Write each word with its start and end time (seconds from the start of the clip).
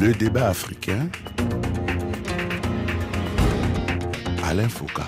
Le 0.00 0.14
débat 0.14 0.48
africain. 0.48 1.10
Alain 4.42 4.68
Foucault. 4.70 5.02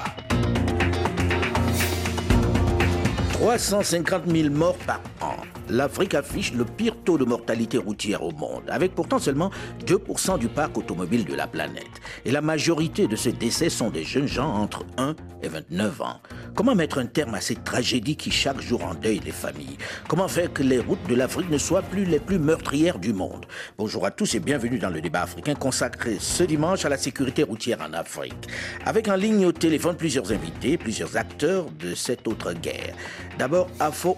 350 3.32 4.24
000 4.28 4.50
morts 4.50 4.76
par 4.86 5.00
an. 5.22 5.36
L'Afrique 5.70 6.12
affiche 6.12 6.52
le 6.52 6.66
pire 6.66 6.91
taux 7.04 7.18
de 7.18 7.24
mortalité 7.24 7.78
routière 7.78 8.22
au 8.22 8.30
monde, 8.30 8.62
avec 8.68 8.94
pourtant 8.94 9.18
seulement 9.18 9.50
2% 9.86 10.38
du 10.38 10.48
parc 10.48 10.76
automobile 10.78 11.24
de 11.24 11.34
la 11.34 11.46
planète. 11.46 12.00
Et 12.24 12.30
la 12.30 12.40
majorité 12.40 13.06
de 13.06 13.16
ces 13.16 13.32
décès 13.32 13.70
sont 13.70 13.90
des 13.90 14.04
jeunes 14.04 14.28
gens 14.28 14.52
entre 14.52 14.84
1 14.98 15.14
et 15.42 15.48
29 15.48 16.02
ans. 16.02 16.20
Comment 16.54 16.74
mettre 16.74 16.98
un 16.98 17.06
terme 17.06 17.34
à 17.34 17.40
ces 17.40 17.56
tragédies 17.56 18.16
qui 18.16 18.30
chaque 18.30 18.60
jour 18.60 18.84
endeuillent 18.84 19.22
les 19.24 19.32
familles? 19.32 19.78
Comment 20.08 20.28
faire 20.28 20.52
que 20.52 20.62
les 20.62 20.78
routes 20.78 21.06
de 21.08 21.14
l'Afrique 21.14 21.50
ne 21.50 21.58
soient 21.58 21.82
plus 21.82 22.04
les 22.04 22.20
plus 22.20 22.38
meurtrières 22.38 22.98
du 22.98 23.12
monde? 23.12 23.46
Bonjour 23.78 24.06
à 24.06 24.10
tous 24.10 24.34
et 24.34 24.40
bienvenue 24.40 24.78
dans 24.78 24.90
le 24.90 25.00
débat 25.00 25.22
africain 25.22 25.54
consacré 25.54 26.18
ce 26.20 26.44
dimanche 26.44 26.84
à 26.84 26.88
la 26.88 26.98
sécurité 26.98 27.42
routière 27.42 27.78
en 27.80 27.92
Afrique. 27.92 28.48
Avec 28.84 29.08
en 29.08 29.16
ligne 29.16 29.46
au 29.46 29.52
téléphone 29.52 29.96
plusieurs 29.96 30.30
invités, 30.32 30.76
plusieurs 30.76 31.16
acteurs 31.16 31.66
de 31.80 31.94
cette 31.94 32.28
autre 32.28 32.52
guerre. 32.52 32.94
D'abord, 33.38 33.68
Afo 33.80 34.16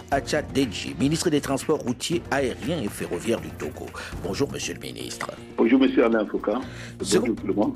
Deji, 0.54 0.94
ministre 0.98 1.30
des 1.30 1.40
Transports 1.40 1.80
routiers, 1.80 2.22
aériens 2.30 2.73
et 2.82 2.88
ferroviaires 2.88 3.40
du 3.40 3.50
Togo. 3.50 3.86
Bonjour, 4.22 4.50
monsieur 4.50 4.74
le 4.74 4.80
ministre. 4.80 5.30
Bonjour, 5.56 5.78
monsieur 5.80 6.04
Alain 6.04 6.26
Foucault. 6.26 6.60
Bonjour 6.98 7.24
tout 7.24 7.46
le 7.46 7.54
monde. 7.54 7.74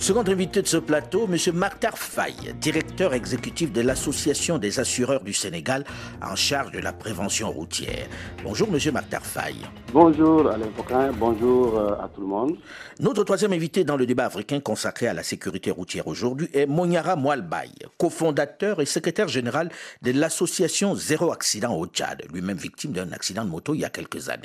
Second 0.00 0.22
invité 0.26 0.62
de 0.62 0.66
ce 0.66 0.78
plateau, 0.78 1.28
M. 1.30 1.36
Martar 1.54 1.98
Faye, 1.98 2.54
directeur 2.58 3.12
exécutif 3.12 3.70
de 3.70 3.82
l'Association 3.82 4.56
des 4.56 4.80
assureurs 4.80 5.22
du 5.22 5.34
Sénégal 5.34 5.84
en 6.22 6.34
charge 6.36 6.72
de 6.72 6.78
la 6.78 6.94
prévention 6.94 7.50
routière. 7.50 8.06
Bonjour 8.42 8.68
M. 8.72 8.78
Martar 8.94 9.20
Faye. 9.20 9.56
Bonjour 9.92 10.48
Alain 10.50 10.68
Foucault, 10.74 11.12
bonjour 11.18 11.78
euh, 11.78 12.02
à 12.02 12.08
tout 12.14 12.22
le 12.22 12.28
monde. 12.28 12.56
Notre 12.98 13.24
troisième 13.24 13.52
invité 13.52 13.84
dans 13.84 13.98
le 13.98 14.06
débat 14.06 14.24
africain 14.24 14.60
consacré 14.60 15.06
à 15.06 15.12
la 15.12 15.22
sécurité 15.22 15.70
routière 15.70 16.06
aujourd'hui 16.06 16.48
est 16.54 16.64
Moniara 16.66 17.16
Moualbaye, 17.16 17.74
cofondateur 17.98 18.80
et 18.80 18.86
secrétaire 18.86 19.28
général 19.28 19.68
de 20.00 20.12
l'association 20.12 20.94
Zéro 20.94 21.30
Accident 21.30 21.76
au 21.76 21.86
Tchad, 21.86 22.22
lui-même 22.32 22.56
victime 22.56 22.92
d'un 22.92 23.12
accident 23.12 23.44
de 23.44 23.50
moto 23.50 23.74
il 23.74 23.80
y 23.80 23.84
a 23.84 23.90
quelques 23.90 24.30
années. 24.30 24.39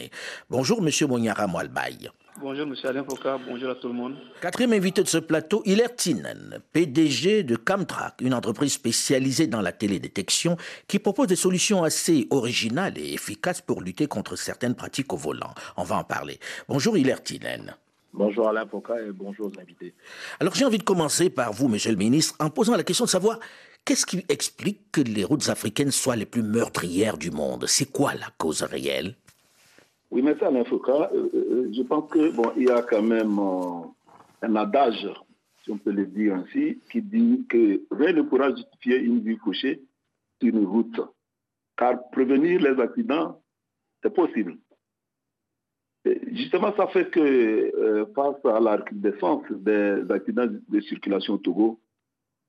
Bonjour 0.50 0.80
M. 0.80 0.90
Moniara 1.08 1.48
Moualbaye. 1.48 2.10
Bonjour, 2.42 2.68
monsieur 2.68 2.90
Alain 2.90 3.06
Foucault. 3.06 3.40
Bonjour 3.48 3.70
à 3.70 3.76
tout 3.76 3.88
le 3.88 3.94
monde. 3.94 4.16
Quatrième 4.42 4.74
invité 4.74 5.02
de 5.02 5.08
ce 5.08 5.18
plateau, 5.18 5.62
Hilaire 5.66 5.96
Tinen, 5.96 6.60
PDG 6.74 7.44
de 7.44 7.56
Camtrack, 7.56 8.16
une 8.20 8.34
entreprise 8.34 8.74
spécialisée 8.74 9.48
dans 9.48 9.62
la 9.62 9.72
télédétection 9.72 10.58
qui 10.90 11.00
propose 11.00 11.28
des 11.28 11.38
solutions 11.38 11.84
assez 11.86 12.28
originales 12.32 12.98
et 12.98 13.14
efficaces 13.14 13.62
pour 13.62 13.82
lutter 13.82 14.08
contre 14.08 14.36
certaines 14.36 14.76
pratiques 14.76 15.14
au 15.14 15.18
volant. 15.18 15.54
On 15.78 15.84
va 15.84 15.96
en 15.96 16.04
parler. 16.04 16.40
Bonjour, 16.68 16.98
Hilaire 16.98 17.24
Tinen. 17.24 17.74
Bonjour 18.12 18.50
Alain 18.50 18.66
Foucault 18.66 18.98
et 18.98 19.12
bonjour 19.14 19.48
aux 19.48 19.60
invités. 19.60 19.94
Alors 20.40 20.56
j'ai 20.56 20.66
envie 20.66 20.78
de 20.78 20.84
commencer 20.84 21.30
par 21.30 21.54
vous, 21.54 21.70
monsieur 21.70 21.92
le 21.92 21.98
ministre, 21.98 22.36
en 22.40 22.50
posant 22.50 22.76
la 22.76 22.84
question 22.84 23.06
de 23.06 23.10
savoir 23.10 23.40
qu'est-ce 23.86 24.06
qui 24.06 24.26
explique 24.28 24.92
que 24.92 25.02
les 25.02 25.24
routes 25.24 25.48
africaines 25.48 25.92
soient 25.92 26.18
les 26.18 26.26
plus 26.26 26.44
meurtrières 26.44 27.18
du 27.18 27.32
monde? 27.32 27.66
C'est 27.68 27.92
quoi 27.92 28.14
la 28.14 28.28
cause 28.38 28.64
réelle? 28.64 29.16
Oui, 30.16 30.22
mais 30.22 30.38
ça, 30.40 30.50
Foucault, 30.64 30.94
euh, 31.14 31.30
euh, 31.34 31.70
je 31.74 31.82
pense 31.82 32.10
que 32.10 32.34
bon, 32.34 32.50
il 32.56 32.70
y 32.70 32.72
a 32.72 32.82
quand 32.84 33.02
même 33.02 33.38
euh, 33.38 33.82
un 34.44 34.56
adage, 34.56 35.06
si 35.62 35.72
on 35.72 35.78
peut 35.78 35.92
le 35.92 36.06
dire 36.06 36.36
ainsi, 36.36 36.80
qui 36.90 37.02
dit 37.02 37.46
que 37.50 37.82
rien 37.92 38.14
ne 38.14 38.22
pourra 38.22 38.56
justifier 38.56 39.00
une 39.00 39.20
vie 39.20 39.36
couchée 39.36 39.82
sur 40.40 40.56
une 40.56 40.66
route. 40.66 41.02
Car 41.76 42.10
prévenir 42.12 42.62
les 42.62 42.82
accidents, 42.82 43.42
c'est 44.02 44.14
possible. 44.16 44.56
justement, 46.32 46.74
ça 46.78 46.88
fait 46.88 47.10
que 47.10 48.08
face 48.16 48.46
à 48.46 48.62
la 48.62 48.78
recrudescence 48.78 49.52
des 49.52 50.06
accidents 50.12 50.48
de 50.48 50.80
circulation 50.80 51.34
au 51.34 51.40
Togo, 51.40 51.82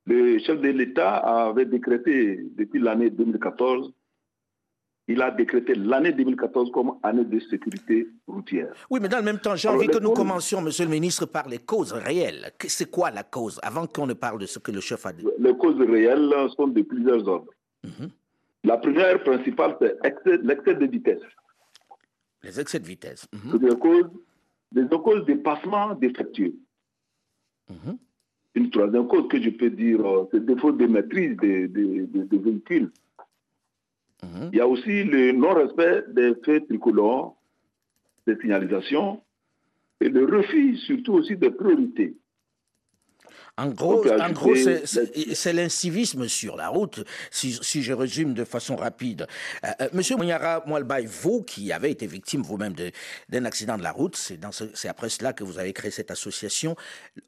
le 0.04 0.38
chef 0.38 0.60
de 0.60 0.68
l'État 0.68 1.16
avait 1.16 1.64
décrété 1.64 2.46
depuis 2.56 2.78
l'année 2.78 3.10
2014 3.10 3.92
il 5.08 5.22
a 5.22 5.30
décrété 5.30 5.74
l'année 5.74 6.12
2014 6.12 6.70
comme 6.72 6.98
année 7.02 7.24
de 7.24 7.38
sécurité 7.38 8.08
routière. 8.26 8.72
Oui, 8.90 8.98
mais 9.00 9.08
dans 9.08 9.18
le 9.18 9.22
même 9.22 9.38
temps, 9.38 9.54
j'ai 9.54 9.68
envie 9.68 9.86
que 9.86 9.98
nous 9.98 10.12
commencions, 10.12 10.60
Monsieur 10.60 10.84
le 10.84 10.90
ministre, 10.90 11.26
par 11.26 11.48
les 11.48 11.58
causes 11.58 11.92
réelles. 11.92 12.50
C'est 12.66 12.90
quoi 12.90 13.10
la 13.10 13.22
cause, 13.22 13.60
avant 13.62 13.86
qu'on 13.86 14.06
ne 14.06 14.14
parle 14.14 14.40
de 14.40 14.46
ce 14.46 14.58
que 14.58 14.72
le 14.72 14.80
chef 14.80 15.06
a 15.06 15.12
dit? 15.12 15.24
Les 15.38 15.56
causes 15.56 15.80
réelles 15.80 16.32
sont 16.56 16.66
de 16.66 16.82
plusieurs 16.82 17.26
ordres. 17.28 17.52
Mhm. 17.84 18.08
La 18.64 18.78
première 18.78 19.22
principale, 19.22 19.76
c'est 19.80 20.42
l'excès 20.42 20.74
de 20.74 20.86
vitesse. 20.86 21.22
Les 22.42 22.58
excès 22.58 22.80
de 22.80 22.86
vitesse. 22.86 23.28
Mhm. 23.32 23.50
C'est 23.52 23.58
des 23.60 23.76
causes, 23.76 24.10
des 24.72 24.88
causes 24.88 25.24
de 25.24 25.34
passement 25.34 25.94
défectueux. 25.94 26.54
Mhm. 27.70 27.96
Une 28.56 28.70
troisième 28.70 29.06
cause 29.06 29.28
que 29.28 29.40
je 29.40 29.50
peux 29.50 29.70
dire, 29.70 30.04
euh, 30.04 30.28
c'est 30.32 30.38
le 30.38 30.46
défaut 30.46 30.72
de 30.72 30.86
maîtrise 30.86 31.36
des 31.36 31.68
véhicules. 31.68 32.90
Mhm. 34.22 34.50
Il 34.52 34.58
y 34.58 34.60
a 34.60 34.66
aussi 34.66 35.04
le 35.04 35.32
non-respect 35.32 36.04
des 36.08 36.34
faits 36.44 36.66
tricolores, 36.68 37.36
des 38.26 38.36
signalisations 38.36 39.22
et 40.00 40.08
le 40.08 40.24
refus 40.24 40.76
surtout 40.78 41.14
aussi 41.14 41.36
des 41.36 41.50
priorités. 41.50 42.16
En 43.58 43.68
gros, 43.68 44.06
en 44.06 44.32
gros 44.32 44.54
c'est 44.54 45.52
l'incivisme 45.54 46.28
sur 46.28 46.56
la 46.56 46.68
route, 46.68 47.02
si, 47.30 47.58
si, 47.62 47.82
je 47.82 47.94
résume 47.94 48.34
de 48.34 48.44
façon 48.44 48.76
rapide. 48.76 49.26
Euh, 49.64 49.68
euh, 49.80 49.88
Monsieur 49.94 50.16
Mounyara 50.16 50.62
Moualbaï, 50.66 51.06
vous 51.06 51.42
qui 51.42 51.72
avez 51.72 51.90
été 51.90 52.06
victime 52.06 52.42
vous-même 52.42 52.74
d'un 53.30 53.44
accident 53.46 53.78
de 53.78 53.82
la 53.82 53.92
route, 53.92 54.14
c'est 54.14 54.88
après 54.88 55.08
cela 55.08 55.32
que 55.32 55.42
vous 55.42 55.58
avez 55.58 55.72
créé 55.72 55.90
cette 55.90 56.10
association. 56.10 56.76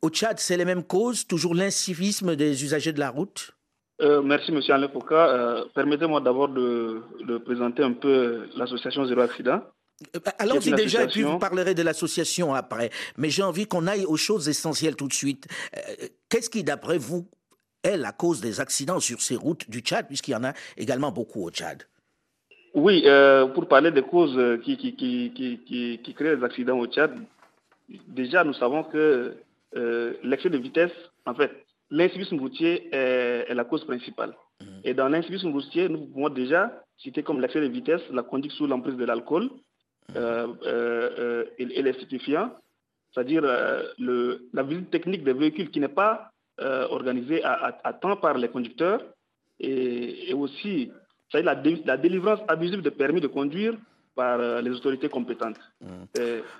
Au 0.02 0.10
Tchad, 0.10 0.38
c'est 0.38 0.58
les 0.58 0.66
mêmes 0.66 0.84
causes, 0.84 1.26
toujours 1.26 1.54
l'incivisme 1.54 2.36
des 2.36 2.62
usagers 2.62 2.92
de 2.92 3.00
la 3.00 3.08
route? 3.08 3.57
Euh, 4.00 4.22
merci, 4.22 4.52
Monsieur 4.52 4.74
Alain 4.74 4.88
Foucault. 4.88 5.14
Euh, 5.14 5.64
permettez-moi 5.74 6.20
d'abord 6.20 6.48
de, 6.48 7.02
présenter 7.44 7.82
un 7.82 7.92
peu 7.92 8.48
l'association 8.56 9.04
Zéro 9.06 9.20
Accident. 9.20 9.60
Euh, 10.14 10.20
allons-y 10.38 10.72
déjà, 10.72 11.02
et 11.02 11.08
puis 11.08 11.22
vous 11.22 11.38
parlerez 11.38 11.74
de 11.74 11.82
l'association 11.82 12.54
après. 12.54 12.90
Mais 13.16 13.30
j'ai 13.30 13.42
envie 13.42 13.66
qu'on 13.66 13.88
aille 13.88 14.04
aux 14.04 14.16
choses 14.16 14.48
essentielles 14.48 14.94
tout 14.94 15.08
de 15.08 15.12
suite. 15.12 15.48
Qu'est-ce 16.28 16.48
qui, 16.48 16.62
d'après 16.62 16.98
vous, 16.98 17.28
est 17.82 17.96
la 17.96 18.12
cause 18.12 18.40
des 18.40 18.60
accidents 18.60 19.00
sur 19.00 19.20
ces 19.20 19.34
routes 19.34 19.68
du 19.68 19.80
Tchad, 19.80 20.06
puisqu'il 20.06 20.32
y 20.32 20.36
en 20.36 20.44
a 20.44 20.52
également 20.76 21.10
beaucoup 21.10 21.44
au 21.44 21.50
Tchad? 21.50 21.82
Oui, 22.74 23.04
pour 23.54 23.66
parler 23.66 23.90
des 23.90 24.02
causes 24.02 24.60
qui, 24.64 24.76
qui, 24.76 24.94
qui, 24.94 26.00
qui, 26.04 26.14
créent 26.14 26.36
les 26.36 26.44
accidents 26.44 26.78
au 26.78 26.86
Tchad, 26.86 27.18
déjà 28.06 28.44
nous 28.44 28.54
savons 28.54 28.84
que 28.84 29.34
l'excès 30.22 30.50
de 30.50 30.58
vitesse, 30.58 30.92
en 31.26 31.34
fait, 31.34 31.50
l'incivisme 31.90 32.38
routier 32.38 32.88
est, 32.92 33.17
la 33.48 33.64
cause 33.64 33.84
principale. 33.84 34.32
Mhm. 34.60 34.80
Et 34.84 34.94
dans 34.94 35.08
l'incivisme 35.08 35.50
routier, 35.50 35.88
nous 35.88 36.06
pouvons 36.06 36.28
déjà 36.28 36.82
citer 36.98 37.22
comme 37.22 37.40
l'excès 37.40 37.60
de 37.60 37.66
vitesse, 37.66 38.02
la 38.10 38.22
conduite 38.22 38.52
sous 38.52 38.66
l'emprise 38.66 38.96
de 38.96 39.04
l'alcool 39.04 39.44
mhm. 39.44 39.50
euh, 40.16 40.46
euh, 40.66 41.10
euh, 41.18 41.44
et, 41.58 41.82
les 41.82 41.92
stupéfiants, 41.94 42.50
c'est-à-dire 43.12 43.42
la 43.42 44.62
visite 44.62 44.90
technique 44.90 45.24
des 45.24 45.32
véhicules 45.32 45.70
qui 45.70 45.80
n'est 45.80 45.88
pas 45.88 46.30
organisée 46.90 47.42
à, 47.44 47.92
temps 47.92 48.16
par 48.16 48.36
les 48.36 48.48
conducteurs 48.48 49.00
et, 49.60 50.34
aussi 50.34 50.90
la, 51.32 51.54
la 51.84 51.96
délivrance 51.96 52.40
abusive 52.48 52.82
de 52.82 52.90
permis 52.90 53.20
de 53.20 53.28
conduire 53.28 53.74
par 54.14 54.38
les 54.60 54.70
autorités 54.70 55.08
compétentes. 55.08 55.60
Mhm. 55.80 56.06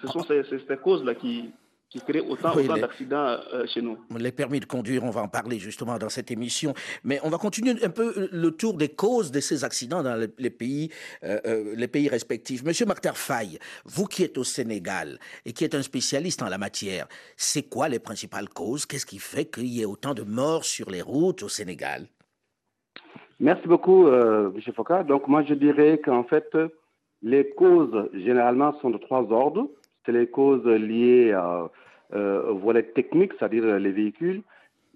ce 0.03 0.07
sont 0.09 0.21
ces, 0.21 0.45
ces 0.45 0.77
causes-là 0.77 1.15
qui, 1.15 1.51
qui 1.91 2.01
crée 2.01 2.21
autant, 2.21 2.55
d'accidents 2.55 3.39
euh, 3.55 3.67
chez 3.67 3.81
nous. 3.81 3.97
Les 4.19 4.33
permis 4.33 4.61
de 4.61 4.67
conduire, 4.67 5.05
on 5.05 5.11
va 5.11 5.23
en 5.23 5.29
parler 5.29 5.59
justement 5.59 5.97
dans 5.97 6.11
cette 6.11 6.31
émission. 6.31 6.75
Mais 7.03 7.19
on 7.23 7.31
va 7.31 7.39
continuer 7.39 7.83
un 7.83 7.89
peu 7.91 8.29
le 8.31 8.51
tour 8.51 8.75
des 8.75 8.91
causes 8.91 9.31
de 9.31 9.41
ces 9.41 9.65
accidents 9.65 10.03
dans 10.03 10.29
les 10.39 10.51
pays, 10.51 10.91
euh, 11.25 11.39
euh, 11.47 11.75
les 11.77 11.89
pays 11.89 12.09
respectifs. 12.09 12.63
Monsieur 12.63 12.87
Faye, 13.15 13.59
vous 13.87 14.05
qui 14.05 14.23
êtes 14.23 14.37
au 14.37 14.45
Sénégal 14.45 15.19
et 15.47 15.53
qui 15.53 15.65
êtes 15.65 15.75
un 15.75 15.83
spécialiste 15.83 16.43
en 16.43 16.49
la 16.49 16.59
matière, 16.59 17.07
c'est 17.37 17.63
quoi 17.63 17.89
les 17.89 17.99
principales 17.99 18.49
causes? 18.49 18.85
Qu'est-ce 18.85 19.07
qui 19.07 19.19
fait 19.19 19.47
qu'il 19.47 19.69
y 19.69 19.81
ait 19.81 19.87
autant 19.87 20.13
de 20.13 20.23
morts 20.23 20.65
sur 20.65 20.91
les 20.91 21.01
routes 21.03 21.43
au 21.43 21.49
Sénégal? 21.49 22.07
Merci 23.41 23.67
beaucoup, 23.67 24.07
Monsieur 24.07 24.73
Foucault. 24.73 25.05
Donc 25.05 25.29
moi, 25.29 25.45
je 25.45 25.55
dirais 25.55 26.01
qu'en 26.05 26.25
fait, 26.25 26.57
les 27.23 27.51
causes 27.51 28.11
généralement 28.13 28.79
sont 28.81 28.91
de 28.91 28.99
trois 28.99 29.23
ordres 29.31 29.71
c'est 30.09 30.13
les 30.13 30.27
causes 30.27 30.67
liées 30.67 31.33
à, 31.33 31.65
euh, 31.65 31.69
volet 32.11 32.85
technique, 32.85 33.33
c'est-à-dire 33.39 33.79
les 33.79 33.93
véhicules, 33.93 34.43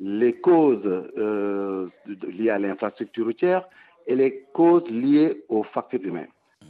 les 0.03 0.35
causes 0.35 0.83
euh, 1.17 1.89
liées 2.07 2.51
à 2.51 2.59
l'infrastructure 2.59 3.27
routière 3.27 3.69
et 4.07 4.17
les 4.17 4.45
causes 4.53 4.89
liées 4.91 5.45
aux 5.49 5.63
facteurs 5.63 6.03
humains. 6.03 6.27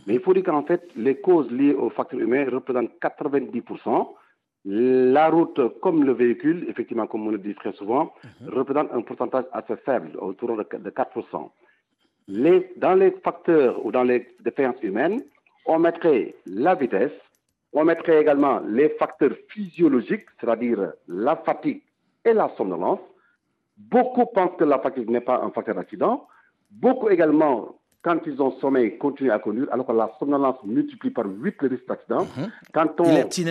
Mais 0.06 0.14
il 0.14 0.20
faut 0.20 0.34
dire 0.34 0.44
qu'en 0.44 0.64
fait, 0.64 0.82
les 0.96 1.16
causes 1.16 1.50
liées 1.50 1.74
aux 1.74 1.90
facteurs 1.90 2.20
humains 2.20 2.44
représentent 2.50 2.92
90%. 3.00 4.08
La 4.64 5.28
route, 5.28 5.60
comme 5.80 6.04
le 6.04 6.12
véhicule, 6.12 6.66
effectivement, 6.68 7.06
comme 7.06 7.26
on 7.26 7.30
le 7.30 7.38
dit 7.38 7.54
très 7.54 7.72
souvent, 7.72 8.12
mhm. 8.42 8.48
représente 8.50 8.92
un 8.92 9.02
pourcentage 9.02 9.44
assez 9.52 9.76
faible, 9.76 10.10
autour 10.18 10.56
de 10.56 10.62
4%. 10.62 11.50
Les, 12.28 12.70
dans 12.76 12.94
les 12.94 13.10
facteurs 13.24 13.84
ou 13.84 13.90
dans 13.90 14.04
les 14.04 14.28
défaillances 14.40 14.82
humaines, 14.82 15.22
on 15.66 15.78
mettrait 15.78 16.34
la 16.46 16.74
vitesse, 16.74 17.12
On 17.72 17.84
mettrait 17.84 18.20
également 18.20 18.60
les 18.68 18.90
facteurs 18.90 19.34
physiologiques, 19.48 20.26
c'est-à-dire 20.40 20.92
la 21.08 21.36
fatigue 21.36 21.82
et 22.24 22.32
la 22.32 22.50
somnolence. 22.56 23.00
Beaucoup 23.76 24.26
pensent 24.26 24.56
que 24.58 24.64
la 24.64 24.78
fatigue 24.78 25.08
n'est 25.10 25.22
pas 25.22 25.40
un 25.42 25.50
facteur 25.50 25.74
d'accident. 25.74 26.26
Beaucoup 26.70 27.08
également, 27.08 27.78
quand 28.02 28.18
ils 28.26 28.40
ont 28.42 28.52
sommeil, 28.60 28.98
continuent 28.98 29.30
à 29.30 29.38
conduire, 29.38 29.68
alors 29.72 29.86
que 29.86 29.92
la 29.92 30.10
somnolence 30.18 30.56
multiplie 30.64 31.10
par 31.10 31.24
8 31.26 31.62
le 31.62 31.68
risque 31.68 31.86
d'accident. 31.88 32.26
Mhm. 32.36 32.50
Quand 32.74 33.00
on 33.00 33.04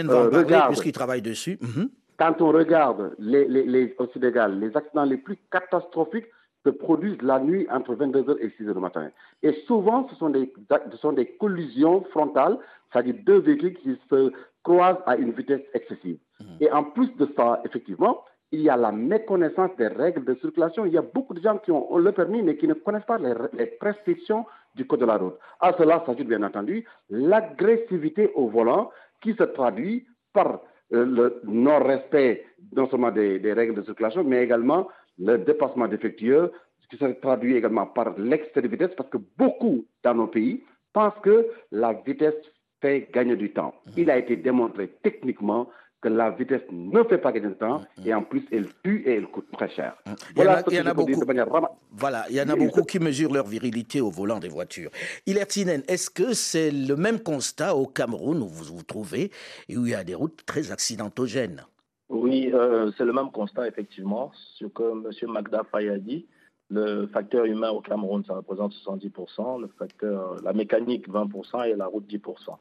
euh, 0.10 0.30
parler 0.30 0.38
regarde 0.38 0.68
puisqu'il 0.70 0.92
travaille 0.92 1.22
dessus. 1.22 1.58
Mhm. 1.62 1.90
quand 2.18 2.42
on 2.42 2.52
regarde 2.52 3.16
les, 3.18 3.46
les, 3.48 3.64
les, 3.64 3.96
au 3.98 4.08
Sénégal, 4.14 4.60
les 4.60 4.76
accidents 4.78 5.06
les 5.06 5.18
plus 5.18 5.38
catastrophiques 5.52 6.28
se 6.64 6.70
produisent 6.70 7.22
la 7.24 7.40
nuit 7.40 7.68
entre 7.72 7.96
22h 7.96 8.38
et 8.40 8.50
6h 8.50 8.74
du 8.74 8.80
matin. 8.80 9.10
Et 9.44 9.54
souvent, 9.68 10.08
ce 10.10 10.16
sont 10.16 10.30
des, 10.30 10.52
ce 10.92 10.98
sont 10.98 11.14
des 11.14 11.26
collisions 11.26 12.04
frontales, 12.12 12.58
c'est-à-dire 12.92 13.16
deux 13.26 13.40
véhicules 13.40 13.76
qui 13.76 13.98
se 14.10 14.32
croisent 14.64 15.02
à 15.06 15.16
une 15.16 15.32
vitesse 15.32 15.62
excessive. 15.74 16.18
Et 16.60 16.72
en 16.72 16.84
plus 16.84 17.16
de 17.18 17.28
ça, 17.36 17.62
effectivement, 17.66 18.24
il 18.52 18.62
y 18.62 18.70
a 18.70 18.76
la 18.76 18.92
méconnaissance 18.92 19.72
des 19.78 19.88
règles 19.88 20.26
de 20.26 20.36
circulation. 20.36 20.86
Il 20.86 20.94
y 20.94 20.98
a 20.98 21.02
beaucoup 21.02 21.34
de 21.34 21.42
gens 21.42 21.58
qui 21.58 21.72
ont 21.72 21.98
le 21.98 22.12
permis, 22.12 22.42
mais 22.42 22.58
qui 22.58 22.68
ne 22.68 22.74
connaissent 22.74 23.06
pas 23.06 23.18
les, 23.18 23.34
les 23.54 23.66
prescriptions 23.66 24.46
du 24.76 24.86
code 24.86 25.00
de 25.00 25.06
la 25.06 25.18
route. 25.18 25.36
À 25.60 25.74
cela 25.78 26.04
s'ajoute 26.06 26.28
bien 26.28 26.44
entendu 26.44 26.86
l'agressivité 27.10 28.32
au 28.36 28.48
volant 28.48 28.92
qui 29.22 29.34
se 29.34 29.44
traduit 29.44 30.06
par 30.34 30.62
euh, 30.94 31.06
le 31.06 31.42
non-respect 31.46 32.46
non 32.76 32.90
seulement 32.90 33.12
des, 33.12 33.40
des 33.40 33.54
règles 33.54 33.76
de 33.76 33.84
circulation, 33.84 34.24
mais 34.24 34.44
également 34.44 34.88
le 35.20 35.38
dépassement 35.38 35.88
défectueux, 35.88 36.52
qui 36.92 36.98
se 36.98 37.06
traduit 37.22 37.56
également 37.56 37.88
par 37.88 38.18
l'excès 38.20 38.62
de 38.62 38.68
vitesse, 38.68 38.92
parce 38.98 39.10
que 39.10 39.18
beaucoup 39.38 39.86
dans 40.04 40.14
nos 40.14 40.28
pays 40.28 40.64
pensent 40.94 41.14
que 41.24 41.48
la 41.72 41.94
vitesse 41.94 42.36
fait 42.82 43.10
gagner 43.14 43.36
du 43.38 43.52
temps. 43.54 43.74
Il 43.96 44.10
a 44.12 44.18
été 44.18 44.36
démontré 44.36 44.90
techniquement 45.02 45.70
que 46.02 46.10
la 46.10 46.32
vitesse 46.32 46.64
ne 46.72 47.04
fait 47.04 47.20
pas 47.20 47.32
gagner 47.32 47.50
du 47.50 47.56
temps 47.56 47.82
et 48.04 48.14
en 48.14 48.24
plus 48.24 48.44
elle 48.52 48.68
tue 48.84 49.04
et 49.06 49.16
elle 49.18 49.28
coûte 49.28 49.46
très 49.54 49.70
cher. 49.70 49.96
Il 50.36 50.42
y 50.44 50.48
en 50.48 50.52
a- 50.52 50.64
ce 50.64 50.72
il 50.72 50.78
y 50.78 50.82
en 50.82 50.88
a 50.88 50.94
beaucoup. 50.96 51.20
de 51.22 51.26
manière 51.26 51.48
Voilà, 51.92 52.26
il 52.30 52.36
y 52.36 52.42
en 52.42 52.50
a 52.50 52.56
beaucoup 52.56 52.82
qui 52.84 53.00
mesurent 53.00 53.32
leur 53.32 53.46
virilité 53.48 54.02
au 54.02 54.10
volant 54.10 54.40
des 54.40 54.50
voitures. 54.50 54.90
Ilertinen, 55.28 55.84
est-ce 55.88 56.10
que 56.10 56.34
c'est 56.34 56.72
le 56.72 56.96
même 56.96 57.20
constat 57.20 57.76
au 57.76 57.86
Cameroun 57.86 58.42
où 58.42 58.48
vous 58.48 58.76
vous 58.76 58.84
trouvez 58.84 59.32
et 59.70 59.78
où 59.78 59.86
il 59.86 59.92
y 59.92 59.96
a 59.96 60.04
des 60.04 60.16
routes 60.16 60.44
très 60.46 60.72
accidentogènes? 60.72 61.64
Oui, 62.10 62.50
euh, 62.54 62.92
c'est 62.98 63.06
le 63.06 63.14
même 63.14 63.32
constat, 63.32 63.68
effectivement. 63.68 64.32
Ce 64.60 64.66
que 64.66 64.84
M. 64.92 65.32
Magda 65.32 65.64
Faye 65.72 65.88
a 65.90 65.98
dit, 66.00 66.26
le 66.72 67.08
facteur 67.08 67.46
humain 67.46 67.70
au 67.70 67.82
Cameroun, 67.82 68.24
ça 68.26 68.34
représente 68.34 68.74
70%, 68.74 69.62
le 69.62 69.68
facteur, 69.78 70.36
la 70.42 70.54
mécanique 70.54 71.10
20% 71.10 71.68
et 71.68 71.76
la 71.76 71.88
route 71.88 72.08
10%. 72.10 72.56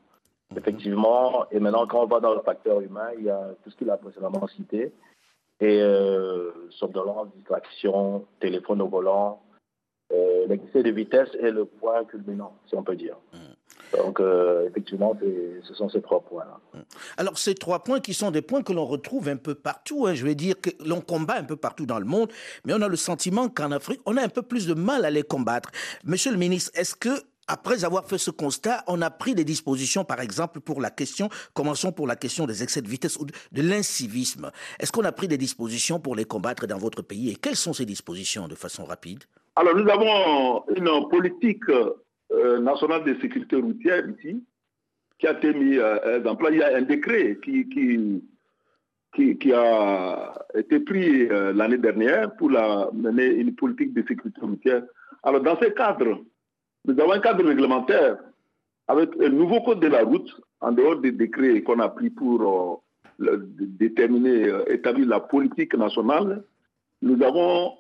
Effectivement, 0.56 1.46
et 1.52 1.60
maintenant, 1.60 1.86
quand 1.86 2.02
on 2.02 2.06
va 2.06 2.18
dans 2.18 2.34
le 2.34 2.40
facteur 2.40 2.80
humain, 2.80 3.08
il 3.16 3.24
y 3.24 3.30
a 3.30 3.54
tout 3.62 3.70
ce 3.70 3.76
qu'il 3.76 3.88
a 3.88 3.96
précédemment 3.96 4.48
cité, 4.48 4.92
et 5.60 5.80
euh, 5.80 6.50
somnolence, 6.70 7.28
distraction, 7.36 8.26
téléphone 8.40 8.82
au 8.82 8.88
volant, 8.88 9.42
euh, 10.12 10.46
l'excès 10.48 10.82
de 10.82 10.90
vitesse 10.90 11.28
est 11.40 11.52
le 11.52 11.66
point 11.66 12.04
culminant, 12.04 12.56
si 12.66 12.74
on 12.74 12.82
peut 12.82 12.96
dire. 12.96 13.16
Donc, 13.96 14.20
euh, 14.20 14.69
effectivement, 14.69 15.16
ce 15.62 15.75
sont 15.75 15.88
ces 15.88 16.00
trois 16.00 16.20
points-là. 16.20 16.58
Alors, 17.16 17.38
ces 17.38 17.54
trois 17.54 17.82
points 17.82 18.00
qui 18.00 18.14
sont 18.14 18.31
des 18.31 18.42
points 18.42 18.62
que 18.62 18.72
l'on 18.72 18.87
retrouve 18.87 19.28
un 19.28 19.37
peu 19.37 19.54
partout, 19.54 20.06
hein, 20.06 20.14
je 20.14 20.25
vais 20.25 20.34
dire 20.34 20.54
que 20.60 20.70
l'on 20.84 21.00
combat 21.00 21.37
un 21.37 21.44
peu 21.44 21.56
partout 21.56 21.87
dans 21.87 21.98
le 21.98 22.04
monde, 22.04 22.31
mais 22.64 22.72
on 22.72 22.82
a 22.82 22.88
le 22.88 22.96
sentiment 22.96 23.48
qu'en 23.48 23.72
Afrique, 23.72 24.00
on 24.06 24.16
a 24.16 24.22
un 24.22 24.28
peu 24.28 24.42
plus 24.42 24.66
de 24.66 24.75
mal 24.75 25.04
à 25.04 25.10
les 25.10 25.22
combattre. 25.22 25.70
Monsieur 26.04 26.31
le 26.31 26.38
ministre, 26.38 26.70
est-ce 26.75 26.94
que, 26.94 27.10
après 27.48 27.84
avoir 27.84 28.06
fait 28.06 28.19
ce 28.19 28.31
constat, 28.31 28.84
on 28.87 29.02
a 29.02 29.10
pris 29.10 29.34
des 29.34 29.44
dispositions, 29.44 30.04
par 30.04 30.20
exemple, 30.20 30.60
pour 30.60 30.81
la 30.81 30.90
question, 30.90 31.28
commençons 31.52 31.90
pour 31.90 32.06
la 32.06 32.14
question 32.14 32.46
des 32.46 32.62
excès 32.62 32.82
de 32.82 32.88
vitesse 32.88 33.16
ou 33.16 33.25
de, 33.25 33.62
l'incivisme. 33.62 34.52
Est-ce 34.78 34.93
qu'on 34.93 35.04
a 35.04 35.12
pris 35.12 35.26
des 35.26 35.38
dispositions 35.38 35.98
pour 35.98 36.14
les 36.14 36.25
combattre 36.25 36.66
dans 36.66 36.78
votre 36.78 37.02
pays 37.02 37.31
et 37.31 37.34
quelles 37.34 37.56
sont 37.56 37.72
ces 37.72 37.86
dispositions 37.86 38.46
de 38.46 38.54
façon 38.54 38.84
rapide? 38.84 39.25
Alors, 39.56 39.75
nous 39.75 39.90
avons 39.90 40.64
une 40.76 41.08
politique 41.08 41.64
nationale 42.61 43.05
de 43.05 43.15
sécurité 43.21 43.56
routière 43.56 44.09
ici, 44.09 44.43
qui 45.19 45.27
a 45.27 45.32
été 45.32 45.53
euh, 45.55 46.25
en 46.25 46.37
place. 46.37 46.53
Il 46.53 46.59
y 46.59 46.62
a 46.62 46.77
un 46.77 46.82
décret 46.82 47.38
qui, 47.44 47.69
qui, 47.69 48.23
qui, 49.38 49.53
a 49.53 50.32
été 50.55 50.81
pris 50.81 51.27
euh, 51.29 51.53
l'année 51.53 51.79
dernière 51.79 52.35
pour 52.37 52.50
mener 52.93 53.27
une 53.27 53.55
politique 53.55 53.93
de 53.93 54.03
sécurité 54.06 54.41
routière. 54.41 54.82
Alors, 55.23 55.43
dans 55.43 55.59
ce 55.61 55.67
cadre, 55.67 56.21
nous 56.87 56.99
avons 56.99 57.12
un 57.12 57.21
cadre 57.21 57.44
réglementaire 57.44 58.17
avec 58.88 59.11
un 59.21 59.29
nouveau 59.29 59.61
code 59.61 59.81
de 59.81 59.88
la 59.88 60.03
route, 60.03 60.41
en 60.61 60.73
dehors 60.73 60.97
des 60.97 61.12
décrets 61.12 61.62
qu'on 61.62 61.79
a 61.81 61.88
pris 61.88 62.11
pour 62.11 62.82
euh, 63.23 63.38
déterminer, 63.59 64.49
euh, 64.49 64.65
établir 64.73 65.06
la 65.06 65.21
politique 65.21 65.75
nationale. 65.75 66.43
Nous 67.03 67.23
avons 67.23 67.75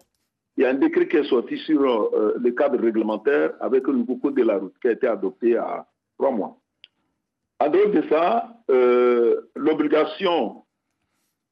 il 0.56 0.62
y 0.62 0.66
a 0.66 0.70
un 0.70 0.74
décret 0.74 1.08
qui 1.08 1.16
est 1.16 1.24
sorti 1.28 1.56
sur 1.58 1.80
euh, 1.82 2.34
le 2.38 2.50
cadre 2.50 2.78
réglementaire 2.78 3.52
avec 3.60 3.88
un 3.88 3.92
nouveau 3.92 4.16
code 4.16 4.34
de 4.34 4.42
la 4.42 4.58
route 4.58 4.74
qui 4.80 4.88
a 4.88 4.92
été 4.92 5.06
adopté 5.06 5.56
à 5.56 5.86
trois 6.18 6.30
mois. 6.32 6.56
En 7.60 7.68
dehors 7.70 7.90
de 7.90 8.02
ça, 8.08 8.48
euh, 8.70 9.40
l'obligation 9.54 10.62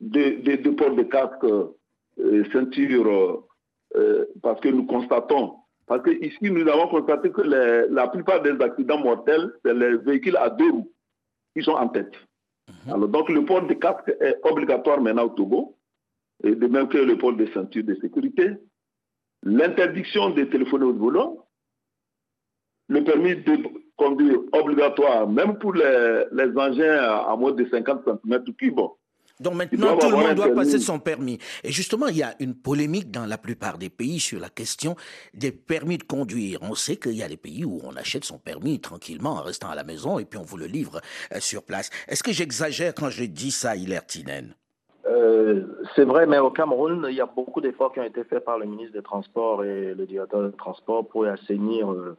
de, 0.00 0.40
de, 0.42 0.56
de 0.62 0.70
port 0.70 0.94
de 0.94 1.02
casque, 1.02 1.44
euh, 1.44 2.44
ceinture, 2.52 3.44
parce 4.42 4.60
que 4.60 4.68
nous 4.68 4.84
constatons, 4.86 5.54
parce 5.86 6.02
que 6.02 6.10
ici 6.10 6.50
nous 6.50 6.68
avons 6.68 6.88
constaté 6.88 7.30
que 7.30 7.40
les- 7.40 7.86
la 7.88 8.08
plupart 8.08 8.42
des 8.42 8.52
accidents 8.60 8.98
mortels, 8.98 9.50
c'est 9.64 9.72
les 9.74 9.96
véhicules 9.96 10.36
à 10.36 10.50
deux 10.50 10.70
roues 10.70 10.92
qui 11.54 11.62
sont 11.62 11.72
en 11.72 11.88
tête. 11.88 12.12
Alors 12.86 13.08
donc 13.08 13.30
le 13.30 13.44
port 13.46 13.66
de 13.66 13.74
casque 13.74 14.12
est 14.20 14.38
obligatoire 14.44 15.00
maintenant 15.00 15.24
au 15.24 15.30
Togo, 15.30 15.74
et 16.44 16.54
de 16.54 16.66
même 16.66 16.88
que 16.88 16.98
le 16.98 17.16
port 17.16 17.32
de 17.34 17.46
ceinture 17.46 17.82
de 17.84 17.94
sécurité 17.96 18.50
l'interdiction 19.42 20.30
de 20.30 20.44
téléphoner 20.44 20.84
au 20.84 20.94
volant, 20.94 21.46
le 22.88 23.04
permis 23.04 23.36
de 23.36 23.58
conduire 23.96 24.38
obligatoire, 24.52 25.28
même 25.28 25.58
pour 25.58 25.74
les, 25.74 26.24
les 26.32 26.56
engins 26.56 26.98
à, 26.98 27.30
à 27.32 27.36
moins 27.36 27.52
de 27.52 27.66
50 27.68 28.04
cm3. 28.04 28.94
Donc 29.40 29.54
maintenant, 29.54 29.96
tout 29.96 30.10
le 30.10 30.16
monde 30.16 30.34
doit 30.34 30.54
passer 30.54 30.80
son 30.80 30.98
permis. 30.98 31.38
Et 31.62 31.70
justement, 31.70 32.08
il 32.08 32.16
y 32.16 32.22
a 32.22 32.34
une 32.40 32.54
polémique 32.54 33.10
dans 33.10 33.24
la 33.26 33.38
plupart 33.38 33.78
des 33.78 33.88
pays 33.88 34.18
sur 34.18 34.40
la 34.40 34.48
question 34.48 34.96
des 35.32 35.52
permis 35.52 35.98
de 35.98 36.02
conduire. 36.02 36.58
On 36.62 36.74
sait 36.74 36.96
qu'il 36.96 37.12
y 37.12 37.22
a 37.22 37.28
des 37.28 37.36
pays 37.36 37.64
où 37.64 37.80
on 37.84 37.94
achète 37.94 38.24
son 38.24 38.38
permis 38.38 38.80
tranquillement 38.80 39.34
en 39.34 39.42
restant 39.42 39.70
à 39.70 39.76
la 39.76 39.84
maison 39.84 40.18
et 40.18 40.24
puis 40.24 40.38
on 40.38 40.44
vous 40.44 40.56
le 40.56 40.66
livre 40.66 41.00
euh, 41.32 41.40
sur 41.40 41.62
place. 41.62 41.90
Est-ce 42.08 42.22
que 42.24 42.32
j'exagère 42.32 42.94
quand 42.94 43.10
je 43.10 43.24
dis 43.24 43.52
ça, 43.52 43.76
Hilaire-Tinen 43.76 44.46
Euh, 44.46 44.67
c'est 45.94 46.04
vrai, 46.04 46.26
mais 46.26 46.38
au 46.38 46.50
Cameroun, 46.50 47.06
il 47.08 47.16
y 47.16 47.20
a 47.20 47.26
beaucoup 47.26 47.60
d'efforts 47.60 47.92
qui 47.92 48.00
ont 48.00 48.04
été 48.04 48.24
faits 48.24 48.44
par 48.44 48.58
le 48.58 48.66
ministre 48.66 48.92
des 48.94 49.02
Transports 49.02 49.64
et 49.64 49.94
le 49.94 50.06
directeur 50.06 50.42
des 50.42 50.56
Transports 50.56 51.06
pour 51.06 51.26
assainir 51.26 51.92
euh, 51.92 52.16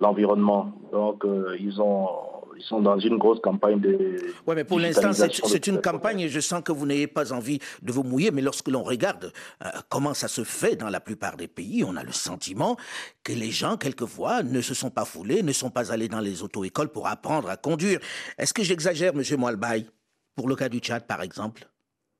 l'environnement. 0.00 0.72
Donc, 0.92 1.24
euh, 1.24 1.56
ils, 1.58 1.80
ont, 1.80 2.08
ils 2.56 2.62
sont 2.62 2.80
dans 2.80 2.98
une 2.98 3.18
grosse 3.18 3.40
campagne 3.40 3.80
de. 3.80 4.16
Oui, 4.46 4.54
mais 4.54 4.64
pour 4.64 4.78
l'instant, 4.78 5.12
c'est 5.12 5.66
une 5.66 5.80
campagne 5.80 6.20
et 6.20 6.28
je 6.28 6.40
sens 6.40 6.62
que 6.62 6.72
vous 6.72 6.86
n'ayez 6.86 7.06
pas 7.06 7.32
envie 7.32 7.58
de 7.82 7.92
vous 7.92 8.02
mouiller. 8.02 8.30
Mais 8.30 8.42
lorsque 8.42 8.68
l'on 8.68 8.82
regarde 8.82 9.32
euh, 9.64 9.68
comment 9.88 10.14
ça 10.14 10.28
se 10.28 10.44
fait 10.44 10.76
dans 10.76 10.90
la 10.90 11.00
plupart 11.00 11.36
des 11.36 11.48
pays, 11.48 11.84
on 11.84 11.96
a 11.96 12.02
le 12.02 12.12
sentiment 12.12 12.76
que 13.24 13.32
les 13.32 13.50
gens, 13.50 13.76
quelquefois, 13.76 14.42
ne 14.42 14.60
se 14.60 14.74
sont 14.74 14.90
pas 14.90 15.04
foulés, 15.04 15.42
ne 15.42 15.52
sont 15.52 15.70
pas 15.70 15.92
allés 15.92 16.08
dans 16.08 16.20
les 16.20 16.42
auto-écoles 16.42 16.88
pour 16.88 17.06
apprendre 17.06 17.48
à 17.48 17.56
conduire. 17.56 18.00
Est-ce 18.38 18.54
que 18.54 18.62
j'exagère, 18.62 19.14
Monsieur 19.14 19.36
Moalbaï, 19.36 19.86
pour 20.34 20.48
le 20.48 20.56
cas 20.56 20.68
du 20.68 20.78
Tchad, 20.78 21.06
par 21.06 21.22
exemple? 21.22 21.66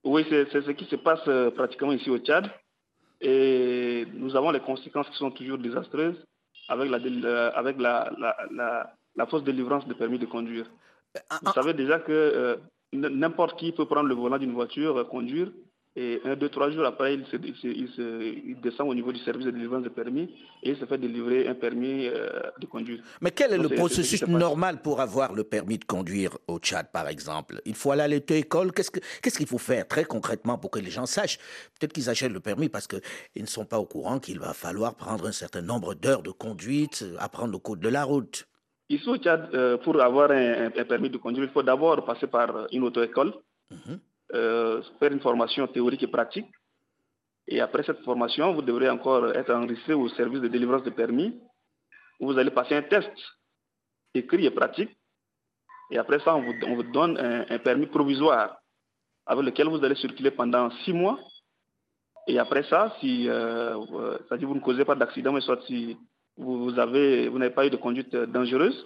Oui, 0.07 0.25
c'est 0.31 0.49
ce 0.53 0.71
qui 0.71 0.85
se 0.85 0.95
passe 0.95 1.27
euh, 1.27 1.51
pratiquement 1.51 1.91
ici 1.91 2.09
au 2.11 2.19
Tchad. 2.19 2.49
Et 3.21 4.07
nous 4.15 4.37
avons 4.37 4.53
les 4.53 4.61
conséquences 4.61 5.09
qui 5.09 5.17
sont 5.17 5.33
toujours 5.33 5.59
désastreuses 5.59 6.25
avec 6.69 6.89
la, 6.91 6.99
euh, 6.99 7.51
avec 7.55 7.77
la, 7.81 8.13
la, 8.17 8.37
la, 8.53 8.95
la 9.17 9.27
fausse 9.27 9.43
délivrance 9.43 9.87
de 9.89 9.95
permis 9.95 10.21
de 10.21 10.27
conduire. 10.27 10.67
Ah, 11.29 11.41
Vous 11.43 11.53
savez 11.53 11.75
déjà 11.75 11.99
que 11.99 12.13
euh, 12.13 12.57
n'importe 12.93 13.59
qui 13.59 13.73
peut 13.73 13.87
prendre 13.87 14.09
le 14.09 14.15
volant 14.15 14.39
d'une 14.39 14.53
voiture, 14.53 14.97
euh, 14.97 15.05
conduire, 15.05 15.51
et 15.97 16.21
un, 16.25 16.37
deux, 16.37 16.49
trois 16.51 16.71
jours 16.71 16.85
après, 16.85 17.15
il, 17.15 17.25
se, 17.27 17.37
il, 17.37 17.55
se- 17.57 17.67
il 17.67 17.89
se- 17.89 18.23
il 18.51 18.61
descend 18.61 18.89
au 18.89 18.95
niveau 18.95 19.13
du 19.13 19.21
service 19.21 19.47
de 19.47 19.51
délivrance 19.51 19.83
de 19.83 19.89
permis 19.89 20.25
et 20.63 20.71
il 20.71 20.77
se 20.77 20.85
fait 20.85 20.99
délivrer 20.99 21.49
un 21.49 21.55
permis 21.55 22.07
euh, 22.07 22.29
de 22.61 22.67
conduire. 22.67 23.01
Mais 23.23 23.31
quel 23.31 23.53
est 23.55 23.57
Donc, 23.59 23.71
le 23.71 23.77
processus 23.77 24.23
normal 24.27 24.83
pour 24.83 25.01
avoir 25.01 25.33
le 25.33 25.43
permis 25.45 25.79
de 25.79 25.85
conduire 25.85 26.37
au 26.49 26.59
Tchad, 26.59 26.93
par 26.93 27.09
exemple? 27.09 27.61
Il 27.65 27.75
faut 27.75 27.91
aller 27.93 28.03
à 28.03 28.09
l'auto-école 28.09 28.73
Qu'est-ce 28.73 28.91
que- 28.91 29.01
qu'est-ce 29.23 29.39
qu'il 29.39 29.47
faut 29.47 29.59
faire 29.59 29.89
très 29.89 30.05
concrètement 30.05 30.59
pour 30.59 30.71
que 30.71 30.79
les 30.79 30.91
gens 30.91 31.07
sachent? 31.07 31.39
Peut-être 31.79 31.93
qu'ils 31.95 32.11
achètent 32.11 32.33
le 32.33 32.41
permis 32.41 32.69
parce 32.69 32.87
qu'ils 32.87 33.01
ne 33.43 33.47
sont 33.47 33.65
pas 33.65 33.79
au 33.79 33.87
courant 33.87 34.19
qu'il 34.19 34.39
va 34.39 34.53
falloir 34.53 34.95
prendre 34.95 35.27
un 35.27 35.33
certain 35.33 35.63
nombre 35.63 35.95
d'heures 35.95 36.23
de 36.23 36.31
conduite, 36.31 37.05
apprendre 37.19 37.53
le 37.53 37.59
code 37.59 37.81
de 37.81 37.89
la 37.89 38.05
route. 38.05 38.47
Ici 38.91 39.09
au 39.09 39.17
Tchad, 39.17 39.49
euh, 39.55 39.79
pour 39.79 40.01
avoir 40.01 40.31
un, 40.31 40.67
un 40.67 40.85
permis 40.85 41.11
de 41.11 41.17
conduire, 41.17 41.45
il 41.45 41.51
faut 41.51 41.63
d'abord 41.63 42.05
passer 42.05 42.27
par 42.27 42.67
une 42.71 42.83
auto-école, 42.85 43.33
Mhm. 43.71 43.99
Euh, 44.37 44.83
faire 44.99 45.13
une 45.13 45.21
formation 45.21 45.67
théorique 45.67 46.03
et 46.03 46.09
pratique. 46.09 46.51
Et 47.49 47.61
après 47.61 47.83
cette 47.85 48.03
formation, 48.03 48.53
vous 48.55 48.63
devrez 48.63 48.91
encore 48.91 49.35
être 49.35 49.53
enregistré 49.53 49.95
au 49.95 50.09
service 50.11 50.41
de 50.41 50.49
délivrance 50.49 50.83
de 50.83 50.91
permis. 50.91 51.41
Vous 52.21 52.37
allez 52.39 52.51
passer 52.51 52.75
un 52.75 52.83
test 52.83 53.13
écrit 54.15 54.47
et 54.47 54.51
pratique. 54.51 54.91
Et 55.91 55.99
après 55.99 56.19
ça, 56.21 56.35
on 56.35 56.43
vous, 56.43 56.83
donne 56.83 57.17
un, 57.19 57.59
permis 57.59 57.87
provisoire 57.87 58.57
avec 59.27 59.45
lequel 59.45 59.69
vous 59.69 59.85
allez 59.85 59.95
circuler 59.95 60.33
pendant 60.33 60.71
six 60.85 60.93
mois. 60.93 61.19
Et 62.27 62.39
après 62.39 62.65
ça, 62.65 62.97
si 63.01 63.29
euh, 63.29 63.77
dit 64.39 64.45
vous 64.45 64.57
ne 64.57 64.61
causez 64.61 64.85
pas 64.85 64.97
d'accident, 64.97 65.33
mais 65.33 65.41
soit 65.41 65.63
si 65.67 65.97
vous 66.37 66.77
avez, 66.79 67.29
vous 67.29 67.39
n'avez 67.39 67.55
pas 67.55 67.67
eu 67.67 67.71
de 67.71 67.77
conduite 67.77 68.15
dangereuse, 68.15 68.85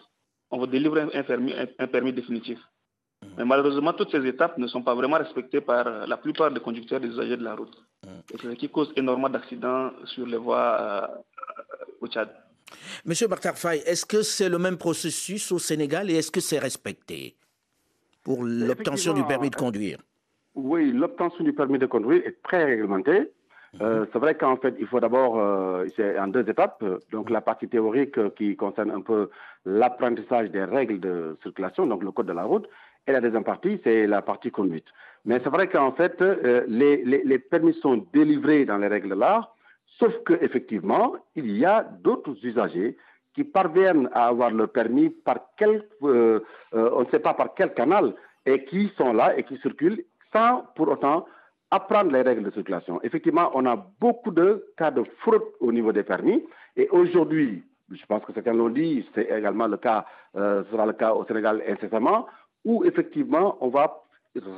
on 0.50 0.58
vous 0.58 0.66
délivre 0.66 0.98
un, 0.98 1.86
permis 1.86 2.12
définitif. 2.12 2.58
Mmh. 3.22 3.26
Mais 3.38 3.44
malheureusement, 3.44 3.92
toutes 3.92 4.10
ces 4.10 4.26
étapes 4.26 4.56
ne 4.58 4.66
sont 4.66 4.82
pas 4.82 4.94
vraiment 4.94 5.18
respectées 5.18 5.60
par 5.60 6.06
la 6.06 6.16
plupart 6.16 6.50
des 6.50 6.60
conducteurs 6.60 6.98
et 6.98 7.06
des 7.06 7.12
usagers 7.12 7.36
de 7.36 7.44
la 7.44 7.54
route. 7.54 7.76
Et 8.32 8.38
c'est 8.40 8.48
ce 8.48 8.54
qui 8.54 8.68
cause 8.68 8.92
énormément 8.96 9.28
d'accidents 9.28 9.90
sur 10.06 10.26
les 10.26 10.38
voies 10.38 10.78
euh, 10.80 11.06
au 12.00 12.06
Tchad. 12.08 12.30
Monsieur 13.04 13.28
Bakhtar 13.28 13.58
Faye, 13.58 13.82
est-ce 13.84 14.06
que 14.06 14.22
c'est 14.22 14.48
le 14.48 14.58
même 14.58 14.78
processus 14.78 15.52
au 15.52 15.58
Sénégal 15.58 16.10
et 16.10 16.14
est-ce 16.14 16.30
que 16.30 16.40
c'est 16.40 16.58
respecté 16.58 17.36
pour 18.22 18.44
l'obtention 18.44 19.12
du 19.12 19.24
permis 19.24 19.50
de 19.50 19.56
conduire? 19.56 19.98
Oui, 20.54 20.92
l'obtention 20.92 21.44
du 21.44 21.52
permis 21.52 21.78
de 21.78 21.86
conduire 21.86 22.22
est 22.24 22.42
très 22.42 22.64
réglementée. 22.64 23.30
Euh, 23.80 24.04
c'est 24.12 24.18
vrai 24.18 24.34
qu'en 24.34 24.56
fait, 24.56 24.74
il 24.80 24.86
faut 24.86 24.98
d'abord, 24.98 25.38
euh, 25.38 25.86
c'est 25.94 26.18
en 26.18 26.26
deux 26.26 26.48
étapes. 26.48 26.84
Donc, 27.12 27.30
la 27.30 27.40
partie 27.40 27.68
théorique 27.68 28.34
qui 28.34 28.56
concerne 28.56 28.90
un 28.90 29.00
peu 29.00 29.30
l'apprentissage 29.64 30.50
des 30.50 30.64
règles 30.64 30.98
de 30.98 31.36
circulation, 31.42 31.86
donc 31.86 32.02
le 32.02 32.10
code 32.10 32.26
de 32.26 32.32
la 32.32 32.44
route, 32.44 32.68
et 33.06 33.12
la 33.12 33.20
deuxième 33.20 33.44
partie, 33.44 33.80
c'est 33.84 34.06
la 34.06 34.22
partie 34.22 34.50
conduite. 34.50 34.86
Mais 35.24 35.40
c'est 35.42 35.50
vrai 35.50 35.68
qu'en 35.68 35.92
fait, 35.92 36.20
les, 36.68 37.04
les, 37.04 37.38
permis 37.38 37.74
sont 37.74 38.06
délivrés 38.12 38.64
dans 38.64 38.78
les 38.78 38.86
règles 38.86 39.14
l'art, 39.14 39.54
sauf 39.98 40.12
qu'effectivement, 40.24 41.14
il 41.34 41.58
y 41.58 41.64
a 41.64 41.82
d'autres 41.82 42.34
usagers 42.42 42.96
qui 43.34 43.44
parviennent 43.44 44.08
à 44.12 44.28
avoir 44.28 44.50
le 44.50 44.66
permis 44.66 45.10
par 45.10 45.38
quel, 45.58 45.84
on 46.00 46.40
ne 46.72 47.10
sait 47.10 47.18
pas 47.18 47.34
par 47.34 47.54
quel 47.54 47.74
canal, 47.74 48.14
et 48.46 48.64
qui 48.64 48.90
sont 48.96 49.12
là 49.12 49.36
et 49.36 49.44
qui 49.44 49.56
circulent 49.58 50.02
sans 50.32 50.64
pour 50.74 50.88
autant 50.88 51.26
apprendre 51.70 52.12
les 52.12 52.22
règles 52.22 52.42
de 52.44 52.50
circulation. 52.50 53.00
Effectivement, 53.02 53.50
on 53.54 53.66
a 53.66 53.76
beaucoup 54.00 54.30
de 54.30 54.66
cas 54.76 54.90
de 54.90 55.04
fraude 55.18 55.42
au 55.60 55.72
niveau 55.72 55.92
des 55.92 56.02
permis. 56.02 56.44
Et 56.76 56.88
aujourd'hui, 56.90 57.62
je 57.90 58.04
pense 58.06 58.24
que 58.24 58.32
certains 58.32 58.54
l'ont 58.54 58.70
dit, 58.70 59.06
c'est 59.14 59.30
également 59.30 59.66
le 59.66 59.76
cas, 59.76 60.04
euh, 60.36 60.64
sera 60.70 60.86
le 60.86 60.92
cas 60.92 61.12
au 61.12 61.24
Sénégal 61.26 61.62
incessamment, 61.68 62.26
où 62.64 62.84
effectivement, 62.84 63.56
on 63.60 63.68
va 63.68 64.02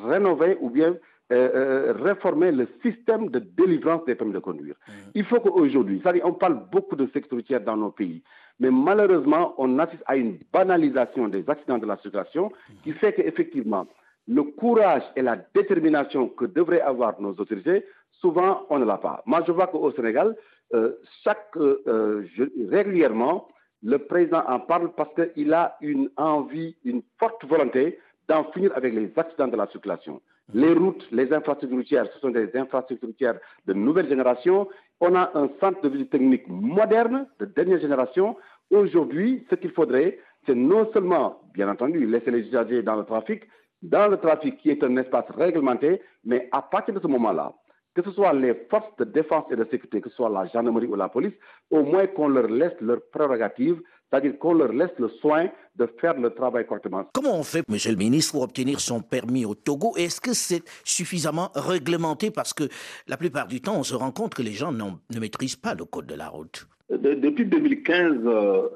rénover 0.05 0.57
ou 0.61 0.71
bien 0.71 0.97
euh, 1.33 1.51
euh, 1.55 1.93
réformer 1.95 2.53
le 2.53 2.69
système 2.83 3.29
de 3.31 3.39
délivrance 3.39 4.05
des 4.05 4.15
permis 4.15 4.35
de 4.35 4.39
conduire. 4.39 4.75
Mmh. 4.87 4.93
Il 5.15 5.25
faut 5.25 5.41
qu'aujourd'hui, 5.41 6.01
c'est-à-dire 6.03 6.27
on 6.27 6.35
parle 6.35 6.61
beaucoup 6.71 6.95
de 6.95 7.09
sécurité 7.15 7.59
dans 7.59 7.77
nos 7.77 7.91
pays, 7.91 8.23
mais 8.61 8.71
malheureusement, 8.71 9.55
on 9.57 9.79
assiste 9.79 10.03
à 10.07 10.17
une 10.17 10.39
banalisation 10.53 11.29
des 11.29 11.49
accidents 11.49 11.79
de 11.79 11.87
la 11.87 11.97
circulation 11.99 12.53
qui 12.85 12.93
fait 12.93 13.15
qu'effectivement, 13.15 13.87
le 14.29 14.43
courage 14.43 15.03
et 15.17 15.23
la 15.23 15.37
détermination 15.55 16.29
que 16.29 16.45
devraient 16.45 16.81
avoir 16.81 17.21
nos 17.21 17.31
autorités, 17.31 17.85
souvent 18.21 18.67
on 18.69 18.79
ne 18.79 18.85
l'a 18.85 18.99
pas. 18.99 19.23
Moi, 19.27 19.43
je 19.47 19.53
vois 19.53 19.69
qu'au 19.69 19.91
Sénégal, 19.93 20.37
euh, 20.75 20.93
chaque, 21.25 21.57
euh, 21.57 22.27
régulièrement, 22.71 23.49
le 23.83 23.99
président 23.99 24.43
en 24.47 24.61
parle 24.61 24.93
parce 24.95 25.11
qu'il 25.35 25.53
a 25.53 25.77
une 25.81 26.11
envie, 26.17 26.77
une 26.85 27.03
forte 27.19 27.45
volonté 27.45 27.99
d'en 28.29 28.45
finir 28.53 28.73
avec 28.77 28.95
les 28.95 29.13
accidents 29.17 29.49
de 29.49 29.57
la 29.57 29.67
circulation. 29.69 30.21
Les 30.55 30.73
routes, 30.73 31.07
les 31.11 31.33
infrastructures 31.33 31.79
routières, 31.79 32.07
ce 32.13 32.21
sont 32.21 32.31
des 32.31 32.55
infrastructures 32.57 33.09
routières 33.09 33.39
de 33.67 33.73
nouvelle 33.73 34.09
génération. 34.09 34.69
On 35.01 35.15
a 35.15 35.31
un 35.35 35.49
centre 35.61 35.81
de 35.83 35.89
visite 35.89 36.11
technique 36.11 36.47
moderne, 36.49 37.27
de 37.41 37.47
dernière 37.47 37.81
génération. 37.81 38.37
Aujourd'hui, 38.71 39.47
ce 39.51 39.55
qu'il 39.57 39.71
faudrait, 39.71 40.19
c'est 40.47 40.55
non 40.55 40.91
seulement, 40.93 41.41
bien 41.55 41.69
entendu, 41.69 42.07
laisser 42.07 42.31
les 42.31 42.41
usagers 42.41 42.83
dans 42.83 42.97
le 42.97 43.05
trafic, 43.05 43.43
dans 43.83 44.09
le 44.09 44.17
trafic 44.17 44.59
qui 44.59 44.71
est 44.71 44.83
un 44.85 44.97
espace 44.97 45.25
réglementé, 45.31 46.01
mais 46.25 46.49
à 46.53 46.63
partir 46.63 46.95
de 46.95 47.01
ce 47.01 47.07
moment-là, 47.09 47.53
que 47.95 48.03
ce 48.03 48.11
soit 48.13 48.33
les 48.33 48.55
forces 48.71 48.97
de 48.99 49.05
défense 49.05 49.45
et 49.51 49.57
de 49.57 49.65
sécurité, 49.65 50.01
que 50.01 50.09
ce 50.09 50.17
soit 50.17 50.31
la 50.31 50.47
gendarmerie 50.47 50.87
ou 50.87 50.95
la 50.95 51.09
police, 51.09 51.35
au 51.71 51.83
moins 51.83 52.07
qu'on 52.07 52.29
leur 52.29 52.49
laisse 52.49 52.79
leur 52.81 53.01
prérogative, 53.13 53.81
c'est-à-dire 54.11 54.39
qu'on 54.39 54.55
leur 54.55 54.73
laisse 54.73 54.91
le 54.99 55.09
soin 55.09 55.49
de 55.77 55.87
faire 56.01 56.19
le 56.19 56.31
travail 56.31 56.67
correctement. 56.67 57.05
Comment 57.15 57.39
on 57.39 57.43
fait, 57.43 57.67
monsieur 57.69 57.91
le 57.93 57.97
ministre, 57.97 58.33
pour 58.33 58.43
obtenir 58.43 58.81
son 58.81 59.01
permis 59.01 59.45
au 59.45 59.55
Togo? 59.55 59.95
Est-ce 59.97 60.21
que 60.21 60.35
c'est 60.35 60.63
suffisamment 60.85 61.51
réglementé? 61.55 62.31
Parce 62.31 62.53
que 62.53 62.65
la 63.09 63.17
plupart 63.17 63.47
du 63.47 63.61
temps, 63.61 63.79
on 63.79 63.83
se 63.83 63.95
rend 63.95 64.11
compte 64.11 64.35
que 64.35 64.43
les 64.43 64.53
gens 64.53 64.73
ne 64.73 65.19
maîtrisent 65.21 65.57
pas 65.57 65.75
le 65.75 65.85
code 65.85 66.07
de 66.07 66.15
la 66.15 66.29
route. 66.29 66.67
Depuis 66.91 67.47
2015, 67.47 68.19
euh, 68.27 68.69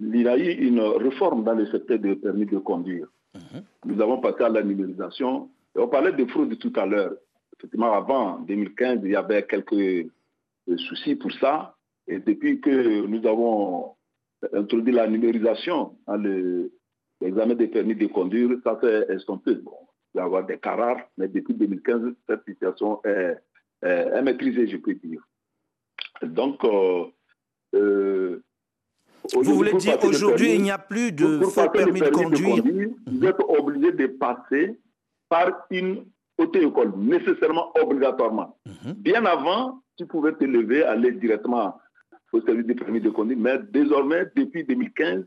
il 0.00 0.22
y 0.22 0.28
a 0.28 0.36
eu 0.36 0.50
une 0.50 0.80
réforme 0.80 1.42
dans 1.44 1.54
le 1.54 1.66
secteur 1.66 1.98
du 1.98 2.16
permis 2.16 2.46
de 2.46 2.58
conduire. 2.58 3.06
Mhm. 3.34 3.62
Nous 3.86 4.02
avons 4.02 4.20
passé 4.20 4.42
à 4.44 4.48
la 4.48 4.62
numérisation. 4.62 5.48
on 5.74 5.88
parlait 5.88 6.12
de 6.12 6.24
fraude 6.26 6.58
tout 6.58 6.72
à 6.76 6.84
l'heure. 6.84 7.14
Effectivement, 7.60 7.92
avant 7.92 8.38
2015, 8.38 9.00
il 9.04 9.10
y 9.10 9.16
avait 9.16 9.46
quelques 9.46 9.74
euh, 9.74 10.76
soucis 10.78 11.14
pour 11.14 11.30
ça. 11.32 11.76
Et 12.08 12.18
depuis 12.18 12.58
que 12.58 13.04
nous 13.06 13.26
avons 13.26 13.96
introduit 14.54 14.94
la 14.94 15.06
numérisation 15.06 15.98
dans 16.06 16.16
l'examen 17.20 17.54
des 17.54 17.68
permis 17.68 17.94
de 17.94 18.06
conduire, 18.06 18.56
ça 18.64 18.78
s'est 18.80 19.06
estompé. 19.10 19.56
Bon, 19.56 19.76
il 20.14 20.18
va 20.18 20.22
y 20.22 20.24
avoir 20.24 20.46
des 20.46 20.56
cas 20.56 20.74
rares, 20.74 21.06
mais 21.18 21.28
depuis 21.28 21.52
2015, 21.52 22.14
cette 22.26 22.44
situation 22.46 23.02
est, 23.04 23.36
maîtrisée, 24.22 24.66
je 24.66 24.78
peux 24.78 24.94
dire. 24.94 25.20
Donc, 26.22 26.64
euh, 26.64 27.04
euh, 27.74 28.42
vous 29.34 29.54
voulez 29.54 29.74
dire 29.74 30.02
aujourd'hui, 30.02 30.54
il 30.54 30.62
n'y 30.62 30.70
a 30.70 30.78
plus 30.78 31.12
de 31.12 31.40
faux 31.40 31.68
permis, 31.68 32.00
de 32.00 32.08
conduire, 32.08 32.64
Vous 33.06 33.26
êtes 33.26 33.40
obligé 33.46 33.92
de 33.92 34.06
passer 34.06 34.80
par 35.28 35.66
une 35.70 36.06
auto-école, 36.40 36.92
nécessairement, 36.96 37.72
obligatoirement. 37.80 38.56
Mhm. 38.66 38.92
Bien 38.94 39.24
avant, 39.24 39.80
tu 39.96 40.06
pouvais 40.06 40.32
te 40.32 40.44
lever, 40.44 40.82
aller 40.82 41.12
directement 41.12 41.78
au 42.32 42.40
service 42.42 42.66
des 42.66 42.74
permis 42.74 43.00
de 43.00 43.10
conduire, 43.10 43.38
mais 43.38 43.58
désormais, 43.70 44.26
depuis 44.36 44.64
2015, 44.64 45.24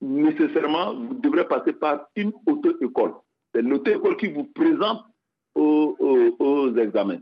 nécessairement, 0.00 0.94
vous 0.94 1.14
devrez 1.14 1.46
passer 1.46 1.72
par 1.72 2.06
une 2.16 2.32
auto-école. 2.46 3.14
C'est 3.54 3.62
l'auto-école 3.62 4.16
qui 4.16 4.28
vous 4.28 4.44
présente 4.44 5.02
aux, 5.54 5.96
aux, 6.38 6.76
examens. 6.76 7.20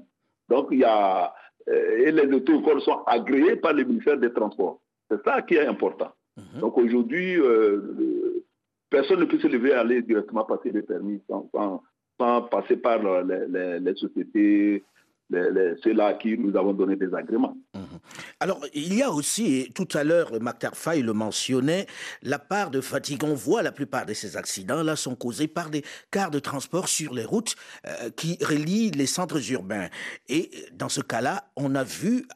Donc, 0.49 0.69
il 0.71 0.79
y 0.79 0.85
a, 0.85 1.35
euh, 1.69 2.07
et 2.07 2.13
les 2.13 2.33
auto-écoles 2.33 2.81
sont 2.83 3.03
agréées 3.07 3.57
par 3.57 3.73
le 3.73 3.85
ministère 3.85 4.19
des 4.19 4.33
Transports. 4.33 4.81
C'est 5.11 5.23
ça 5.25 5.43
qui 5.43 5.55
est 5.55 5.67
important. 5.67 6.13
Mhm. 6.37 6.61
Donc 6.61 6.79
aujourd'hui, 6.79 7.41
euh, 7.41 8.45
personne 8.91 9.21
ne 9.21 9.25
peut 9.25 9.39
se 9.39 9.47
lever 9.47 9.71
et 9.71 9.75
aller 9.75 10.03
directement 10.03 10.45
passer 10.45 10.71
le 10.71 10.83
permis 10.83 11.23
sans, 11.29 11.49
passer 12.17 12.77
par 12.77 12.99
les, 13.03 13.95
sociétés, 13.97 14.85
ceux-là 15.31 16.15
qui 16.15 16.39
nous 16.39 16.57
avons 16.57 16.73
donné 16.73 16.97
des 16.97 17.13
agréments. 17.15 17.57
Mhm. 17.75 17.83
Alors, 18.41 18.61
il 18.75 18.95
y 18.95 19.03
a 19.03 19.11
aussi, 19.11 19.71
tout 19.75 19.89
à 19.95 20.05
l'heure, 20.05 20.31
Maktar 20.41 20.77
Faye 20.77 21.03
le 21.03 21.13
mentionnait, 21.13 21.87
la 22.23 22.39
part 22.39 22.71
de 22.71 22.81
fatigue. 22.81 23.25
On 23.25 23.35
voit 23.35 23.63
la 23.63 23.73
plupart 23.73 24.07
de 24.07 24.15
ces 24.15 24.37
accidents-là 24.37 24.97
sont 24.97 25.17
causés 25.17 25.49
par 25.49 25.71
des 25.71 25.83
cars 26.11 26.31
de 26.31 26.39
transport 26.39 26.89
sur 26.89 27.15
les 27.15 27.25
routes 27.25 27.57
euh, 27.87 28.11
qui 28.17 28.39
relient 28.43 28.91
les 28.91 29.07
centres 29.07 29.51
urbains. 29.51 29.89
Et 30.29 30.51
dans 30.73 30.89
ce 30.89 31.01
cas-là, 31.01 31.51
on 31.57 31.75
a 31.75 31.85
vu 31.85 32.27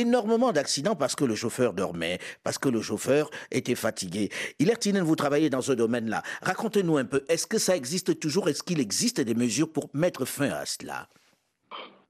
énormément 0.00 0.52
d'accidents 0.52 0.94
parce 0.94 1.16
que 1.16 1.24
le 1.24 1.34
chauffeur 1.34 1.72
dormait, 1.72 2.18
parce 2.44 2.58
que 2.58 2.68
le 2.68 2.80
chauffeur 2.80 3.30
était 3.50 3.74
fatigué. 3.74 4.28
Hilaire 4.58 4.76
vous 5.02 5.16
travaillez 5.16 5.50
dans 5.50 5.62
ce 5.62 5.72
domaine-là. 5.72 6.22
Racontez-nous 6.42 6.98
un 6.98 7.04
peu, 7.04 7.24
est-ce 7.28 7.46
que 7.46 7.58
ça 7.58 7.76
existe 7.76 8.20
toujours? 8.20 8.48
Est-ce 8.48 8.62
qu'il 8.62 8.80
existe 8.80 9.20
des 9.20 9.34
mesures 9.34 9.72
pour 9.72 9.88
mettre 9.94 10.24
fin 10.24 10.50
à 10.50 10.66
cela? 10.66 11.08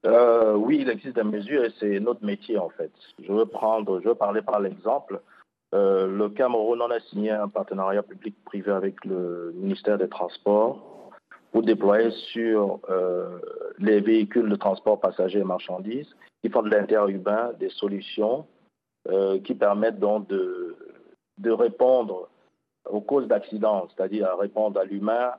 Euh, 0.05 0.53
Oui, 0.55 0.79
il 0.81 0.89
existe 0.89 1.15
des 1.15 1.23
mesures 1.23 1.63
et 1.63 1.71
c'est 1.79 1.99
notre 1.99 2.23
métier 2.23 2.57
en 2.57 2.69
fait. 2.69 2.91
Je 3.25 3.31
veux 3.31 3.45
prendre, 3.45 3.99
je 4.01 4.09
veux 4.09 4.15
parler 4.15 4.41
par 4.41 4.59
l'exemple. 4.59 5.21
Euh, 5.73 6.07
le 6.07 6.29
Cameroun 6.29 6.81
en 6.81 6.89
a 6.89 6.99
signé 6.99 7.31
un 7.31 7.49
partenariat 7.49 8.03
public-privé 8.03 8.71
avec 8.71 9.03
le 9.03 9.53
ministère 9.55 9.97
des 9.97 10.07
Transports 10.07 11.11
pour 11.51 11.63
déployer 11.63 12.11
sur 12.31 12.79
euh, 12.89 13.39
les 13.79 13.99
véhicules 13.99 14.49
de 14.49 14.55
transport 14.55 14.99
passagers 14.99 15.39
et 15.39 15.43
marchandises 15.43 16.15
qui 16.41 16.49
font 16.49 16.61
de 16.61 16.69
l'interurbain 16.69 17.53
des 17.59 17.69
solutions 17.69 18.45
euh, 19.09 19.39
qui 19.39 19.55
permettent 19.55 19.99
donc 19.99 20.27
de, 20.27 20.75
de 21.37 21.51
répondre 21.51 22.29
aux 22.89 23.01
causes 23.01 23.27
d'accidents, 23.27 23.87
c'est-à-dire 23.89 24.27
à 24.27 24.35
répondre 24.35 24.79
à 24.79 24.85
l'humain, 24.85 25.33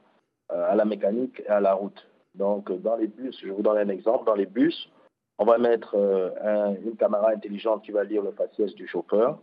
euh, 0.52 0.70
à 0.70 0.74
la 0.74 0.84
mécanique 0.84 1.40
et 1.40 1.48
à 1.48 1.60
la 1.60 1.74
route. 1.74 2.06
Donc, 2.34 2.70
dans 2.82 2.96
les 2.96 3.08
bus, 3.08 3.38
je 3.42 3.50
vous 3.50 3.62
donne 3.62 3.78
un 3.78 3.88
exemple, 3.88 4.24
dans 4.24 4.34
les 4.34 4.46
bus, 4.46 4.90
on 5.38 5.44
va 5.44 5.58
mettre 5.58 5.94
euh, 5.96 6.74
une 6.84 6.96
caméra 6.96 7.30
intelligente 7.30 7.84
qui 7.84 7.90
va 7.90 8.04
lire 8.04 8.22
le 8.22 8.32
faciès 8.32 8.74
du 8.74 8.86
chauffeur, 8.86 9.38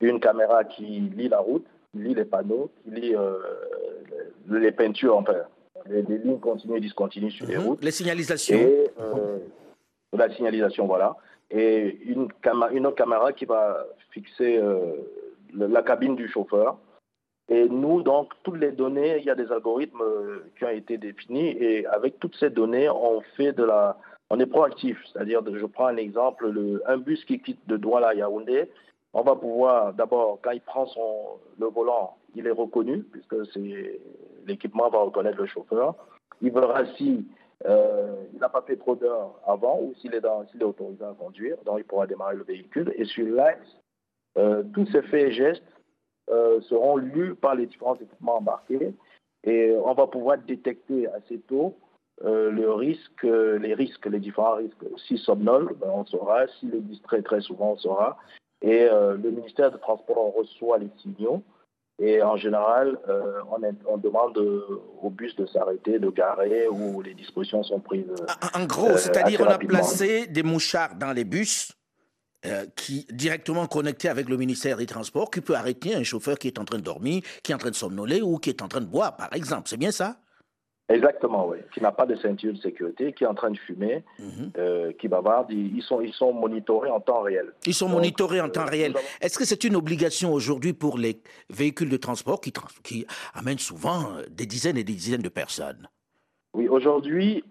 une 0.00 0.20
caméra 0.20 0.64
qui 0.64 1.00
lit 1.00 1.28
la 1.28 1.40
route, 1.40 1.66
qui 1.92 1.98
lit 1.98 2.14
les 2.14 2.24
panneaux, 2.24 2.70
qui 2.82 2.90
lit 2.90 3.14
les 4.46 4.72
peintures, 4.72 5.16
enfin, 5.16 5.34
les, 5.86 6.02
lignes 6.02 6.38
continues 6.38 6.76
et 6.76 6.80
discontinues 6.80 7.30
sur 7.30 7.46
les 7.46 7.56
mhm. 7.56 7.64
routes. 7.64 7.84
Les 7.84 7.90
signalisations. 7.90 8.56
Et, 8.56 8.90
la 10.12 10.30
signalisation, 10.34 10.86
voilà. 10.86 11.16
Et 11.50 11.98
une, 12.04 12.28
une 12.72 12.86
autre 12.86 12.96
caméra 12.96 13.32
qui 13.32 13.44
va 13.44 13.84
fixer 14.10 14.58
euh, 14.58 14.94
la 15.54 15.82
cabine 15.82 16.16
du 16.16 16.28
chauffeur 16.28 16.76
Et 17.48 17.68
nous, 17.68 18.02
donc, 18.02 18.32
toutes 18.42 18.58
les 18.58 18.72
données, 18.72 19.18
il 19.18 19.24
y 19.24 19.30
a 19.30 19.34
des 19.34 19.50
algorithmes 19.50 20.02
euh, 20.02 20.44
qui 20.58 20.64
ont 20.64 20.70
été 20.70 20.98
définis 20.98 21.48
et 21.48 21.86
avec 21.86 22.18
toutes 22.18 22.36
ces 22.36 22.50
données, 22.50 22.88
on 22.90 23.20
fait 23.36 23.52
de 23.52 23.64
la, 23.64 23.96
on 24.30 24.38
est 24.40 24.46
proactif. 24.46 24.98
C'est-à-dire, 25.12 25.40
je 25.52 25.66
prends 25.66 25.86
un 25.86 25.96
exemple, 25.96 26.48
le, 26.48 26.82
un 26.86 26.98
bus 26.98 27.24
qui 27.24 27.40
quitte 27.40 27.66
de 27.66 27.76
Douala 27.76 28.08
à 28.08 28.14
Yaoundé, 28.14 28.70
on 29.14 29.22
va 29.22 29.34
pouvoir, 29.36 29.94
d'abord, 29.94 30.38
quand 30.42 30.50
il 30.50 30.60
prend 30.60 30.86
son, 30.86 31.38
le 31.58 31.66
volant, 31.66 32.16
il 32.34 32.46
est 32.46 32.52
reconnu, 32.52 33.02
puisque 33.10 33.34
l'équipement 34.46 34.90
va 34.90 34.98
reconnaître 34.98 35.38
le 35.38 35.46
chauffeur. 35.46 35.94
Il 36.42 36.52
verra 36.52 36.84
si 36.96 37.26
euh, 37.66 38.14
il 38.32 38.38
n'a 38.38 38.48
pas 38.48 38.62
fait 38.62 38.76
trop 38.76 38.94
d'heures 38.94 39.34
avant 39.46 39.80
ou 39.80 39.94
s'il 39.96 40.14
est, 40.14 40.62
autorisé 40.62 41.04
à 41.04 41.14
conduire, 41.18 41.56
donc 41.64 41.78
il 41.78 41.84
pourra 41.84 42.06
démarrer 42.06 42.36
le 42.36 42.44
véhicule. 42.44 42.92
Et 42.96 43.04
sur 43.04 43.26
l'axe, 43.26 43.76
euh, 44.36 44.62
tous 44.72 44.86
ces 44.86 45.02
faits 45.02 45.28
et 45.28 45.32
gestes 45.32 45.62
euh, 46.30 46.60
seront 46.62 46.96
lus 46.96 47.34
par 47.34 47.54
les 47.54 47.66
différents 47.66 47.96
équipements 47.96 48.36
embarqués 48.36 48.94
et 49.44 49.74
on 49.84 49.94
va 49.94 50.06
pouvoir 50.06 50.38
détecter 50.38 51.08
assez 51.08 51.38
tôt 51.40 51.76
les 52.24 52.66
risques, 52.66 53.22
les 53.22 54.18
différents 54.18 54.56
risques. 54.56 54.84
S'il 55.06 55.18
somnole, 55.18 55.76
ben 55.76 55.88
on 55.88 56.04
saura. 56.04 56.48
S'il 56.48 56.74
est 56.74 56.80
distrait 56.80 57.22
très 57.22 57.40
souvent, 57.40 57.74
on 57.74 57.76
saura. 57.76 58.18
Et 58.60 58.86
le 58.88 59.30
ministère 59.30 59.70
des 59.70 59.78
Transports 59.78 60.34
reçoit 60.34 60.78
les 60.78 60.90
signaux 60.96 61.44
et 62.00 62.22
en 62.22 62.36
général, 62.36 62.96
euh, 63.08 63.40
on, 63.86 63.98
demande 63.98 64.38
au 65.02 65.10
bus 65.10 65.34
de 65.34 65.46
s'arrêter, 65.46 65.98
de 65.98 66.10
garer, 66.10 66.68
où 66.68 67.02
les 67.02 67.14
dispositions 67.14 67.64
sont 67.64 67.80
prises. 67.80 68.06
En, 68.54 68.66
gros, 68.66 68.90
euh, 68.90 68.96
c'est-à-dire 68.96 69.40
on 69.40 69.46
a 69.46 69.58
placé 69.58 70.28
des 70.28 70.44
mouchards 70.44 70.94
dans 70.94 71.12
les 71.12 71.24
bus 71.24 71.72
euh, 72.46 72.66
qui 72.76 73.04
directement 73.10 73.66
connectés 73.66 74.08
avec 74.08 74.28
le 74.28 74.36
ministère 74.36 74.76
des 74.76 74.86
Transports, 74.86 75.28
qui 75.28 75.40
peut 75.40 75.56
arrêter 75.56 75.96
un 75.96 76.04
chauffeur 76.04 76.38
qui 76.38 76.46
est 76.46 76.60
en 76.60 76.64
train 76.64 76.78
de 76.78 76.84
dormir, 76.84 77.22
qui 77.42 77.50
est 77.50 77.54
en 77.56 77.58
train 77.58 77.70
de 77.70 77.74
somnoler 77.74 78.22
ou 78.22 78.38
qui 78.38 78.50
est 78.50 78.62
en 78.62 78.68
train 78.68 78.80
de 78.80 78.86
boire, 78.86 79.16
par 79.16 79.32
exemple. 79.32 79.68
C'est 79.68 79.76
bien 79.76 79.90
ça? 79.90 80.20
Exactement, 80.88 81.46
oui. 81.48 81.58
Qui 81.74 81.82
n'a 81.82 81.92
pas 81.92 82.06
de 82.06 82.16
ceinture 82.16 82.52
de 82.54 82.58
sécurité, 82.58 83.12
qui 83.12 83.24
est 83.24 83.26
en 83.26 83.34
train 83.34 83.50
de 83.50 83.58
fumer, 83.58 84.04
mhm. 84.18 84.52
euh, 84.56 84.92
qui 84.98 85.06
bavarde. 85.06 85.50
Ils 85.50 85.82
sont, 85.82 86.00
ils 86.00 86.14
sont 86.14 86.32
monitorés 86.32 86.90
en 86.90 87.00
temps 87.00 87.20
réel. 87.20 87.52
Ils 87.66 87.74
sont 87.74 87.88
monitorés 87.88 88.40
en 88.40 88.48
temps 88.48 88.62
euh, 88.62 88.70
réel. 88.70 88.94
Est-ce 89.20 89.38
que 89.38 89.44
c'est 89.44 89.64
une 89.64 89.76
obligation 89.76 90.32
aujourd'hui 90.32 90.72
pour 90.72 90.96
les 90.96 91.20
véhicules 91.50 91.90
de 91.90 91.96
transport 91.98 92.40
qui, 92.40 92.52
qui 92.82 93.06
amènent 93.34 93.58
souvent 93.58 94.12
euh, 94.16 94.22
des 94.30 94.46
dizaines 94.46 94.78
et 94.78 94.84
des 94.84 94.94
dizaines 94.94 95.22
de 95.22 95.28
personnes? 95.28 95.88
Oui, 96.54 96.68
aujourd'hui, 96.68 97.44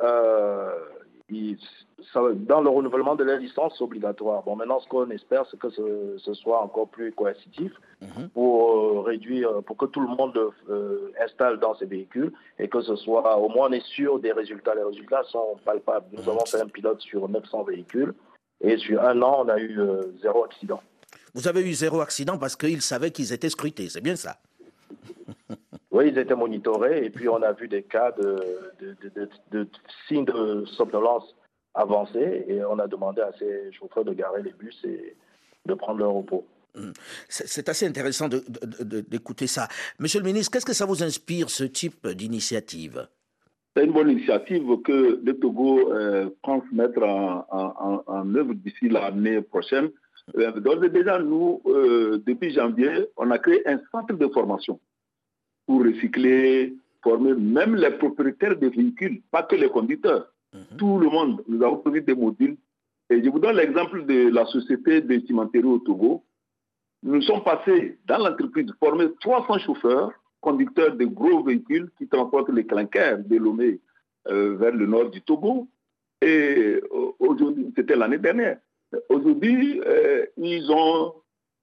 dans 1.29 2.61
le 2.61 2.69
renouvellement 2.69 3.15
de 3.15 3.23
la 3.23 3.37
licence, 3.37 3.81
obligatoire. 3.81 4.43
Bon, 4.43 4.55
maintenant, 4.55 4.79
ce 4.79 4.87
qu'on 4.87 5.09
espère, 5.09 5.45
c'est 5.51 5.59
que 5.59 5.69
ce, 5.69 6.33
soit 6.33 6.61
encore 6.61 6.87
plus 6.87 7.11
coercitif 7.11 7.71
mhm. 8.01 8.29
pour 8.29 8.71
euh, 8.71 9.01
réduire, 9.01 9.63
pour 9.63 9.77
que 9.77 9.85
tout 9.85 9.99
le 9.99 10.07
monde 10.07 10.37
euh, 10.69 11.11
installe 11.21 11.59
dans 11.59 11.75
ces 11.75 11.85
véhicules 11.85 12.31
et 12.59 12.67
que 12.69 12.81
ce 12.81 12.95
soit, 12.95 13.37
au 13.37 13.49
moins, 13.49 13.69
on 13.69 13.71
est 13.73 13.85
sûr 13.85 14.19
des 14.19 14.31
résultats. 14.31 14.75
Les 14.75 14.83
résultats 14.83 15.23
sont 15.25 15.57
palpables. 15.65 16.07
Nous 16.13 16.29
avons 16.29 16.45
fait 16.45 16.61
un 16.61 16.67
pilote 16.67 17.01
sur 17.01 17.27
900 17.27 17.63
véhicules 17.63 18.13
et 18.61 18.77
sur 18.77 19.03
un 19.03 19.21
an, 19.21 19.43
on 19.45 19.49
a 19.49 19.59
eu 19.59 19.79
euh, 19.79 20.03
zéro 20.21 20.43
accident. 20.43 20.81
Vous 21.33 21.47
avez 21.47 21.61
eu 21.61 21.73
zéro 21.73 22.01
accident 22.01 22.37
parce 22.37 22.55
qu'ils 22.55 22.81
savaient 22.81 23.11
qu'ils 23.11 23.33
étaient 23.33 23.49
scrutés, 23.49 23.89
c'est 23.89 24.01
bien 24.01 24.15
ça 24.15 24.37
Oui, 25.97 26.09
ils 26.09 26.19
étaient 26.19 26.35
monitorés 26.35 27.05
et 27.05 27.09
puis 27.09 27.27
on 27.27 27.41
a 27.41 27.53
vu 27.53 27.67
des 27.67 27.81
cas 27.81 28.11
de, 28.11 28.37
de 29.51 29.67
signes 30.07 30.25
de 30.25 30.63
somnolence 30.77 31.35
avancés 31.73 32.45
et 32.47 32.63
on 32.63 32.77
a 32.77 32.85
demandé 32.85 33.21
à 33.21 33.31
ces 33.39 33.71
chauffeurs 33.71 34.05
de 34.05 34.13
garer 34.13 34.43
les 34.43 34.51
bus 34.51 34.79
et 34.83 35.15
de 35.65 35.73
prendre 35.73 35.97
leur 35.97 36.11
repos. 36.11 36.45
Hum. 36.75 36.93
C'est 37.27 37.67
assez 37.67 37.87
intéressant 37.87 38.29
d'écouter 38.29 39.47
ça. 39.47 39.69
Monsieur 39.97 40.19
le 40.19 40.27
ministre, 40.27 40.51
qu'est-ce 40.51 40.67
que 40.67 40.73
ça 40.73 40.85
vous 40.85 41.01
inspire, 41.01 41.49
ce 41.49 41.63
type 41.63 42.07
d'initiative? 42.09 43.07
C'est 43.75 43.85
une 43.85 43.93
bonne 43.93 44.11
initiative 44.11 44.79
que 44.83 45.19
le 45.23 45.39
Togo 45.39 45.91
euh, 45.93 46.29
pense 46.43 46.63
mettre 46.71 47.01
en, 47.01 48.35
œuvre 48.35 48.53
d'ici 48.53 48.87
l'année 48.87 49.41
prochaine. 49.41 49.89
Euh, 50.37 50.51
d'ores 50.59 50.83
et 50.83 50.89
déjà, 50.89 51.17
nous, 51.17 51.59
euh, 51.65 52.21
depuis 52.27 52.53
janvier, 52.53 53.07
on 53.17 53.31
a 53.31 53.39
créé 53.39 53.67
un 53.67 53.79
centre 53.91 54.13
de 54.13 54.27
formation 54.27 54.79
pour 55.67 55.83
recycler, 55.83 56.73
former 57.03 57.35
même 57.35 57.75
les 57.75 57.91
propriétaires 57.91 58.57
des 58.57 58.69
véhicules, 58.69 59.21
pas 59.29 59.43
que 59.43 59.55
les 59.55 59.69
conducteurs. 59.69 60.31
Mhm. 60.53 60.77
Tout 60.77 60.97
le 60.97 61.09
monde, 61.09 61.43
nous 61.47 61.61
avons 61.63 61.77
produit 61.77 62.01
des 62.01 62.15
modules. 62.15 62.57
Et 63.09 63.23
je 63.23 63.29
vous 63.29 63.39
donne 63.39 63.57
l'exemple 63.57 64.05
de 64.05 64.29
la 64.29 64.45
société 64.47 65.01
de 65.01 65.19
cimenterie 65.25 65.63
au 65.63 65.79
Togo. 65.79 66.23
Nous 67.03 67.21
sommes 67.21 67.43
passés 67.43 67.99
dans 68.05 68.17
l'entreprise 68.17 68.73
former 68.79 69.07
300 69.21 69.59
chauffeurs, 69.59 70.11
conducteurs 70.41 70.95
de 70.95 71.05
gros 71.05 71.43
véhicules 71.43 71.89
qui 71.97 72.07
transportent 72.07 72.49
les 72.49 72.65
clinkers 72.65 73.19
de 73.19 73.35
Lomé 73.37 73.79
euh, 74.29 74.55
vers 74.57 74.73
le 74.73 74.85
nord 74.87 75.09
du 75.09 75.21
Togo. 75.21 75.67
Et 76.21 76.81
euh, 76.81 77.11
aujourd'hui, 77.19 77.71
c'était 77.75 77.95
l'année 77.95 78.17
dernière. 78.17 78.57
Aujourd'hui, 79.09 79.81
euh, 79.85 80.25
ils 80.37 80.71
ont 80.71 81.13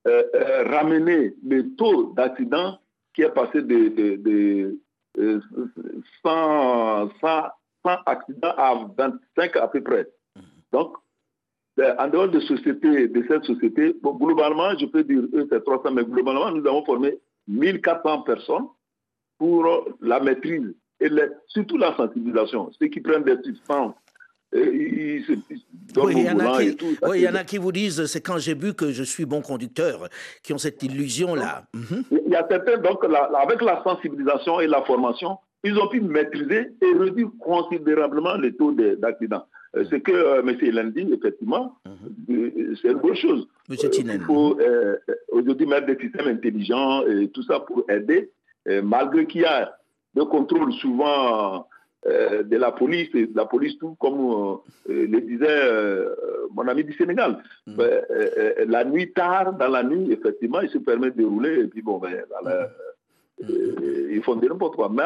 ramené 0.07 1.35
le 1.47 1.75
taux 1.77 2.13
d'accident 2.15 2.79
qui 3.15 3.23
est 3.23 3.31
passé 3.31 3.63
de, 3.63 3.89
de, 4.17 4.79
100, 6.23 7.11
100, 7.21 7.49
accidents 8.07 8.55
à 8.57 8.75
25 8.97 9.57
à 9.57 9.69
peu 9.69 9.83
près. 9.83 10.09
Donc, 10.73 10.97
ben, 11.77 11.95
en 11.99 12.09
dehors 12.09 12.29
de 12.29 12.41
cette 12.41 13.45
société, 13.45 13.95
globalement, 14.03 14.77
je 14.79 14.87
peux 14.87 15.05
dire, 15.05 15.23
eux, 15.35 15.47
c'est 15.51 15.65
300, 15.65 15.93
mais 15.93 16.05
globalement, 16.05 16.51
nous 16.51 16.67
avons 16.67 16.85
formé 16.85 17.19
1400 17.49 18.23
personnes 18.23 18.67
pour 19.39 19.67
la 20.01 20.21
maîtrise 20.21 20.75
et 21.01 21.09
surtout 21.49 21.77
la 21.77 21.97
sensibilisation. 21.97 22.71
Ceux 22.79 22.87
qui 22.87 23.01
prennent 23.01 23.25
des 23.25 23.37
substances 23.43 23.95
oui, 24.55 26.15
il 26.17 26.23
y, 26.23 26.31
en 26.31 26.39
a 26.39 26.59
qui, 26.59 26.77
il 27.15 27.21
y 27.21 27.29
en 27.29 27.35
a 27.35 27.45
qui 27.45 27.59
vous 27.59 27.73
disent 27.73 28.07
c'est 28.07 28.21
quand 28.21 28.39
j'ai 28.39 28.55
bu 28.55 28.75
que 28.75 28.93
je 28.93 29.03
suis 29.03 29.25
bon 29.25 29.41
conducteur, 29.41 30.09
qui 30.43 30.53
ont 30.53 30.59
cette 30.59 30.83
illusion-là. 30.83 31.65
Mhm. 31.75 32.05
Il 32.27 32.33
y 32.33 32.37
a 32.37 32.47
certains, 32.49 32.79
donc, 32.79 33.05
avec 33.05 33.63
la 33.63 33.83
sensibilisation 33.83 34.61
et 34.61 34.67
la 34.67 34.83
formation, 34.83 35.39
ils 35.65 35.77
ont 35.79 35.89
pu 35.89 36.01
maîtriser 36.01 36.69
et 36.83 36.99
réduire 36.99 37.31
considérablement 37.41 38.37
les 38.37 38.55
taux 38.55 38.73
d'accidents. 38.73 39.47
Euh, 39.77 39.85
ce 39.91 39.97
que 39.97 40.13
euh, 40.13 40.41
M. 40.41 40.57
Hélène 40.61 40.93
dit, 40.93 41.09
effectivement, 41.13 41.77
mhm. 41.85 42.37
euh, 42.37 42.75
c'est 42.81 42.89
une 42.89 42.99
bonne 42.99 43.17
chose. 43.17 43.49
Monsieur 43.69 43.91
Il 43.93 44.21
faut 44.21 44.59
aujourd'hui 45.33 45.67
mettre 45.67 45.87
des 45.87 45.99
systèmes 45.99 46.29
intelligents 46.29 47.03
et 47.07 47.29
tout 47.29 47.43
ça 47.43 47.61
pour 47.61 47.85
aider, 47.89 48.31
malgré 48.83 49.27
qu'il 49.27 49.41
y 49.43 49.47
a 49.47 49.75
des 50.15 50.27
contrôles 50.27 50.73
souvent 50.75 51.67
de 52.07 52.57
la 52.57 52.71
police, 52.73 53.09
et 53.15 53.31
la 53.35 53.47
police 53.47 53.79
tout 53.79 53.97
comme 53.99 54.59
le 54.87 55.21
disait 55.21 56.07
mon 56.55 56.69
ami 56.69 56.85
du 56.85 56.93
Sénégal. 56.95 57.43
Mhm. 57.67 57.77
la 58.69 58.85
nuit 58.85 59.13
tard, 59.13 59.55
dans 59.55 59.69
la 59.69 59.83
nuit, 59.83 60.13
effectivement, 60.13 60.61
il 60.61 60.69
se 60.69 60.79
permet 60.79 61.11
de 61.11 61.25
rouler 61.25 61.61
et 61.61 61.67
puis 61.67 61.83
bon, 61.83 61.99
ben, 61.99 62.25
ils 63.41 64.23
font 64.23 64.37
n'importe 64.37 64.77
quoi. 64.77 64.89
Mais 64.89 65.03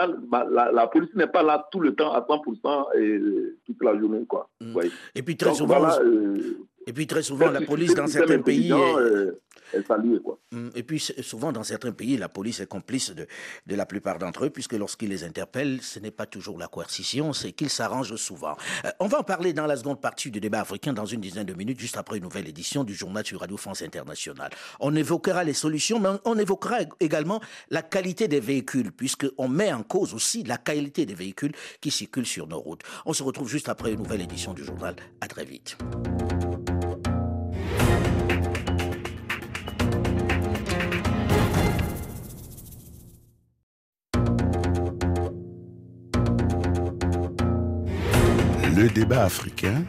la, 0.50 0.86
police 0.86 1.14
n'est 1.14 1.26
pas 1.26 1.42
là 1.42 1.66
tout 1.70 1.80
le 1.80 1.94
temps 1.94 2.12
à 2.12 2.20
100% 2.20 2.98
et 2.98 3.20
toute 3.66 3.82
la 3.82 3.98
journée. 3.98 4.24
Quoi. 4.26 4.48
Mm. 4.60 4.78
Et 5.14 5.22
puis 5.22 5.36
très 5.36 5.54
souvent, 5.54 5.84
euh, 6.00 6.58
et 6.88 6.92
puis 6.92 7.06
très 7.06 7.22
souvent 7.22 7.50
la 7.50 7.60
police 7.72 7.94
dans 7.94 8.06
certains 8.06 8.40
pays... 8.40 8.72
Quoi. 10.24 10.38
Mm, 10.50 10.68
et 10.74 10.82
puis 10.82 10.98
souvent 10.98 11.52
dans 11.52 11.62
certains 11.62 11.92
pays, 11.92 12.16
la 12.16 12.28
police 12.28 12.60
est 12.60 12.66
complice 12.66 13.10
de, 13.10 13.26
de 13.66 13.74
la 13.74 13.84
plupart 13.84 14.18
d'entre 14.18 14.46
eux, 14.46 14.50
puisque 14.50 14.72
lorsqu'ils 14.72 15.10
les 15.10 15.24
interpellent, 15.24 15.80
ce 15.82 15.98
n'est 15.98 16.10
pas 16.10 16.24
toujours 16.26 16.58
la 16.58 16.68
coercition, 16.68 17.32
c'est 17.32 17.52
qu'ils 17.52 17.68
s'arrangent 17.68 18.16
souvent. 18.16 18.56
Euh, 18.86 18.90
on 19.00 19.06
va 19.06 19.18
en 19.18 19.22
parler 19.22 19.52
dans 19.52 19.66
la 19.66 19.76
seconde 19.76 20.00
partie 20.00 20.30
du 20.30 20.40
débat 20.40 20.60
africain 20.60 20.92
dans 20.94 21.04
une 21.04 21.20
dizaine 21.20 21.44
de 21.44 21.54
minutes, 21.54 21.78
juste 21.78 21.98
après 21.98 22.16
une 22.16 22.24
nouvelle 22.24 22.48
édition 22.48 22.84
du 22.84 22.94
journal 22.94 23.26
sur 23.26 23.40
Radio 23.40 23.58
France 23.58 23.82
Internationale. 23.82 24.50
On 24.80 24.94
évoquera 24.94 25.44
les 25.44 25.52
solutions, 25.52 26.00
mais 26.00 26.10
on 26.24 26.38
évoquera 26.38 26.78
également 27.00 27.40
la 27.68 27.82
qualité 27.82 28.26
des 28.28 28.40
véhicules, 28.40 28.92
puisqu'on 28.92 29.48
met 29.48 29.72
en 29.72 29.82
cause 29.82 30.14
aussi 30.14 30.44
la 30.44 30.56
qualité 30.56 31.04
des 31.04 31.14
véhicules 31.14 31.52
qui 31.80 31.90
circulent 31.90 32.26
sur 32.26 32.46
nos 32.46 32.60
routes. 32.60 32.82
On 33.04 33.12
se 33.12 33.22
retrouve 33.22 33.48
juste 33.50 33.68
après 33.68 33.92
une 33.92 34.02
nouvelle 34.02 34.22
édition 34.22 34.54
du 34.54 34.64
journal. 34.64 34.96
À 35.20 35.28
très 35.28 35.44
vite. 35.44 35.76
Le 48.78 48.88
débat 48.88 49.24
africain. 49.24 49.82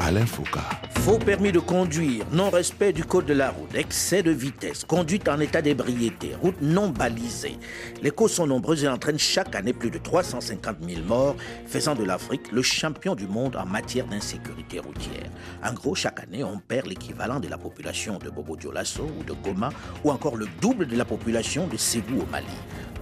Alain 0.00 0.24
Foucault. 0.24 0.58
Faux 1.00 1.18
permis 1.18 1.52
de 1.52 1.58
conduire, 1.58 2.24
non-respect 2.32 2.94
du 2.94 3.04
code 3.04 3.26
de 3.26 3.34
la 3.34 3.50
route, 3.50 3.74
excès 3.74 4.22
de 4.22 4.30
vitesse, 4.30 4.84
conduite 4.84 5.28
en 5.28 5.38
état 5.38 5.60
d'ébriété, 5.60 6.30
route 6.40 6.56
non 6.62 6.88
balisée. 6.88 7.58
Les 8.00 8.10
causes 8.10 8.32
sont 8.32 8.46
nombreuses 8.46 8.84
et 8.84 8.88
entraînent 8.88 9.18
chaque 9.18 9.54
année 9.54 9.74
plus 9.74 9.90
de 9.90 9.98
350 9.98 10.76
000 10.82 11.02
morts, 11.06 11.36
faisant 11.66 11.94
de 11.94 12.04
l'Afrique 12.04 12.50
le 12.52 12.62
champion 12.62 13.14
du 13.14 13.26
monde 13.26 13.56
en 13.56 13.66
matière 13.66 14.06
d'insécurité 14.06 14.78
routière. 14.78 15.30
En 15.62 15.74
gros, 15.74 15.94
chaque 15.94 16.20
année, 16.20 16.42
on 16.42 16.58
perd 16.58 16.86
l'équivalent 16.86 17.38
de 17.38 17.48
la 17.48 17.58
population 17.58 18.18
de 18.18 18.30
Bobo 18.30 18.56
Dioulasso 18.56 19.02
ou 19.18 19.24
de 19.24 19.34
Goma, 19.34 19.68
ou 20.04 20.10
encore 20.10 20.36
le 20.36 20.46
double 20.62 20.86
de 20.86 20.96
la 20.96 21.04
population 21.04 21.66
de 21.66 21.76
Ségou 21.76 22.22
au 22.22 22.26
Mali. 22.30 22.46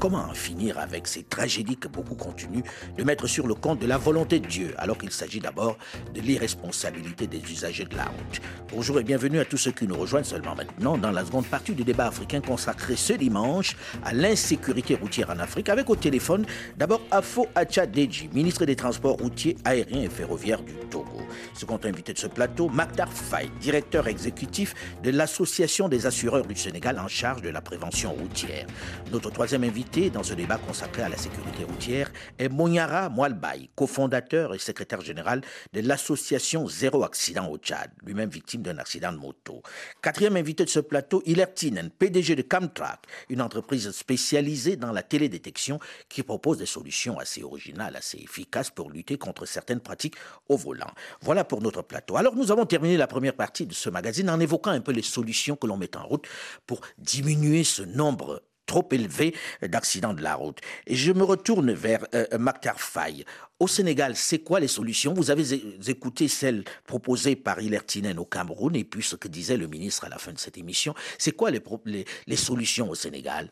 Comment 0.01 0.29
en 0.31 0.35
finir 0.35 0.79
avec 0.79 1.09
ces 1.09 1.25
tragédies 1.25 1.77
que 1.77 1.89
beaucoup 1.89 2.15
continuent 2.15 2.63
de 2.97 3.03
mettre 3.03 3.27
sur 3.27 3.49
le 3.49 3.55
compte 3.55 3.81
de 3.81 3.87
la 3.87 3.99
volonté 3.99 4.39
de 4.39 4.47
Dieu, 4.47 4.73
alors 4.79 4.97
qu'il 4.97 5.11
s'agit 5.11 5.41
d'abord 5.41 5.77
de 6.15 6.21
l'irresponsabilité 6.21 7.27
des 7.27 7.41
usagers 7.51 7.85
de 7.85 7.97
la 7.97 8.05
route 8.05 8.41
Bonjour 8.71 9.01
et 9.01 9.03
bienvenue 9.03 9.41
à 9.41 9.45
tous 9.45 9.57
ceux 9.57 9.73
qui 9.73 9.89
nous 9.89 9.97
rejoignent 9.97 10.23
seulement 10.25 10.55
maintenant 10.55 10.97
dans 10.99 11.11
la 11.11 11.25
seconde 11.25 11.47
partie 11.47 11.73
du 11.73 11.83
débat 11.83 12.07
africain 12.07 12.41
consacré 12.41 12.95
ce 12.95 13.15
dimanche 13.15 13.77
à 14.05 14.13
l'insécurité 14.13 14.95
routière 14.95 15.31
en 15.31 15.39
Afrique, 15.41 15.69
avec 15.69 15.91
au 15.91 15.97
téléphone 15.97 16.47
d'abord 16.77 17.01
Afo 17.11 17.49
Deji, 17.93 18.31
ministre 18.33 18.67
des 18.67 18.77
Transports 18.77 19.17
routiers, 19.17 19.57
aériens 19.65 20.03
et 20.03 20.09
ferroviaires 20.09 20.63
du 20.63 20.75
Togo. 20.91 21.23
Second 21.55 21.81
invité 21.83 22.13
de 22.13 22.19
ce 22.19 22.29
plateau, 22.29 22.69
Maktar 22.69 23.13
Faye, 23.13 23.51
directeur 23.61 24.07
exécutif 24.07 24.75
de 25.03 25.11
l'Association 25.11 25.89
des 25.89 26.07
assureurs 26.07 26.47
du 26.47 26.55
Sénégal 26.55 27.01
en 27.01 27.09
charge 27.09 27.43
de 27.43 27.49
la 27.49 27.61
prévention 27.61 28.13
routière. 28.13 28.67
Notre 29.11 29.31
troisième 29.31 29.65
invité 29.65 29.88
dans 29.97 30.23
ce 30.23 30.35
débat 30.35 30.59
consacré 30.59 31.03
à 31.03 31.09
la 31.09 31.17
sécurité 31.17 31.65
routière 31.65 32.13
est 32.39 32.49
Monyara 32.49 33.09
Mwalbaï, 33.09 33.71
cofondateur 33.75 34.55
et 34.55 34.59
secrétaire 34.59 35.01
général 35.01 35.41
de 35.73 35.81
l'association 35.81 36.69
Zéro 36.69 37.03
Accident 37.03 37.49
au 37.49 37.57
Tchad, 37.57 37.91
lui-même 38.05 38.29
victime 38.29 38.63
d'un 38.63 38.79
accident 38.79 39.11
de 39.11 39.17
moto. 39.17 39.63
Quatrième 40.01 40.37
invité 40.37 40.65
de 40.65 40.69
ce 40.69 40.79
plateau, 40.79 41.23
Hilaire 41.27 41.53
Tinen, 41.53 41.91
PDG 41.91 42.37
de 42.37 42.43
Camtrack, 42.43 43.07
une 43.29 43.41
entreprise 43.41 43.91
spécialisée 43.91 44.77
dans 44.77 44.93
la 44.93 45.03
télédétection 45.03 45.81
qui 46.09 46.23
propose 46.23 46.59
des 46.59 46.67
solutions 46.67 47.19
assez 47.19 47.43
originales, 47.43 47.97
assez 47.97 48.19
efficaces 48.19 48.71
pour 48.71 48.91
lutter 48.91 49.19
contre 49.19 49.47
certaines 49.47 49.81
pratiques 49.81 50.17
au 50.49 50.57
volant. 50.57 50.93
Voilà 51.23 51.43
pour 51.43 51.61
notre 51.61 51.83
plateau. 51.83 52.17
Alors 52.17 52.37
nous 52.37 52.53
avons 52.53 52.67
terminé 52.67 52.97
la 52.97 53.09
première 53.09 53.35
partie 53.35 53.67
de 53.67 53.75
ce 53.75 53.91
magazine 53.91 54.31
en 54.31 54.39
évoquant 54.39 54.71
un 54.71 54.81
peu 54.81 54.93
les 54.93 55.03
solutions 55.03 55.57
que 55.57 55.67
l'on 55.67 55.77
met 55.77 55.97
en 55.97 56.07
route 56.07 56.29
pour 56.67 56.83
diminuer 56.99 57.65
ce 57.65 57.83
nombre 57.83 58.43
trop 58.69 58.87
élevé 58.93 59.35
d'accidents 59.63 60.15
de 60.15 60.23
la 60.23 60.37
route. 60.37 60.61
Et 60.87 60.95
je 60.95 61.13
me 61.13 61.25
retourne 61.25 61.73
vers 61.73 62.07
euh, 62.15 62.27
Maktar 62.39 62.79
Faye. 62.79 63.25
Au 63.59 63.67
Sénégal, 63.67 64.13
c'est 64.15 64.39
quoi 64.39 64.61
les 64.61 64.69
solutions? 64.69 65.15
Vous 65.15 65.33
avez 65.33 65.43
écouté 65.89 66.29
celles 66.29 66.63
proposées 66.87 67.35
par 67.35 67.61
Hilaire 67.61 67.83
au 68.19 68.25
Cameroun 68.25 68.77
et 68.77 68.85
puis 68.85 69.03
ce 69.03 69.17
que 69.17 69.27
disait 69.27 69.57
le 69.57 69.67
ministre 69.67 70.05
à 70.05 70.09
la 70.09 70.19
fin 70.19 70.33
de 70.33 70.39
cette 70.39 70.59
émission. 70.59 70.95
C'est 71.19 71.33
quoi 71.33 71.51
les, 71.51 71.61
les, 72.27 72.37
solutions 72.37 72.91
au 72.91 72.95
Sénégal? 72.95 73.49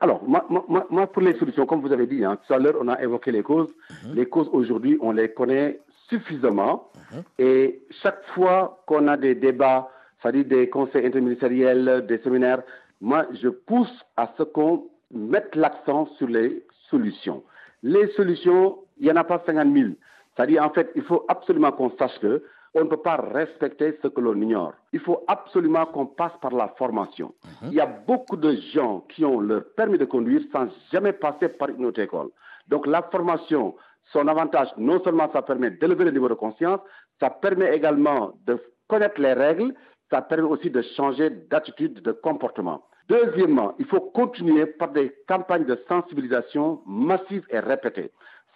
Alors, 0.00 0.22
moi, 0.28 0.46
moi, 0.90 1.06
pour 1.06 1.22
les 1.22 1.36
solutions, 1.38 1.66
comme 1.66 1.80
vous 1.80 1.92
avez 1.92 2.06
dit, 2.06 2.24
hein, 2.24 2.38
tout 2.46 2.52
à 2.52 2.58
l'heure, 2.58 2.76
on 2.80 2.88
a 2.88 3.00
évoqué 3.02 3.32
les 3.32 3.42
causes. 3.42 3.72
Mhm. 4.04 4.14
Les 4.14 4.26
causes, 4.26 4.48
aujourd'hui, 4.52 4.98
on 5.00 5.12
les 5.12 5.32
connaît 5.32 5.80
suffisamment. 6.08 6.90
Mhm. 7.12 7.22
Et 7.38 7.82
chaque 8.02 8.22
fois 8.34 8.82
qu'on 8.86 9.08
a 9.08 9.16
des 9.16 9.34
débats, 9.34 9.88
c'est-à-dire 10.20 10.44
des 10.44 10.68
conseils 10.68 11.06
interministériels, 11.06 12.04
des 12.08 12.18
séminaires, 12.18 12.62
moi, 13.02 13.26
je 13.32 13.48
pousse 13.48 13.92
à 14.16 14.32
ce 14.38 14.44
qu'on 14.44 14.84
mette 15.10 15.56
l'accent 15.56 16.06
sur 16.18 16.28
les 16.28 16.64
solutions. 16.88 17.42
Les 17.82 18.06
solutions, 18.12 18.78
il 18.96 19.06
n'y 19.06 19.12
en 19.12 19.16
a 19.16 19.24
pas 19.24 19.42
50 19.44 19.74
000. 19.74 19.90
C'est-à-dire, 20.34 20.62
en 20.64 20.70
fait, 20.70 20.90
il 20.94 21.02
faut 21.02 21.24
absolument 21.28 21.72
qu'on 21.72 21.90
sache 21.98 22.16
que 22.20 22.44
on 22.74 22.84
ne 22.84 22.88
peut 22.88 23.02
pas 23.02 23.16
respecter 23.16 23.98
ce 24.02 24.08
que 24.08 24.20
l'on 24.20 24.40
ignore. 24.40 24.72
Il 24.92 25.00
faut 25.00 25.24
absolument 25.26 25.84
qu'on 25.86 26.06
passe 26.06 26.32
par 26.40 26.52
la 26.52 26.68
formation. 26.78 27.34
Mhm. 27.44 27.68
Il 27.72 27.74
y 27.74 27.80
a 27.80 27.86
beaucoup 27.86 28.36
de 28.36 28.56
gens 28.72 29.00
qui 29.08 29.24
ont 29.24 29.40
leur 29.40 29.64
permis 29.76 29.98
de 29.98 30.06
conduire 30.06 30.40
sans 30.52 30.68
jamais 30.90 31.12
passer 31.12 31.48
par 31.48 31.68
une 31.70 31.84
autre 31.84 32.00
école. 32.00 32.28
Donc 32.68 32.86
la 32.86 33.02
formation, 33.02 33.74
son 34.12 34.26
avantage, 34.28 34.68
non 34.78 35.02
seulement 35.02 35.28
ça 35.32 35.42
permet 35.42 35.72
d'élever 35.72 36.04
le 36.04 36.12
niveau 36.12 36.28
de 36.28 36.34
conscience, 36.34 36.80
ça 37.20 37.28
permet 37.28 37.76
également 37.76 38.32
de 38.46 38.58
connaître 38.88 39.20
les 39.20 39.32
règles, 39.34 39.74
ça 40.08 40.22
permet 40.22 40.48
aussi 40.48 40.70
de 40.70 40.80
changer 40.96 41.30
d'attitude, 41.50 42.00
de 42.00 42.12
comportement. 42.12 42.82
Deuxièmement, 43.08 43.74
il 43.78 43.86
faut 43.86 44.00
continuer 44.00 44.66
par 44.66 44.90
des 44.90 45.14
campagnes 45.28 45.64
de 45.64 45.78
sensibilisation 45.88 46.80
massives 46.86 47.46
et 47.50 47.58
répétées. 47.58 48.10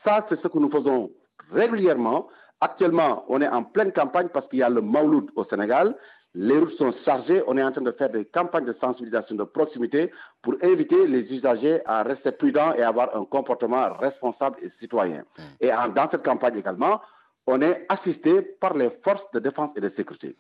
Ça, 0.05 0.25
c'est 0.29 0.41
ce 0.41 0.49
que 0.49 0.59
nous 0.59 0.71
faisons 0.71 1.11
régulièrement. 1.53 2.29
Actuellement, 2.61 3.25
on 3.29 3.41
est 3.41 3.49
en 3.49 3.65
pleine 3.65 3.93
campagne 3.93 4.29
parce 4.29 4.49
qu'il 4.49 4.61
y 4.61 4.63
a 4.63 4.69
le 4.71 4.81
Mauloud 4.81 5.31
au 5.37 5.45
Sénégal. 5.45 5.95
Les 6.35 6.59
routes 6.59 6.73
sont 6.77 6.93
chargées. 7.05 7.43
On 7.47 7.57
est 7.57 7.63
en 7.63 7.73
train 7.73 7.83
de 7.83 7.93
faire 7.93 8.11
des 8.11 8.25
campagnes 8.27 8.67
de 8.67 8.77
sensibilisation 8.81 9.37
de 9.37 9.45
proximité 9.45 10.11
pour 10.43 10.55
inviter 10.63 11.07
les 11.07 11.23
usagers 11.33 11.81
à 11.87 12.03
rester 12.03 12.31
prudents 12.33 12.75
et 12.75 12.83
avoir 12.83 13.17
un 13.17 13.25
comportement 13.25 13.93
responsable 13.95 14.57
et 14.63 14.71
citoyen. 14.81 15.25
Mmh. 15.39 15.43
Et 15.61 15.69
dans 15.95 16.09
cette 16.11 16.25
campagne 16.25 16.59
également, 16.59 17.01
on 17.47 17.61
est 17.63 17.87
assisté 17.89 18.43
par 18.61 18.75
les 18.75 18.91
forces 19.03 19.31
de 19.33 19.39
défense 19.39 19.71
et 19.77 19.81
de 19.81 19.91
sécurité. 19.97 20.37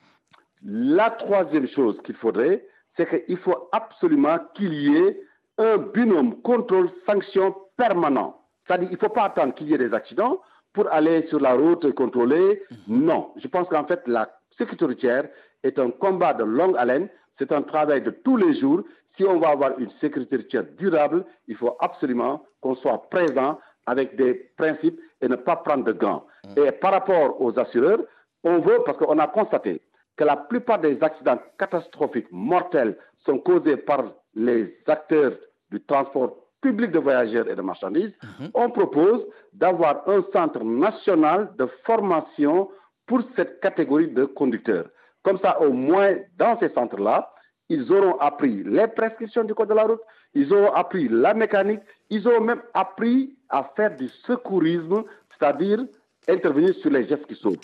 La 0.65 1.11
troisième 1.11 1.69
chose 1.69 1.99
qu'il 2.05 2.17
faudrait, 2.17 2.65
c'est 2.97 3.25
qu'il 3.27 3.37
faut 3.39 3.69
absolument 3.73 4.39
qu'il 4.55 4.75
y 4.75 4.97
ait 4.97 5.21
un 5.59 5.79
binôme 5.79 6.41
contrôle-sanction 6.43 7.55
permanent. 7.77 8.41
C'est-à-dire 8.67 8.89
qu'il 8.89 8.97
ne 8.97 9.01
faut 9.01 9.15
pas 9.15 9.25
attendre 9.25 9.55
qu'il 9.55 9.69
y 9.69 9.75
ait 9.75 9.79
des 9.79 9.95
accidents 9.95 10.41
pour 10.73 10.93
aller 10.93 11.27
sur 11.29 11.41
la 11.41 11.55
route 11.55 11.85
et 11.85 11.93
contrôler. 11.93 12.63
Mhm. 12.89 13.05
Non. 13.05 13.33
Je 13.37 13.49
pense 13.49 13.69
qu'en 13.69 13.85
fait, 13.85 14.03
la 14.07 14.29
sécurité 14.59 14.85
routière 14.85 15.29
est 15.63 15.79
un 15.79 15.91
combat 15.91 16.35
de 16.35 16.45
longue 16.45 16.77
haleine. 16.77 17.09
C'est 17.39 17.53
un 17.53 17.63
travail 17.63 18.03
de 18.03 18.11
tous 18.11 18.37
les 18.37 18.59
jours. 18.61 18.83
Si 19.17 19.25
on 19.25 19.39
va 19.39 19.51
avoir 19.51 19.79
une 19.79 19.91
sécurité 20.01 20.37
routière 20.37 20.65
durable, 20.77 21.25
il 21.49 21.57
faut 21.57 21.77
absolument 21.81 22.45
qu'on 22.61 22.75
soit 22.77 23.09
présent 23.11 23.59
avec 23.87 24.17
des 24.17 24.35
principes 24.57 25.01
et 25.23 25.29
ne 25.29 25.37
pas 25.37 25.57
prendre 25.57 25.85
de 25.85 25.93
gants. 25.93 26.27
Mhm. 26.45 26.65
Et 26.65 26.73
par 26.73 26.93
rapport 26.93 27.41
aux 27.41 27.59
assureurs, 27.59 28.01
on 28.45 28.59
veut, 28.59 28.79
parce 28.85 28.99
qu'on 28.99 29.19
a 29.19 29.27
constaté 29.29 29.81
que 30.17 30.25
la 30.25 30.37
plupart 30.37 30.81
des 30.81 31.03
accidents 31.03 31.39
catastrophiques 31.59 32.31
mortels 32.31 32.97
sont 33.25 33.39
causés 33.39 33.77
par 33.77 34.05
les 34.35 34.75
acteurs 34.87 35.33
du 35.71 35.81
transport 35.83 36.37
public 36.63 36.91
de 36.91 36.99
voyageurs 36.99 37.49
et 37.49 37.55
de 37.55 37.63
marchandises, 37.63 38.13
mhm. 38.41 38.51
on 38.55 38.71
propose 38.71 39.23
d'avoir 39.53 40.09
un 40.09 40.25
centre 40.33 40.63
national 40.65 41.51
de 41.59 41.67
formation 41.85 42.69
pour 43.07 43.23
cette 43.37 43.61
catégorie 43.61 44.09
de 44.09 44.25
conducteurs. 44.25 44.87
Comme 45.23 45.39
ça, 45.39 45.61
au 45.61 45.73
moins, 45.73 46.17
dans 46.39 46.59
ces 46.59 46.71
centres-là, 46.71 47.31
ils 47.69 47.93
auront 47.93 48.17
appris 48.19 48.63
les 48.65 48.87
prescriptions 48.87 49.45
du 49.45 49.55
code 49.55 49.69
de 49.69 49.75
la 49.75 49.85
route, 49.85 50.01
ils 50.35 50.53
auront 50.53 50.73
appris 50.73 51.09
la 51.09 51.35
mécanique, 51.35 51.81
ils 52.11 52.27
auront 52.29 52.41
même 52.41 52.63
appris 52.75 53.37
à 53.49 53.65
faire 53.77 53.97
du 53.97 54.09
secourisme, 54.27 55.03
c'est-à-dire 55.31 55.81
intervenir 56.29 56.75
sur 56.81 56.91
les 56.91 57.07
gestes 57.07 57.27
qui 57.27 57.35
sauvent. 57.35 57.57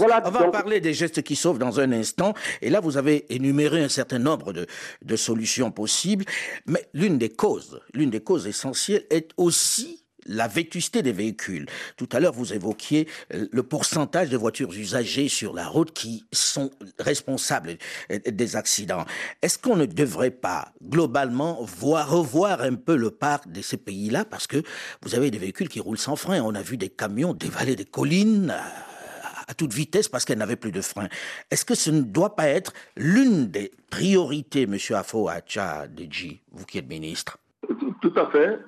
On 0.00 0.30
va 0.30 0.50
parler 0.50 0.80
des 0.80 0.94
gestes 0.94 1.22
qui 1.22 1.36
sauvent 1.36 1.58
dans 1.58 1.80
un 1.80 1.92
instant. 1.92 2.34
Et 2.62 2.70
là, 2.70 2.80
vous 2.80 2.96
avez 2.96 3.32
énuméré 3.34 3.82
un 3.82 3.88
certain 3.88 4.18
nombre 4.18 4.52
de, 4.52 4.66
de 5.04 5.16
solutions 5.16 5.70
possibles. 5.70 6.24
Mais 6.66 6.84
l'une 6.94 7.18
des 7.18 7.30
causes, 7.30 7.80
l'une 7.94 8.10
des 8.10 8.20
causes 8.20 8.46
essentielles 8.46 9.04
est 9.10 9.30
aussi 9.36 10.04
la 10.28 10.46
vétusté 10.46 11.02
des 11.02 11.12
véhicules. 11.12 11.66
Tout 11.96 12.08
à 12.12 12.20
l'heure, 12.20 12.32
vous 12.32 12.52
évoquiez 12.52 13.08
euh, 13.34 13.48
le 13.50 13.62
pourcentage 13.62 14.28
de 14.28 14.36
voitures 14.36 14.72
usagées 14.72 15.28
sur 15.28 15.54
la 15.54 15.66
route 15.66 15.92
qui 15.92 16.24
sont 16.32 16.70
responsables 16.98 17.76
euh, 18.10 18.18
des 18.26 18.56
accidents. 18.56 19.04
Est-ce 19.42 19.58
qu'on 19.58 19.76
ne 19.76 19.86
devrait 19.86 20.30
pas 20.30 20.72
globalement 20.82 21.62
voir, 21.64 22.10
revoir 22.10 22.60
un 22.60 22.74
peu 22.74 22.96
le 22.96 23.10
parc 23.10 23.50
de 23.50 23.62
ces 23.62 23.76
pays-là? 23.78 24.24
Parce 24.24 24.46
que 24.46 24.62
vous 25.02 25.14
avez 25.14 25.30
des 25.30 25.38
véhicules 25.38 25.68
qui 25.68 25.80
roulent 25.80 25.98
sans 25.98 26.16
frein. 26.16 26.40
On 26.42 26.54
a 26.54 26.62
vu 26.62 26.76
des 26.76 26.90
camions 26.90 27.32
dévaler 27.32 27.74
des 27.74 27.84
collines 27.84 28.54
à 29.48 29.54
toute 29.54 29.72
vitesse 29.72 30.08
parce 30.08 30.24
qu'elles 30.24 30.38
n'avaient 30.38 30.56
plus 30.56 30.72
de 30.72 30.82
frein. 30.82 31.08
Est-ce 31.50 31.64
que 31.64 31.74
ce 31.74 31.90
ne 31.90 32.02
doit 32.02 32.36
pas 32.36 32.48
être 32.48 32.72
l'une 32.96 33.46
des 33.46 33.72
priorités, 33.90 34.62
M. 34.62 34.76
Afo 34.94 35.28
Acha 35.28 35.88
Deji, 35.88 36.40
vous 36.52 36.66
qui 36.66 36.78
êtes 36.78 36.88
ministre? 36.88 37.38
Tout 38.00 38.12
à 38.16 38.30
fait 38.30 38.58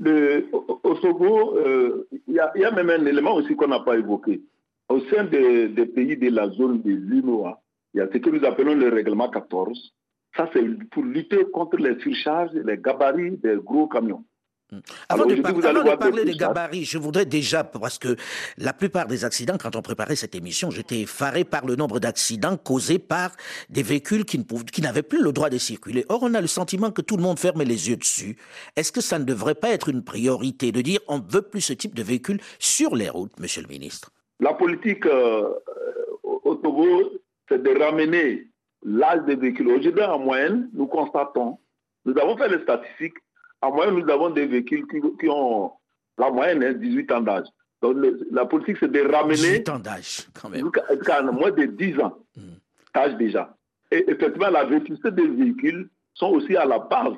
au 0.00 1.56
euh, 1.56 2.08
il 2.26 2.34
y, 2.34 2.64
a 2.64 2.70
même 2.70 2.90
un 2.90 3.04
élément 3.06 3.34
aussi 3.34 3.56
qu'on 3.56 3.68
n'a 3.68 3.80
pas 3.80 3.98
évoqué. 3.98 4.42
Au 4.88 5.00
sein 5.00 5.24
des, 5.24 5.68
pays 5.86 6.16
de 6.16 6.30
la 6.30 6.48
zone 6.50 6.80
des 6.82 6.92
l'UNOA, 6.94 7.60
il 7.94 7.98
y 7.98 8.00
a 8.00 8.08
ce 8.12 8.18
que 8.18 8.30
nous 8.30 8.44
appelons 8.44 8.74
le 8.74 8.88
règlement 8.88 9.28
14. 9.28 9.94
Ça, 10.36 10.48
c'est 10.52 10.62
pour 10.90 11.04
lutter 11.04 11.44
contre 11.52 11.78
les 11.78 11.98
surcharges, 12.00 12.52
les 12.52 12.78
gabarits 12.78 13.38
des 13.38 13.56
gros 13.56 13.88
camions. 13.88 14.24
Mm. 14.70 14.78
Avant, 15.08 15.26
de, 15.26 15.34
parler 15.96 16.24
des 16.24 16.36
gabarits, 16.36 16.84
je 16.84 16.98
voudrais 16.98 17.24
déjà, 17.26 17.64
parce 17.64 17.98
que 17.98 18.16
la 18.56 18.72
plupart 18.72 19.06
des 19.06 19.24
accidents, 19.24 19.56
quand 19.60 19.76
on 19.76 19.82
préparait 19.82 20.16
cette 20.16 20.34
émission, 20.34 20.70
j'étais 20.70 21.00
effaré 21.00 21.44
par 21.44 21.66
le 21.66 21.76
nombre 21.76 22.00
d'accidents 22.00 22.56
causés 22.56 22.98
par 22.98 23.30
des 23.70 23.82
véhicules 23.82 24.24
qui, 24.24 24.38
n'avaient 24.82 25.02
plus 25.02 25.22
le 25.22 25.32
droit 25.32 25.50
de 25.50 25.58
circuler. 25.58 26.04
Or, 26.08 26.20
on 26.22 26.34
a 26.34 26.40
le 26.40 26.46
sentiment 26.46 26.90
que 26.90 27.02
tout 27.02 27.16
le 27.16 27.22
monde 27.22 27.38
ferme 27.38 27.62
les 27.62 27.88
yeux 27.88 27.96
dessus. 27.96 28.36
Est-ce 28.76 28.92
que 28.92 29.00
ça 29.00 29.18
ne 29.18 29.24
devrait 29.24 29.54
pas 29.54 29.70
être 29.70 29.88
une 29.88 30.04
priorité 30.04 30.72
de 30.72 30.80
dire 30.80 31.00
on 31.08 31.18
ne 31.18 31.30
veut 31.30 31.42
plus 31.42 31.60
ce 31.60 31.72
type 31.72 31.94
de 31.94 32.02
véhicules 32.02 32.40
sur 32.58 32.94
les 32.94 33.08
routes, 33.08 33.38
monsieur 33.40 33.62
le 33.62 33.68
ministre? 33.68 34.10
La 34.40 34.54
politique 34.54 35.06
euh, 35.06 35.48
au 36.22 36.54
Togo 36.56 37.12
c'est 37.48 37.62
de 37.62 37.78
ramener 37.82 38.46
l'âge 38.84 39.24
des 39.26 39.36
véhicules. 39.36 39.68
Aujourd'hui, 39.68 40.02
en 40.02 40.18
moyenne, 40.18 40.68
nous 40.74 40.86
constatons, 40.86 41.58
nous 42.04 42.16
avons 42.18 42.36
fait 42.36 42.48
les 42.48 42.62
statistiques, 42.62 43.16
en 43.62 43.72
moyenne, 43.72 43.98
nous 43.98 44.10
avons 44.10 44.30
des 44.30 44.46
véhicules 44.46 44.86
qui, 44.86 45.28
ont 45.28 45.72
la 46.16 46.30
moyenne 46.30 46.74
18 46.74 47.10
hein, 47.10 47.16
ans 47.16 47.20
d'âge. 47.20 47.46
Donc 47.80 47.96
la 48.30 48.44
politique, 48.44 48.76
c'est 48.80 48.90
de 48.90 49.00
ramener 49.00 49.34
18 49.34 49.68
ans 49.68 49.78
d'âge, 49.78 50.28
quand 50.40 50.48
même. 50.48 50.64
Jusqu'à 50.90 51.22
moins 51.22 51.50
de 51.50 51.64
10 51.64 52.00
ans 52.00 52.18
hmm. 52.36 52.42
d'âge 52.94 53.16
déjà. 53.16 53.56
Et 53.90 54.04
effectivement, 54.10 54.50
la 54.50 54.64
vétusté 54.64 55.10
des 55.10 55.26
véhicules 55.26 55.88
sont 56.14 56.28
aussi 56.28 56.56
à 56.56 56.64
la 56.64 56.78
base 56.78 57.14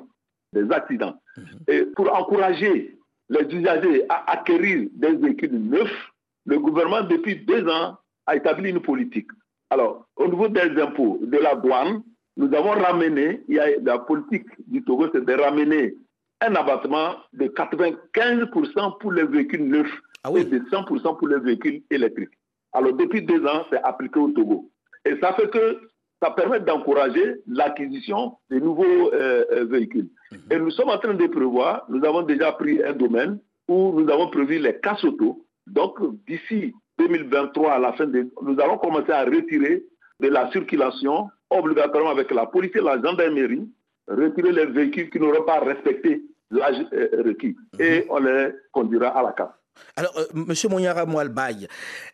des 0.53 0.71
accidents. 0.71 1.15
Hmm. 1.35 1.41
Et 1.67 1.85
pour 1.95 2.13
encourager 2.13 2.97
les 3.29 3.55
usagers 3.55 4.05
à 4.09 4.31
acquérir 4.31 4.87
des 4.93 5.15
véhicules 5.15 5.57
neufs, 5.57 6.11
le 6.45 6.59
gouvernement, 6.59 7.01
depuis 7.03 7.37
deux 7.37 7.67
ans, 7.67 7.97
a 8.25 8.35
établi 8.35 8.69
une 8.69 8.81
politique. 8.81 9.29
Alors, 9.69 10.05
au 10.15 10.27
niveau 10.27 10.47
des 10.47 10.81
impôts, 10.81 11.19
de 11.21 11.37
la 11.37 11.55
douane, 11.55 12.03
nous 12.37 12.53
avons 12.53 12.71
ramené, 12.71 13.41
il 13.47 13.55
y 13.55 13.59
a 13.59 13.79
la 13.81 13.99
politique 13.99 14.47
du 14.67 14.83
Togo, 14.83 15.07
c'est 15.13 15.23
de 15.23 15.33
ramener 15.33 15.95
un 16.41 16.55
abattement 16.55 17.15
de 17.33 17.45
95% 17.45 18.97
pour 18.99 19.11
les 19.11 19.23
véhicules 19.23 19.67
neufs 19.67 19.91
ah 20.23 20.31
et 20.35 20.43
de 20.43 20.59
100% 20.59 21.17
pour 21.17 21.27
les 21.27 21.39
véhicules 21.39 21.81
électriques. 21.89 22.37
Alors, 22.73 22.93
depuis 22.93 23.21
deux 23.21 23.45
ans, 23.45 23.65
c'est 23.69 23.81
appliqué 23.83 24.19
au 24.19 24.29
Togo. 24.29 24.69
Et 25.05 25.15
ça 25.21 25.33
fait 25.33 25.49
que 25.49 25.79
ça 26.21 26.31
permet 26.31 26.59
d'encourager 26.59 27.37
l'acquisition 27.47 28.37
de 28.49 28.59
nouveaux 28.59 29.13
euh, 29.13 29.43
euh, 29.51 29.65
véhicules. 29.65 30.09
Mhm. 30.31 30.39
Et 30.51 30.59
nous 30.59 30.71
sommes 30.71 30.89
en 30.89 30.97
train 30.97 31.13
de 31.13 31.27
prévoir, 31.27 31.85
nous 31.89 32.03
avons 32.05 32.21
déjà 32.21 32.51
pris 32.51 32.81
un 32.83 32.93
domaine 32.93 33.39
où 33.67 33.99
nous 33.99 34.09
avons 34.11 34.29
prévu 34.29 34.59
les 34.59 34.79
casses 34.79 35.03
auto. 35.03 35.45
Donc, 35.67 35.97
d'ici 36.27 36.73
2023, 36.99 37.71
à 37.71 37.79
la 37.79 37.93
fin 37.93 38.05
de, 38.05 38.29
nous 38.41 38.59
allons 38.59 38.77
commencer 38.77 39.11
à 39.11 39.25
retirer 39.25 39.83
de 40.19 40.27
la 40.27 40.51
circulation, 40.51 41.29
obligatoirement 41.49 42.11
avec 42.11 42.31
la 42.31 42.45
police 42.45 42.75
et 42.75 42.81
la 42.81 43.01
gendarmerie, 43.01 43.67
retirer 44.07 44.51
les 44.51 44.65
véhicules 44.67 45.09
qui 45.09 45.19
n'auront 45.19 45.43
pas 45.43 45.59
respecté 45.59 46.21
l'âge 46.51 46.85
euh, 46.93 47.23
requis. 47.25 47.55
Mhm. 47.73 47.81
Et 47.81 48.05
on 48.09 48.19
les 48.19 48.49
conduira 48.71 49.09
à 49.09 49.23
la 49.23 49.31
casse. 49.31 49.49
Alors, 49.95 50.13
euh, 50.17 50.25
Monsieur 50.33 50.69
Monyara 50.69 51.05
Moualbaye, 51.05 51.67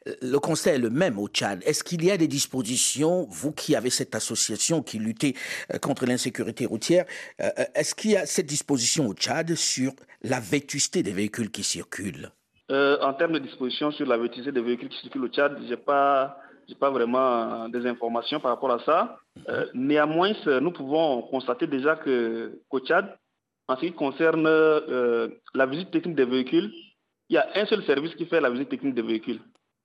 euh, 0.07 0.13
le 0.21 0.39
constat 0.39 0.75
est 0.75 0.79
le 0.79 0.89
même 0.89 1.19
au 1.19 1.27
Tchad. 1.27 1.61
Est-ce 1.65 1.83
qu'il 1.83 2.05
y 2.05 2.11
a 2.11 2.17
des 2.17 2.27
dispositions, 2.27 3.27
vous 3.29 3.51
qui 3.51 3.75
avez 3.75 3.89
cette 3.89 4.15
association 4.15 4.83
qui 4.83 4.99
luttait 4.99 5.33
contre 5.81 6.05
l'insécurité 6.05 6.65
routière, 6.65 7.05
est-ce 7.75 7.95
qu'il 7.95 8.11
y 8.11 8.17
a 8.17 8.25
cette 8.25 8.45
disposition 8.45 9.07
au 9.07 9.13
Tchad 9.13 9.53
sur 9.55 9.91
la 10.21 10.39
vétusté 10.39 11.03
des 11.03 11.11
véhicules 11.11 11.51
qui 11.51 11.63
circulent? 11.63 12.31
En 12.69 13.13
termes 13.13 13.33
de 13.33 13.39
dispositions 13.39 13.91
sur 13.91 14.05
la 14.05 14.17
vétusté 14.17 14.51
des 14.51 14.61
véhicules 14.61 14.89
qui 14.89 14.99
circulent 14.99 15.25
au 15.25 15.29
Tchad, 15.29 15.57
je 15.63 15.69
n'ai 15.69 15.77
pas, 15.77 16.37
pas 16.79 16.89
vraiment 16.91 17.67
des 17.69 17.85
informations 17.85 18.39
par 18.39 18.51
rapport 18.51 18.71
à 18.71 18.79
ça. 18.85 19.19
néanmoins, 19.73 20.33
nous 20.61 20.71
pouvons 20.71 21.23
constater 21.23 21.67
déjà 21.67 21.95
qu'au 21.95 22.79
Tchad, 22.79 23.17
en 23.67 23.75
ce 23.75 23.81
qui 23.81 23.93
concerne 23.93 24.47
la 25.53 25.65
visite 25.65 25.91
technique 25.91 26.15
des 26.15 26.25
véhicules, 26.25 26.71
il 27.29 27.33
y 27.33 27.37
a 27.37 27.47
un 27.55 27.65
seul 27.65 27.83
service 27.83 28.15
qui 28.15 28.25
fait 28.25 28.39
la 28.39 28.49
visite 28.49 28.69
technique 28.69 28.95
des 28.95 29.01
véhicules. 29.01 29.41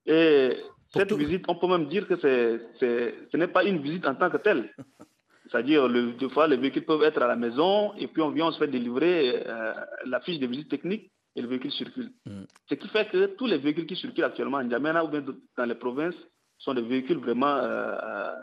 Et 0.06 0.56
cette 0.94 1.12
visite, 1.12 1.44
on 1.48 1.54
peut 1.56 1.68
même 1.68 1.86
dire 1.86 2.06
que 2.06 2.16
ce 2.16 3.36
n'est 3.36 3.48
pas 3.48 3.64
une 3.64 3.82
visite 3.82 4.06
en 4.06 4.14
tant 4.14 4.30
que 4.30 4.36
telle. 4.36 4.70
C'est-à-dire, 5.50 5.88
des 5.88 6.30
fois, 6.30 6.46
les 6.48 6.56
véhicules 6.56 6.84
peuvent 6.84 7.02
être 7.02 7.20
à 7.20 7.26
la 7.26 7.36
maison 7.36 7.92
et 7.98 8.06
puis 8.06 8.22
on 8.22 8.30
vient, 8.30 8.46
on 8.46 8.52
se 8.52 8.58
fait 8.58 8.68
délivrer 8.68 9.42
euh, 9.46 9.74
la 10.06 10.20
fiche 10.20 10.38
de 10.38 10.46
visite 10.46 10.70
technique 10.70 11.10
et 11.36 11.42
le 11.42 11.48
véhicule 11.48 11.72
circule. 11.72 12.10
Mm. 12.24 12.44
Ce 12.70 12.74
qui 12.74 12.88
fait 12.88 13.10
que 13.10 13.26
tous 13.36 13.46
les 13.46 13.58
véhicules 13.58 13.86
qui 13.86 13.96
circulent 13.96 14.24
actuellement 14.24 14.58
en 14.58 14.68
Djamena 14.68 15.04
ou 15.04 15.08
bien 15.08 15.22
dans 15.56 15.64
les 15.64 15.74
provinces 15.74 16.14
sont 16.58 16.72
des 16.72 16.82
véhicules 16.82 17.18
vraiment 17.18 17.56
euh, 17.56 17.96
euh, 18.02 18.34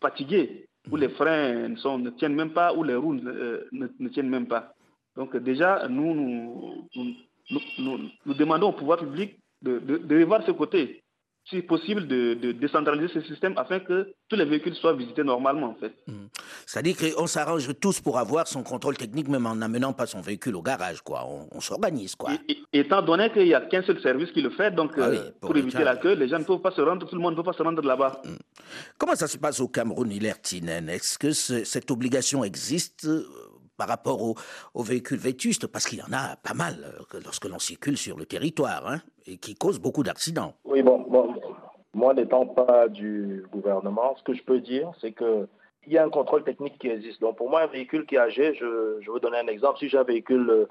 fatigués, 0.00 0.68
où 0.88 0.96
mm. 0.96 1.00
les 1.00 1.08
freins 1.08 1.68
ne, 1.68 2.10
tiennent 2.10 2.36
même 2.36 2.52
pas, 2.52 2.72
où 2.74 2.84
les 2.84 2.94
roues 2.94 3.14
ne, 3.14 4.08
tiennent 4.10 4.30
même 4.30 4.46
pas. 4.46 4.72
Donc 5.16 5.36
déjà, 5.36 5.86
nous, 5.88 6.14
nous 6.14 7.14
nous, 7.50 8.34
demandons 8.34 8.68
au 8.68 8.72
pouvoir 8.72 8.98
public 8.98 9.38
de, 9.62 9.78
de, 9.78 10.20
revoir 10.20 10.44
ce 10.46 10.52
côté, 10.52 11.02
si 11.48 11.60
possible, 11.62 12.06
de, 12.06 12.52
décentraliser 12.52 13.08
ce 13.12 13.20
système 13.22 13.54
afin 13.56 13.80
que 13.80 14.12
tous 14.28 14.36
les 14.36 14.44
véhicules 14.44 14.74
soient 14.74 14.94
visités 14.94 15.24
normalement, 15.24 15.68
en 15.68 15.74
fait. 15.74 15.92
Mmh. 16.06 16.26
C'est-à-dire 16.66 16.96
qu'on 16.96 17.26
s'arrange 17.26 17.68
tous 17.80 18.00
pour 18.00 18.18
avoir 18.18 18.46
son 18.46 18.62
contrôle 18.62 18.96
technique, 18.96 19.28
même 19.28 19.46
en 19.46 19.56
n'amenant 19.56 19.92
pas 19.92 20.06
son 20.06 20.20
véhicule 20.20 20.56
au 20.56 20.62
garage, 20.62 21.02
quoi. 21.02 21.26
On, 21.52 21.60
s'organise, 21.60 22.14
quoi. 22.14 22.30
étant 22.72 23.02
donné 23.02 23.30
qu'il 23.30 23.44
n'y 23.44 23.54
a 23.54 23.60
qu'un 23.60 23.82
seul 23.82 24.00
service 24.00 24.30
qui 24.32 24.40
le 24.40 24.50
fait, 24.50 24.72
donc 24.74 24.92
ah 24.96 25.02
euh, 25.02 25.30
pour, 25.40 25.56
éviter 25.56 25.84
la 25.84 25.96
queue, 25.96 26.14
les 26.14 26.28
gens 26.28 26.38
ne 26.38 26.44
peuvent 26.44 26.60
pas 26.60 26.72
se 26.72 26.80
rendre, 26.80 27.06
tout 27.06 27.14
le 27.14 27.20
monde 27.20 27.32
ne 27.32 27.36
peut 27.36 27.44
pas 27.44 27.56
se 27.56 27.62
rendre 27.62 27.82
là-bas. 27.82 28.22
Mmh. 28.24 28.30
Comment 28.98 29.14
ça 29.14 29.28
se 29.28 29.38
passe 29.38 29.60
au 29.60 29.68
Cameroun, 29.68 30.10
Hilaire-Tinen 30.10 30.88
Est-ce 30.88 31.18
que 31.18 31.32
cette 31.32 31.90
obligation 31.90 32.44
existe? 32.44 33.08
Par 33.82 33.88
rapport 33.88 34.22
aux, 34.22 34.82
véhicules 34.82 35.18
vétustes, 35.18 35.66
parce 35.66 35.86
qu'il 35.88 35.98
y 35.98 36.02
en 36.02 36.12
a 36.12 36.36
pas 36.36 36.54
mal 36.54 36.76
euh, 36.84 37.20
lorsque 37.24 37.46
l'on 37.46 37.58
circule 37.58 37.96
sur 37.96 38.16
le 38.16 38.26
territoire, 38.26 38.86
hein, 38.86 38.98
et 39.26 39.38
qui 39.38 39.56
causent 39.56 39.80
beaucoup 39.80 40.04
d'accidents. 40.04 40.54
Oui, 40.64 40.82
bon, 40.82 41.04
moi 41.94 42.14
n'étant 42.14 42.46
pas 42.46 42.86
du 42.86 43.44
gouvernement, 43.52 44.14
ce 44.18 44.22
que 44.22 44.34
je 44.34 44.42
peux 44.44 44.60
dire, 44.60 44.92
c'est 45.00 45.10
que 45.10 45.48
il 45.84 45.92
y 45.92 45.98
a 45.98 46.04
un 46.04 46.10
contrôle 46.10 46.44
technique 46.44 46.78
qui 46.78 46.86
existe. 46.86 47.20
Donc 47.20 47.36
pour 47.38 47.50
moi, 47.50 47.62
un 47.62 47.66
véhicule 47.66 48.06
qui 48.06 48.14
est 48.14 48.18
âgé, 48.18 48.54
je, 48.54 48.98
je 49.00 49.06
vais 49.06 49.12
vous 49.12 49.18
donner 49.18 49.38
un 49.38 49.48
exemple. 49.48 49.80
Si 49.80 49.88
j'ai 49.88 49.98
un 49.98 50.04
véhicule 50.04 50.48
euh, 50.48 50.66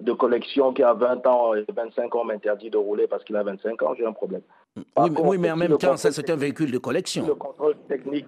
de 0.00 0.12
collection 0.12 0.72
qui 0.72 0.84
a 0.84 0.94
20 0.94 1.26
ans 1.26 1.54
et 1.56 1.64
25 1.68 2.14
ans 2.14 2.22
m'interdit 2.22 2.70
de 2.70 2.76
rouler 2.76 3.08
parce 3.08 3.24
qu'il 3.24 3.34
a 3.34 3.42
25 3.42 3.82
ans, 3.82 3.94
j'ai 3.98 4.06
un 4.06 4.12
problème. 4.12 4.42
oui, 4.76 5.10
oui, 5.18 5.36
mais 5.36 5.50
en 5.50 5.56
même 5.56 5.76
temps, 5.78 5.96
ça 5.96 6.12
c'est 6.12 6.30
un 6.30 6.36
véhicule 6.36 6.70
de 6.70 6.78
collection. 6.78 7.26
Le 7.26 7.34
contrôle 7.34 7.74
technique 7.88 8.26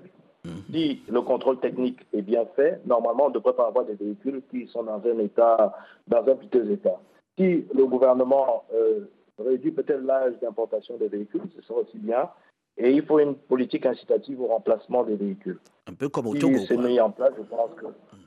si 0.70 1.02
le 1.08 1.22
contrôle 1.22 1.58
technique 1.58 2.00
est 2.12 2.22
bien 2.22 2.44
fait, 2.56 2.80
normalement, 2.86 3.26
on 3.26 3.28
ne 3.28 3.34
devrait 3.34 3.54
pas 3.54 3.68
avoir 3.68 3.84
des 3.84 3.94
véhicules 3.94 4.42
qui 4.50 4.66
sont 4.66 4.82
dans 4.82 5.00
un 5.04 5.18
état, 5.18 5.74
dans 6.08 6.26
un 6.26 6.34
piteux 6.34 6.70
état. 6.70 6.98
Si 7.38 7.64
le 7.74 7.86
gouvernement 7.86 8.64
euh, 8.74 9.10
réduit 9.38 9.72
peut-être 9.72 10.02
l'âge 10.02 10.34
d'importation 10.42 10.96
des 10.96 11.08
véhicules, 11.08 11.42
ce 11.56 11.62
sera 11.62 11.80
aussi 11.80 11.98
bien. 11.98 12.28
Et 12.76 12.90
il 12.90 13.02
faut 13.04 13.20
une 13.20 13.36
politique 13.36 13.86
incitative 13.86 14.40
au 14.40 14.46
remplacement 14.46 15.04
des 15.04 15.14
véhicules. 15.14 15.58
Un 15.86 15.94
peu 15.94 16.08
comme 16.08 16.26
au 16.26 16.34
Togo. 16.34 16.58
Si 16.58 16.66
c'est 16.66 16.76
mis 16.76 17.00
en 17.00 17.10
place, 17.10 17.32
je 17.36 17.42
pense 17.42 17.70
que. 17.76 17.86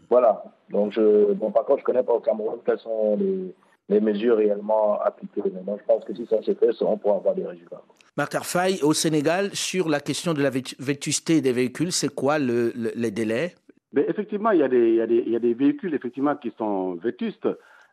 Voilà. 0.09 0.43
Donc, 0.69 0.93
je, 0.93 1.33
bon, 1.33 1.51
par 1.51 1.65
contre, 1.65 1.79
je 1.79 1.83
ne 1.83 1.85
connais 1.85 2.03
pas 2.03 2.13
au 2.13 2.21
Cameroun 2.21 2.59
quelles 2.65 2.79
sont 2.79 3.17
les, 3.17 3.53
les 3.89 3.99
mesures 3.99 4.37
réellement 4.37 4.99
appliquées. 5.01 5.41
Mais 5.53 5.61
moi, 5.65 5.77
je 5.79 5.85
pense 5.85 6.05
que 6.05 6.15
si 6.15 6.25
ça 6.27 6.41
s'est 6.43 6.55
fait, 6.55 6.71
on 6.81 6.97
pourra 6.97 7.15
avoir 7.17 7.35
des 7.35 7.45
résultats. 7.45 7.81
Marc 8.17 8.33
Arfaï, 8.33 8.79
au 8.81 8.93
Sénégal, 8.93 9.51
sur 9.53 9.89
la 9.89 9.99
question 9.99 10.33
de 10.33 10.41
la 10.41 10.49
vétusté 10.49 11.39
des 11.39 11.51
véhicules, 11.51 11.91
c'est 11.91 12.13
quoi 12.13 12.39
le, 12.39 12.73
les 12.95 13.11
délais? 13.11 13.53
Mais 13.93 14.05
Effectivement, 14.09 14.49
il 14.49 14.59
y, 14.59 14.63
a 14.63 14.67
des, 14.67 14.89
il, 14.89 14.95
y 14.95 15.01
a 15.01 15.05
des, 15.05 15.23
il 15.27 15.31
y, 15.31 15.35
a 15.35 15.39
des, 15.39 15.53
véhicules 15.53 15.93
effectivement, 15.93 16.35
qui 16.35 16.51
sont 16.57 16.95
vétustes. 16.95 17.47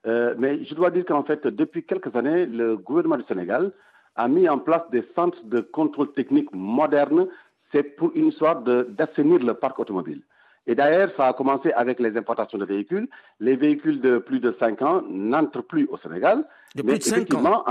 Euh, 0.07 0.35
mais 0.39 0.65
je 0.65 0.75
dois 0.75 0.91
dire 0.91 1.05
qu'en 1.05 1.25
fait, 1.25 1.47
depuis 1.47 1.85
quelques 1.85 2.17
années, 2.17 2.47
le 2.47 2.79
gouvernement 2.79 3.19
du 3.19 3.25
Sénégal 3.25 3.71
a 4.17 4.27
mis 4.27 4.49
en 4.49 4.59
place 4.59 4.83
des 4.91 5.05
centres 5.15 5.45
de 5.45 5.61
contrôle 5.61 6.11
technique 6.15 6.49
modernes. 6.55 7.27
C'est 7.71 7.83
pour 7.83 8.11
une 8.15 8.29
histoire 8.29 8.63
d'assainir 8.63 9.41
le 9.41 9.53
parc 9.53 9.79
automobile. 9.79 10.23
Et 10.67 10.75
d'ailleurs, 10.75 11.11
ça 11.19 11.29
a 11.29 11.33
commencé 11.35 11.71
avec 11.73 12.01
les 12.01 12.17
importations 12.17 12.57
de 12.57 12.65
véhicules. 12.65 13.09
Les 13.41 13.57
véhicules 13.57 14.01
de 14.01 14.17
plus 14.17 14.41
de 14.41 14.57
5 14.59 14.81
ans 14.81 15.03
n'entrent 15.11 15.61
plus 15.63 15.87
au 15.91 15.99
Sénégal. 15.99 16.47
De 16.75 16.81
plus 16.81 16.99
de 16.99 17.03
5 17.03 17.35
ans 17.35 17.63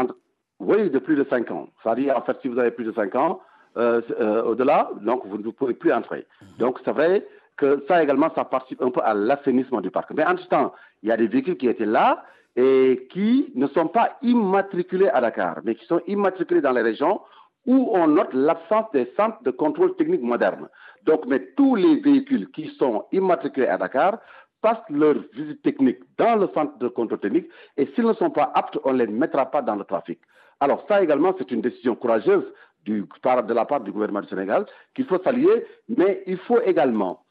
Oui, 0.59 0.89
de 0.89 0.99
plus 0.99 1.15
de 1.15 1.25
5 1.29 1.51
ans. 1.51 1.67
C'est-à-dire, 1.81 2.17
en 2.17 2.21
fait, 2.21 2.37
si 2.41 2.47
vous 2.47 2.59
avez 2.59 2.71
plus 2.71 2.85
de 2.85 2.91
5 2.91 3.15
ans, 3.15 3.41
euh, 3.75 4.01
euh, 4.19 4.43
au-delà, 4.43 4.91
donc 5.01 5.25
vous 5.25 5.37
ne 5.39 5.49
pouvez 5.49 5.73
plus 5.73 5.91
entrer. 5.91 6.27
Donc 6.59 6.79
c'est 6.85 6.91
vrai 6.91 7.25
que 7.57 7.83
ça 7.87 8.03
également, 8.03 8.29
ça 8.35 8.45
participe 8.45 8.81
un 8.83 8.91
peu 8.91 9.01
à 9.03 9.15
l'assainissement 9.15 9.81
du 9.81 9.89
parc. 9.89 10.11
Mais 10.11 10.23
en 10.23 10.35
tout 10.35 10.45
temps, 10.45 10.73
il 11.01 11.09
y 11.09 11.11
a 11.11 11.17
des 11.17 11.27
véhicules 11.27 11.57
qui 11.57 11.67
étaient 11.67 11.85
là 11.85 12.23
et 12.55 13.07
qui 13.11 13.51
ne 13.55 13.65
sont 13.67 13.87
pas 13.87 14.17
immatriculés 14.21 15.09
à 15.09 15.21
Dakar, 15.21 15.59
mais 15.63 15.73
qui 15.73 15.85
sont 15.85 16.01
immatriculés 16.05 16.61
dans 16.61 16.71
les 16.71 16.83
régions 16.83 17.21
où 17.65 17.89
on 17.93 18.07
note 18.07 18.33
l'absence 18.33 18.91
des 18.93 19.11
centres 19.17 19.41
de 19.41 19.49
contrôle 19.49 19.95
technique 19.95 20.21
modernes. 20.21 20.69
Donc, 21.05 21.25
mais 21.25 21.39
tous 21.57 21.75
les 21.75 21.99
véhicules 21.99 22.51
qui 22.51 22.67
sont 22.77 23.05
immatriculés 23.11 23.67
à 23.67 23.77
Dakar 23.77 24.19
passent 24.61 24.89
leur 24.89 25.15
visite 25.33 25.63
technique 25.63 25.99
dans 26.19 26.35
le 26.35 26.47
centre 26.53 26.77
de 26.77 26.89
contrôle 26.89 27.19
technique 27.19 27.49
et 27.77 27.87
s'ils 27.95 28.05
ne 28.05 28.13
sont 28.13 28.29
pas 28.29 28.51
aptes, 28.53 28.77
on 28.83 28.93
ne 28.93 28.99
les 28.99 29.07
mettra 29.07 29.47
pas 29.47 29.63
dans 29.63 29.75
le 29.75 29.83
trafic. 29.83 30.19
Alors 30.63 30.85
ça 30.87 31.03
également, 31.03 31.35
c'est 31.37 31.51
une 31.51 31.59
décision 31.59 31.93
courageuse 31.93 32.45
de 32.85 33.53
la 33.53 33.65
part 33.65 33.81
du 33.81 33.91
gouvernement 33.91 34.21
du 34.21 34.29
Sénégal 34.29 34.65
qu'il 34.95 35.03
faut 35.03 35.21
saluer, 35.21 35.65
mais 35.89 36.23
il 36.25 36.37
faut 36.37 36.61
également 36.61 37.25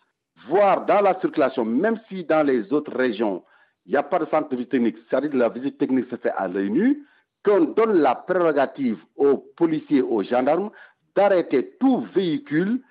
voir 0.48 0.84
dans 0.84 1.00
la 1.00 1.18
circulation, 1.18 1.64
même 1.64 1.98
si 2.08 2.24
dans 2.24 2.46
les 2.46 2.70
autres 2.74 2.94
régions, 2.94 3.42
il 3.86 3.92
n'y 3.92 3.96
a 3.96 4.02
pas 4.02 4.18
de 4.18 4.26
centre 4.26 4.50
de 4.50 4.56
visite 4.56 4.70
technique, 4.70 4.96
c'est-à-dire 5.08 5.30
que 5.30 5.36
la 5.38 5.48
visite 5.48 5.78
technique 5.78 6.10
se 6.10 6.16
fait 6.16 6.32
à 6.36 6.46
l'œil 6.46 6.70
nu, 6.70 7.06
qu'on 7.42 7.60
donne 7.64 7.94
la 8.02 8.14
prérogative 8.16 8.98
aux 9.16 9.38
policiers, 9.56 10.02
aux 10.02 10.22
gendarmes, 10.22 10.70
d'arrêter 11.16 11.74
tout 11.80 12.06
véhicule 12.14 12.82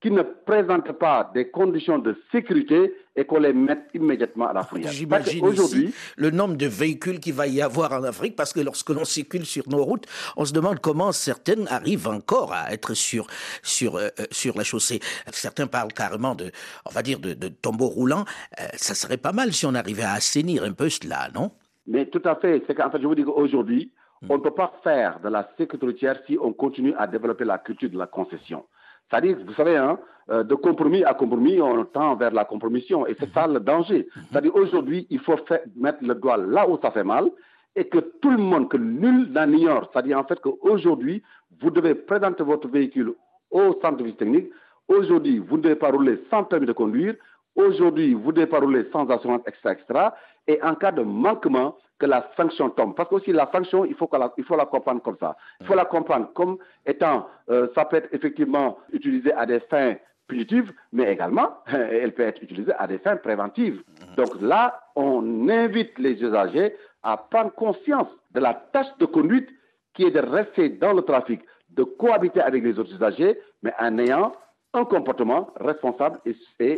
qui 0.00 0.10
ne 0.10 0.22
présentent 0.22 0.92
pas 0.92 1.30
des 1.34 1.50
conditions 1.50 1.98
de 1.98 2.16
sécurité 2.32 2.94
et 3.16 3.24
qu'on 3.26 3.38
les 3.38 3.52
mette 3.52 3.88
immédiatement 3.92 4.48
à 4.48 4.52
la 4.54 4.62
fourrière. 4.62 4.90
J'imagine 4.90 5.44
aujourd'hui 5.44 5.92
le 6.16 6.30
nombre 6.30 6.56
de 6.56 6.66
véhicules 6.66 7.20
qu'il 7.20 7.34
va 7.34 7.46
y 7.46 7.60
avoir 7.60 7.92
en 7.92 8.02
Afrique, 8.04 8.34
parce 8.34 8.52
que 8.52 8.60
lorsque 8.60 8.88
l'on 8.90 9.04
circule 9.04 9.44
sur 9.44 9.68
nos 9.68 9.84
routes, 9.84 10.06
on 10.36 10.44
se 10.44 10.54
demande 10.54 10.80
comment 10.80 11.12
certaines 11.12 11.68
arrivent 11.68 12.08
encore 12.08 12.52
à 12.54 12.72
être 12.72 12.94
sur 12.94 13.26
sur 13.62 13.96
euh, 13.96 14.08
euh, 14.18 14.24
sur 14.30 14.56
la 14.56 14.64
chaussée. 14.64 15.00
Certains 15.32 15.66
parlent 15.66 15.92
carrément 15.92 16.34
de, 16.34 16.50
on 16.86 16.90
va 16.90 17.02
dire, 17.02 17.18
de, 17.18 17.34
de 17.34 17.48
tombeaux 17.48 17.88
roulants. 17.88 18.24
Euh, 18.58 18.64
ça 18.74 18.94
serait 18.94 19.18
pas 19.18 19.32
mal 19.32 19.52
si 19.52 19.66
on 19.66 19.74
arrivait 19.74 20.02
à 20.02 20.12
assainir 20.12 20.64
un 20.64 20.72
peu 20.72 20.88
cela, 20.88 21.28
non? 21.34 21.52
Mais 21.86 22.06
tout 22.06 22.22
à 22.24 22.36
fait. 22.36 22.62
C'est 22.66 22.74
qu'en 22.74 22.90
fait, 22.90 23.00
je 23.02 23.06
vous 23.06 23.14
dis 23.14 23.24
qu'aujourd'hui, 23.24 23.92
on 24.28 24.36
ne 24.38 24.42
peut 24.42 24.54
pas 24.54 24.72
faire 24.82 25.20
de 25.20 25.28
la 25.28 25.50
sécurité 25.58 25.86
routière 25.86 26.18
si 26.26 26.38
on 26.40 26.52
continue 26.52 26.94
à 26.96 27.06
développer 27.06 27.44
la 27.44 27.58
culture 27.58 27.90
de 27.90 27.98
la 27.98 28.06
concession. 28.06 28.64
C'est-à-dire, 29.10 29.36
vous 29.44 29.54
savez, 29.54 29.76
hein, 29.76 29.98
euh, 30.30 30.44
de 30.44 30.54
compromis 30.54 31.02
à 31.04 31.14
compromis, 31.14 31.60
on 31.60 31.84
tend 31.84 32.14
vers 32.14 32.30
la 32.30 32.44
compromission. 32.44 33.06
Et 33.06 33.16
c'est 33.18 33.32
ça 33.32 33.46
le 33.46 33.58
danger. 33.58 34.06
C'est-à-dire, 34.30 34.54
aujourd'hui, 34.54 35.06
il 35.10 35.18
faut 35.18 35.36
mettre 35.76 35.98
le 36.02 36.14
doigt 36.14 36.36
là 36.36 36.68
où 36.68 36.78
ça 36.80 36.90
fait 36.90 37.04
mal 37.04 37.30
et 37.76 37.84
que 37.88 37.98
tout 37.98 38.30
le 38.30 38.38
monde, 38.38 38.68
que 38.68 38.76
nul 38.76 39.30
n'en 39.32 39.50
ignore. 39.50 39.90
C'est-à-dire, 39.92 40.18
en 40.18 40.24
fait, 40.24 40.40
qu'aujourd'hui, 40.40 41.22
vous 41.60 41.70
devez 41.70 41.94
présenter 41.94 42.42
votre 42.44 42.68
véhicule 42.68 43.14
au 43.50 43.74
centre 43.80 43.96
de 43.96 44.04
visite 44.04 44.18
technique. 44.18 44.50
Aujourd'hui, 44.88 45.38
vous 45.38 45.56
ne 45.56 45.62
devez 45.62 45.76
pas 45.76 45.90
rouler 45.90 46.22
sans 46.30 46.44
permis 46.44 46.66
de 46.66 46.72
conduire. 46.72 47.14
Aujourd'hui, 47.56 48.14
vous 48.14 48.28
ne 48.28 48.36
devez 48.36 48.46
pas 48.46 48.60
rouler 48.60 48.86
sans 48.92 49.08
assurance, 49.08 49.42
extra, 49.46 49.72
extra. 49.72 50.14
Et 50.50 50.60
en 50.64 50.74
cas 50.74 50.90
de 50.90 51.02
manquement, 51.02 51.76
que 52.00 52.06
la 52.06 52.28
sanction 52.36 52.70
tombe. 52.70 52.96
Parce 52.96 53.08
que 53.08 53.14
aussi 53.16 53.30
la 53.30 53.48
sanction, 53.52 53.84
il 53.84 53.94
faut, 53.94 54.08
la, 54.12 54.66
comprendre 54.66 55.02
comme 55.02 55.18
ça. 55.20 55.36
Il 55.60 55.66
faut 55.66 55.76
la 55.76 55.84
comprendre 55.84 56.32
comme 56.32 56.56
étant, 56.84 57.28
euh, 57.50 57.68
ça 57.74 57.84
peut 57.84 57.98
être 57.98 58.08
effectivement 58.12 58.78
utilisé 58.92 59.32
à 59.32 59.46
des 59.46 59.60
fins 59.60 59.94
punitives, 60.26 60.72
mais 60.92 61.12
également, 61.12 61.58
elle 61.66 62.12
peut 62.12 62.24
être 62.24 62.42
utilisée 62.42 62.72
à 62.78 62.88
des 62.88 62.98
fins 62.98 63.16
préventives. 63.16 63.82
Donc 64.16 64.40
là, 64.40 64.80
on 64.96 65.48
invite 65.48 65.96
les 65.98 66.20
usagers 66.20 66.74
à 67.04 67.16
prendre 67.16 67.52
conscience 67.52 68.08
de 68.32 68.40
la 68.40 68.54
tâche 68.54 68.96
de 68.98 69.06
conduite 69.06 69.48
qui 69.94 70.04
est 70.04 70.10
de 70.10 70.20
rester 70.20 70.70
dans 70.70 70.92
le 70.92 71.02
trafic, 71.02 71.42
de 71.70 71.84
cohabiter 71.84 72.40
avec 72.40 72.64
les 72.64 72.78
autres 72.78 72.94
usagers, 72.94 73.38
mais 73.62 73.72
en 73.78 73.98
ayant 73.98 74.32
un 74.72 74.84
comportement 74.84 75.50
responsable 75.56 76.18
et, 76.24 76.36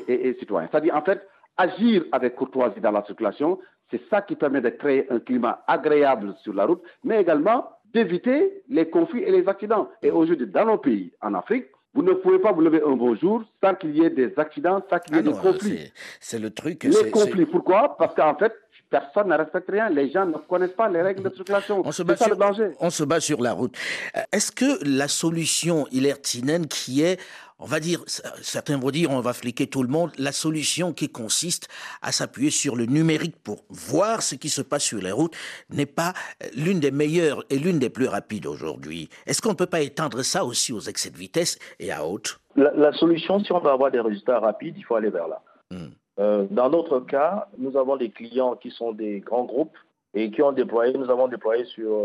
et 0.08 0.34
citoyen. 0.38 0.68
C'est-à-dire, 0.70 0.96
en 0.96 1.02
fait, 1.02 1.26
agir 1.56 2.04
avec 2.12 2.34
courtoisie 2.34 2.80
dans 2.80 2.90
la 2.90 3.04
circulation, 3.04 3.58
c'est 3.90 4.00
ça 4.08 4.22
qui 4.22 4.36
permet 4.36 4.60
de 4.60 4.70
créer 4.70 5.10
un 5.12 5.20
climat 5.20 5.62
agréable 5.66 6.34
sur 6.42 6.54
la 6.54 6.64
route, 6.64 6.82
mais 7.04 7.20
également 7.20 7.68
d'éviter 7.92 8.62
les 8.68 8.88
conflits 8.88 9.22
et 9.22 9.30
les 9.30 9.46
accidents. 9.48 9.88
Et 10.02 10.10
aujourd'hui, 10.10 10.46
dans 10.46 10.64
nos 10.64 10.78
pays, 10.78 11.12
en 11.20 11.34
Afrique, 11.34 11.66
vous 11.94 12.02
ne 12.02 12.14
pouvez 12.14 12.38
pas 12.38 12.52
vous 12.52 12.62
lever 12.62 12.80
un 12.86 12.96
beau 12.96 13.14
jour 13.14 13.44
sans 13.62 13.74
qu'il 13.74 13.94
y 13.94 14.02
ait 14.02 14.10
des 14.10 14.32
accidents, 14.38 14.82
sans 14.88 14.98
qu'il 14.98 15.14
y 15.14 15.18
ait 15.18 15.22
ah 15.26 15.30
des 15.30 15.38
conflits. 15.38 15.92
C'est 16.20 16.38
le 16.38 16.50
truc. 16.50 16.84
Les 16.84 17.10
conflits, 17.10 17.44
pourquoi? 17.44 17.96
Parce 17.98 18.14
qu'en 18.14 18.34
fait, 18.34 18.54
personne 18.88 19.28
ne 19.28 19.36
respecte 19.36 19.70
rien. 19.70 19.90
Les 19.90 20.10
gens 20.10 20.24
ne 20.24 20.38
connaissent 20.38 20.72
pas 20.72 20.88
les 20.88 21.02
règles 21.02 21.22
de 21.22 21.34
circulation. 21.34 21.82
On 21.84 21.92
se 21.92 22.02
bat, 22.02 22.16
sur, 22.16 22.34
on 22.80 22.90
se 22.90 23.04
bat 23.04 23.20
sur 23.20 23.42
la 23.42 23.52
route. 23.52 23.76
Euh, 24.16 24.20
est-ce 24.32 24.52
que 24.52 24.82
la 24.86 25.08
solution 25.08 25.86
hilartinienne 25.90 26.66
qui 26.66 27.02
est 27.02 27.20
on 27.62 27.66
va 27.66 27.78
dire, 27.78 28.00
certains 28.42 28.76
vont 28.76 28.90
dire 28.90 29.10
on 29.10 29.20
va 29.20 29.32
fliquer 29.32 29.68
tout 29.68 29.82
le 29.82 29.88
monde, 29.88 30.10
la 30.18 30.32
solution 30.32 30.92
qui 30.92 31.08
consiste 31.08 31.68
à 32.02 32.10
s'appuyer 32.10 32.50
sur 32.50 32.74
le 32.74 32.86
numérique 32.86 33.36
pour 33.42 33.64
voir 33.70 34.22
ce 34.22 34.34
qui 34.34 34.48
se 34.48 34.62
passe 34.62 34.82
sur 34.82 35.00
les 35.00 35.12
routes 35.12 35.36
n'est 35.70 35.86
pas 35.86 36.12
euh, 36.42 36.48
l'une 36.56 36.80
des 36.80 36.90
meilleures 36.90 37.44
et 37.50 37.58
l'une 37.58 37.78
des 37.78 37.88
plus 37.88 38.08
rapides 38.08 38.46
aujourd'hui. 38.46 39.08
Est-ce 39.26 39.40
qu'on 39.40 39.50
ne 39.50 39.56
peut 39.56 39.66
pas 39.66 39.80
étendre 39.80 40.22
ça 40.22 40.44
aussi 40.44 40.72
aux 40.72 40.80
excès 40.80 41.10
de 41.10 41.16
vitesse 41.16 41.58
et 41.78 41.92
à 41.92 42.04
haute? 42.04 42.40
La, 42.56 42.92
solution, 42.92 43.42
si 43.42 43.52
on 43.52 43.60
veut 43.60 43.70
avoir 43.70 43.90
des 43.90 44.00
résultats 44.00 44.40
rapides, 44.40 44.74
il 44.76 44.84
faut 44.84 44.96
aller 44.96 45.10
vers 45.10 45.28
là. 45.28 45.40
Hmm. 45.70 45.90
Euh, 46.18 46.46
dans 46.50 46.68
notre 46.68 47.00
cas, 47.00 47.48
nous 47.58 47.76
avons 47.76 47.96
des 47.96 48.10
clients 48.10 48.56
qui 48.56 48.70
sont 48.70 48.92
des 48.92 49.20
grands 49.20 49.44
groupes 49.44 49.76
et 50.14 50.30
qui 50.30 50.42
ont 50.42 50.52
déployé, 50.52 50.92
nous 50.92 51.10
avons 51.10 51.28
déployé 51.28 51.64
sur 51.66 52.04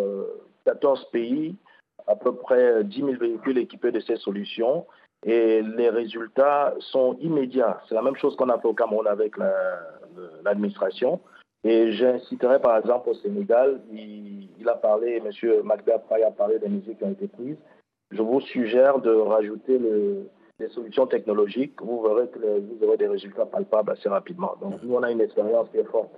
14 0.65 0.99
euh, 0.99 1.03
pays 1.11 1.55
à 2.05 2.15
peu 2.15 2.33
près 2.33 2.83
10 2.83 2.95
000 2.95 3.11
véhicules 3.17 3.57
équipés 3.57 3.91
de 3.91 3.99
ces 3.99 4.15
solutions 4.17 4.85
et 5.25 5.61
les 5.61 5.89
résultats 5.89 6.73
sont 6.79 7.17
immédiats. 7.19 7.81
C'est 7.87 7.95
la 7.95 8.01
même 8.01 8.15
chose 8.15 8.35
qu'on 8.35 8.49
a 8.49 8.59
fait 8.59 8.67
au 8.67 8.73
Cameroun 8.73 9.07
avec 9.07 9.35
l'administration. 10.43 11.19
et 11.63 11.91
j'inciterai 11.93 12.59
par 12.59 12.77
exemple 12.77 13.09
au 13.09 13.13
Sénégal, 13.15 13.81
il, 13.91 14.67
a 14.67 14.75
parlé, 14.75 15.21
M. 15.23 15.31
Magda 15.63 15.95
a 15.95 16.31
parlé 16.31 16.59
des 16.59 16.69
musiques 16.69 16.97
qui 16.97 17.03
ont 17.03 17.11
été 17.11 17.27
prises. 17.27 17.57
Je 18.11 18.21
vous 18.21 18.41
suggère 18.41 18.99
de 18.99 19.11
rajouter 19.11 19.77
le, 19.77 20.29
des 20.59 20.69
solutions 20.69 21.07
technologiques. 21.07 21.81
Vous 21.81 22.01
verrez 22.01 22.27
que 22.27 22.39
vous 22.39 22.85
aurez 22.85 22.97
des 22.97 23.07
résultats 23.07 23.45
palpables 23.45 23.91
assez 23.91 24.09
rapidement. 24.09 24.55
Donc 24.61 24.81
nous, 24.83 24.95
on 24.95 25.03
a 25.03 25.11
une 25.11 25.21
expérience 25.21 25.69
qui 25.69 25.77
est 25.77 25.91
forte 25.91 26.11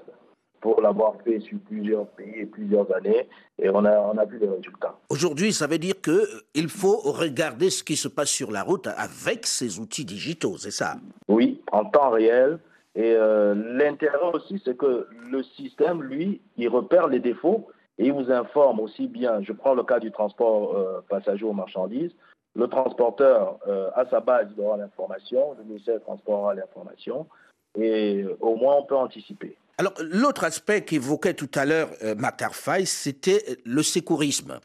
pour 0.62 0.82
l'avoir 0.82 1.16
fait 1.24 1.40
sur 1.40 1.58
plusieurs 1.60 2.08
pays 2.08 2.42
et 2.42 2.46
plusieurs 2.46 2.94
années, 2.96 3.28
et 3.58 3.70
on 3.70 3.86
a, 3.86 4.00
on 4.00 4.18
a 4.18 4.26
vu 4.26 4.40
les 4.40 4.50
résultats. 4.50 4.96
Aujourd'hui, 5.10 5.54
ça 5.54 5.68
veut 5.68 5.78
dire 5.78 5.96
qu'il 6.02 6.70
faut 6.70 6.98
regarder 6.98 7.70
ce 7.70 7.84
qui 7.84 7.96
se 7.96 8.08
passe 8.08 8.30
sur 8.30 8.52
la 8.52 8.64
route 8.64 8.88
avec 8.88 9.46
ces 9.46 9.80
outils 9.80 10.06
digitaux, 10.06 10.58
c'est 10.58 10.72
ça? 10.72 10.96
Oui, 11.28 11.62
en 11.72 11.86
temps 11.86 12.10
réel. 12.12 12.60
Et 12.96 13.14
euh, 13.16 13.54
l'intérêt 13.56 14.18
aussi, 14.34 14.62
c'est 14.66 14.76
que 14.76 15.08
le 15.32 15.44
système, 15.44 16.02
lui, 16.04 16.42
il 16.58 16.68
repère 16.68 17.08
les 17.08 17.20
défauts 17.20 17.68
et 17.98 18.08
il 18.08 18.14
vous 18.14 18.32
informe 18.32 18.80
aussi 18.80 19.08
bien. 19.08 19.42
Je 19.44 19.54
prends 19.54 19.76
le 19.76 19.84
cas 19.84 20.00
du 20.00 20.12
transport 20.12 20.76
euh, 20.76 21.02
passager 21.08 21.46
aux 21.46 21.54
marchandises. 21.54 22.12
Le 22.56 22.68
transporteur, 22.68 23.60
euh, 23.68 23.90
à 23.96 24.06
sa 24.10 24.20
base, 24.20 24.48
il 24.58 24.62
aura 24.62 24.78
l'information, 24.78 25.56
le 25.60 25.64
ministère 25.66 26.00
des 26.00 26.04
Transports 26.04 26.40
aura 26.40 26.56
l'information, 26.56 27.28
et 27.80 28.26
au 28.42 28.56
moins 28.56 28.78
on 28.78 28.84
peut 28.84 28.96
anticiper. 28.96 29.56
Alors, 29.80 29.94
l'autre 30.02 30.44
aspect 30.44 30.84
qu'évoquait 30.84 31.36
tout 31.36 31.50
à 31.56 31.64
l'heure 31.64 31.90
euh, 32.04 32.14
c'était 32.84 33.62
le 33.64 33.82
sécourisme. 33.82 34.60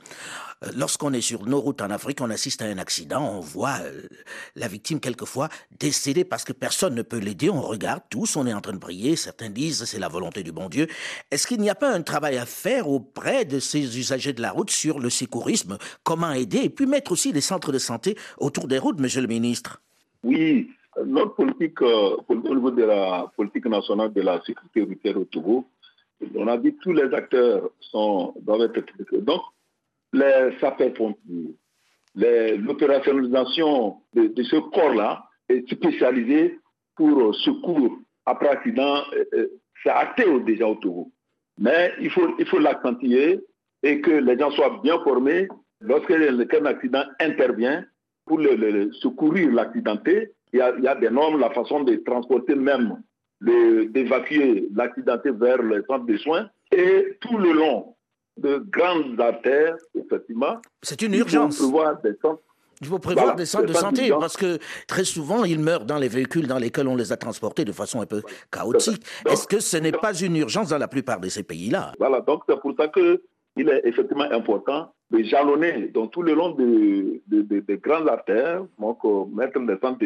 Euh, 0.65 0.71
lorsqu'on 0.75 1.13
est 1.13 1.21
sur 1.21 1.47
nos 1.47 1.61
routes 1.61 1.83
en 1.83 1.91
Afrique, 1.91 2.21
on 2.21 2.31
assiste 2.31 2.63
à 2.63 2.65
un 2.65 2.79
accident, 2.79 3.23
on 3.23 3.39
voit 3.39 3.79
euh, 3.85 4.09
la 4.57 4.67
victime 4.67 4.99
quelquefois 4.99 5.51
décédée 5.79 6.25
parce 6.25 6.43
que 6.43 6.53
personne 6.53 6.97
ne 6.97 7.03
peut 7.03 7.19
l'aider, 7.19 7.49
on 7.49 7.61
regarde 7.61 8.03
tous, 8.11 8.35
on 8.35 8.45
est 8.45 8.53
en 8.53 8.61
train 8.61 8.73
de 8.73 8.79
prier, 8.79 9.15
certains 9.15 9.51
disent 9.51 9.85
c'est 9.85 10.01
la 10.01 10.09
volonté 10.09 10.43
du 10.43 10.51
bon 10.51 10.69
Dieu. 10.69 10.89
Est-ce 11.31 11.47
qu'il 11.47 11.61
n'y 11.61 11.71
a 11.71 11.77
pas 11.77 11.93
un 11.93 12.03
travail 12.03 12.37
à 12.37 12.45
faire 12.45 12.89
auprès 12.89 13.45
de 13.45 13.61
ces 13.61 13.97
usagers 13.97 14.33
de 14.33 14.43
la 14.43 14.51
route 14.51 14.73
sur 14.73 14.99
le 14.99 15.11
sécourisme 15.11 15.79
Comment 16.03 16.33
aider 16.33 16.59
Et 16.59 16.71
puis 16.71 16.87
mettre 16.87 17.13
aussi 17.13 17.33
des 17.33 17.41
centres 17.41 17.71
de 17.71 17.79
santé 17.79 18.19
autour 18.39 18.67
des 18.67 18.79
routes, 18.79 18.99
monsieur 18.99 19.21
le 19.21 19.29
ministre? 19.29 19.81
Oui, 20.25 20.71
notre 21.05 21.35
politique 21.35 21.81
euh, 21.83 22.17
au 22.29 22.35
niveau 22.35 22.71
de 22.71 22.85
la 22.85 23.31
politique 23.37 23.67
nationale 23.67 24.13
de 24.13 24.21
la 24.21 24.41
sécurité 24.43 24.83
routière 24.83 25.19
au 25.19 25.25
Togo, 25.25 25.67
on 26.35 26.47
a 26.49 26.57
dit 26.57 26.75
que 26.75 26.81
tous 26.81 26.93
les 26.93 27.13
acteurs 27.15 27.71
sont, 27.81 28.35
doivent 28.41 28.71
être 28.75 29.21
Donc, 29.21 29.43
les 30.13 30.53
sapeurs-pompiers, 30.61 31.57
l'opérationnalisation 32.15 33.97
de, 34.15 34.43
ce 34.43 34.57
corps-là 34.57 35.25
est 35.49 35.69
spécialisée 35.71 36.61
pour 36.97 37.35
secours 37.35 37.99
après 38.25 38.49
accident. 38.49 39.03
Euh, 39.15 39.25
euh, 39.35 39.49
c'est 39.83 39.91
acté 39.91 40.25
déjà 40.41 40.67
au 40.67 40.77
Togo. 40.77 41.11
Mais 41.59 41.93
il 42.01 42.11
faut, 42.11 42.35
il 42.39 42.47
faut 42.47 42.59
l'accentuer 42.59 43.41
et 43.83 44.01
que 44.01 44.11
les 44.11 44.39
gens 44.39 44.51
soient 44.53 44.81
bien 44.83 44.99
formés 45.01 45.49
lorsqu'un 45.81 46.65
accident 46.65 47.05
intervient 47.21 47.85
pour 48.25 48.39
le 48.39 48.91
secourir 48.95 49.53
l'accidenté 49.53 50.31
il 50.55 50.85
y, 50.85 50.89
a, 50.89 50.95
des 50.95 51.11
normes, 51.11 51.41
la 51.41 51.51
façon 51.51 51.83
de 51.83 51.97
transporter 51.97 52.55
même, 52.55 53.03
d'évacuer 53.41 54.69
l'accidenté 54.73 55.33
vers 55.33 55.61
le 55.61 55.85
centre 55.89 56.07
de 56.07 56.17
soins. 56.17 56.49
Et 56.71 57.19
tout 57.21 57.37
le 57.39 57.53
long 57.53 57.97
de 58.37 58.65
grandes 58.71 59.21
artères, 59.21 59.77
effectivement, 59.97 60.59
c'est 60.81 61.03
une 61.03 61.15
urgence. 61.15 61.59
Il 61.59 61.63
faut 61.63 61.71
prévoir 61.71 62.01
des 62.01 62.15
centres 62.23 62.43
il 62.81 62.89
faut 62.89 62.99
prévoir 62.99 63.37
des 63.37 63.47
centres 63.47 63.67
de 63.67 63.73
santé 63.73 64.11
parce 64.11 64.37
que 64.37 64.59
très 64.87 65.05
souvent, 65.05 65.45
ils 65.45 65.61
meurent 65.61 65.85
dans 65.85 65.99
les 65.99 66.09
véhicules 66.09 66.47
dans 66.47 66.59
lesquels 66.59 66.89
on 66.89 66.97
les 66.97 67.13
a 67.13 67.17
transportés 67.17 67.65
de 67.65 67.73
façon 67.73 68.01
un 68.01 68.07
peu 68.07 68.23
chaotique. 68.51 69.03
Est-ce 69.29 69.47
que 69.47 69.61
ce 69.61 69.77
n'est 69.77 69.93
pas 69.93 70.13
une 70.13 70.37
urgence 70.37 70.69
dans 70.71 70.79
la 70.79 70.89
plupart 70.89 71.21
de 71.21 71.29
ces 71.29 71.45
pays-là? 71.45 71.93
Voilà, 71.99 72.21
donc 72.21 72.43
c'est 72.49 72.61
pour 72.61 72.75
ça 72.77 72.89
qu'il 72.89 73.69
est 73.69 73.81
effectivement 73.85 74.31
important 74.31 74.93
de 75.11 75.23
jalonner 75.23 75.89
donc, 75.95 76.11
tout 76.13 76.23
le 76.23 76.35
long 76.35 76.51
des 76.51 77.23
de, 77.29 77.75
grandes 77.77 78.09
artères, 78.09 78.65
donc 78.79 78.99
euh, 79.05 79.25
mettre 79.33 79.61
des 79.61 79.79
centres 79.81 79.99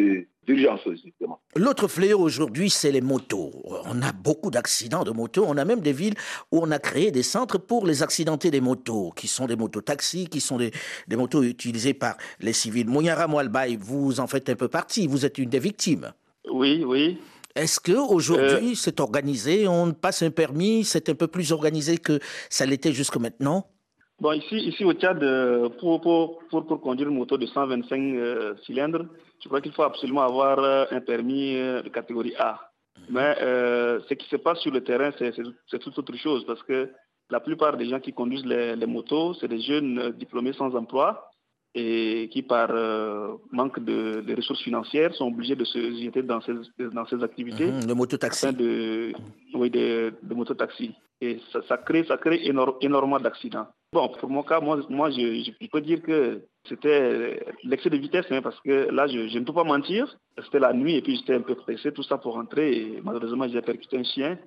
d'urgence 0.55 0.81
justement. 1.05 1.41
L'autre 1.57 1.89
fléau 1.89 2.21
aujourd'hui, 2.21 2.71
c'est 2.71 2.91
les 2.91 3.01
motos. 3.01 3.51
On 3.85 4.03
a 4.03 4.13
beaucoup 4.13 4.51
d'accidents 4.51 5.05
de 5.05 5.11
motos. 5.11 5.45
On 5.47 5.57
a 5.57 5.65
même 5.65 5.81
des 5.81 5.93
villes 5.93 6.15
où 6.53 6.61
on 6.61 6.71
a 6.71 6.79
créé 6.79 7.11
des 7.11 7.23
centres 7.23 7.59
pour 7.59 7.87
les 7.87 8.03
accidentés 8.03 8.51
des 8.51 8.61
motos, 8.61 9.13
qui 9.17 9.29
sont 9.29 9.47
des 9.47 9.57
motos 9.57 9.81
taxis, 9.81 10.29
qui 10.29 10.41
sont 10.41 10.59
des, 10.59 10.71
des 11.07 11.17
motos 11.17 11.43
utilisées 11.43 11.95
par 11.95 12.17
les 12.41 12.53
civils. 12.53 12.89
Mouniara 12.89 13.27
Moualbaï, 13.27 13.77
vous 13.77 14.21
en 14.21 14.27
faites 14.27 14.49
un 14.49 14.57
peu 14.57 14.69
partie. 14.69 15.07
Vous 15.07 15.25
êtes 15.25 15.39
une 15.39 15.51
des 15.51 15.59
victimes. 15.59 16.13
Oui, 16.51 16.85
oui. 16.85 17.19
Est-ce 17.55 17.81
que 17.81 17.93
aujourd'hui 17.93 18.73
euh. 18.73 18.75
c'est 18.77 19.01
organisé 19.01 19.67
On 19.67 19.93
passe 19.93 20.23
un 20.23 20.31
permis, 20.31 20.85
c'est 20.85 21.09
un 21.09 21.15
peu 21.15 21.27
plus 21.27 21.51
organisé 21.53 21.99
que 21.99 22.21
ça 22.51 22.67
l'était 22.67 22.93
jusque 22.93 23.17
maintenant? 23.17 23.67
Bon, 24.21 24.33
ici, 24.33 24.57
ici 24.57 24.85
au 24.85 24.93
Tchad, 24.95 25.23
euh, 25.23 25.69
pour, 25.79 26.01
pour, 26.01 26.41
pour, 26.51 26.81
conduire 26.81 27.09
une 27.09 27.15
moto 27.15 27.39
de 27.39 27.47
125 27.47 28.01
euh, 28.01 28.55
cylindres, 28.67 29.07
je 29.41 29.47
crois 29.47 29.61
qu'il 29.61 29.73
faut 29.73 29.85
absolument 29.85 30.23
avoir 30.23 30.59
euh, 30.59 30.87
un 30.91 31.01
permis 31.01 31.55
de 31.55 31.89
catégorie 31.89 32.35
A. 32.37 32.59
Mhm. 32.99 33.05
Mais 33.11 33.37
ce 34.09 34.15
qui 34.15 34.29
se 34.29 34.37
passe 34.37 34.59
sur 34.59 34.73
le 34.73 34.83
terrain, 34.83 35.13
c'est 35.19 35.79
toute 35.79 35.99
autre 35.99 36.17
chose 36.17 36.45
parce 36.47 36.63
que 36.65 36.91
la 37.31 37.39
plupart 37.39 37.77
des 37.77 37.89
gens 37.89 38.01
qui 38.01 38.13
conduisent 38.13 38.45
les, 38.47 38.75
les 38.75 38.87
motos, 38.87 39.35
c'est 39.35 39.47
des 39.47 39.61
jeunes 39.61 40.13
diplômés 40.19 40.53
sans 40.53 40.75
emploi 40.75 41.31
et 41.75 42.29
qui, 42.33 42.43
par 42.43 42.71
manque 43.53 43.79
de, 43.79 44.35
ressources 44.35 44.63
financières, 44.63 45.15
sont 45.15 45.29
obligés 45.29 45.55
de 45.55 45.65
se 45.65 45.79
jeter 46.03 46.23
dans 46.23 46.41
ces, 46.41 46.55
dans 46.93 47.07
ces 47.07 47.23
activités. 47.23 47.71
De 47.71 47.93
mototaxi. 47.93 48.53
De, 48.53 49.13
oui, 49.55 49.71
de, 49.71 50.13
de 50.21 50.35
mototaxi. 50.35 50.93
Et 51.21 51.41
ça, 51.69 51.77
crée, 51.79 52.05
ça 52.05 52.17
crée 52.17 52.41
énormément 52.45 53.19
d'accidents. 53.19 53.67
Bon, 53.93 54.09
pour 54.09 54.29
mon 54.29 54.43
cas, 54.43 54.61
moi, 54.61 54.79
moi 54.89 55.11
je, 55.11 55.67
peux 55.69 55.81
dire 55.81 56.03
que 56.03 56.43
c'était 56.69 57.45
l'excès 57.65 57.91
de 57.91 57.97
vitesse, 57.97 58.27
hein, 58.31 58.43
parce 58.43 58.61
que 58.61 58.91
là, 58.91 59.07
je, 59.07 59.39
ne 59.39 59.45
peux 59.45 59.53
pas 59.53 59.65
mentir. 59.65 60.17
C'était 60.45 60.61
la 60.61 60.73
nuit 60.73 60.95
et 60.95 61.03
puis 61.03 61.17
j'étais 61.17 61.35
un 61.35 61.41
peu 61.41 61.55
pressé, 61.55 61.91
tout 61.93 62.03
ça 62.03 62.19
pour 62.19 62.35
rentrer. 62.35 62.77
Et 62.77 63.01
malheureusement, 63.03 63.49
j'ai 63.49 63.63
percuté 63.63 63.99
un 63.99 64.05
chien. 64.05 64.39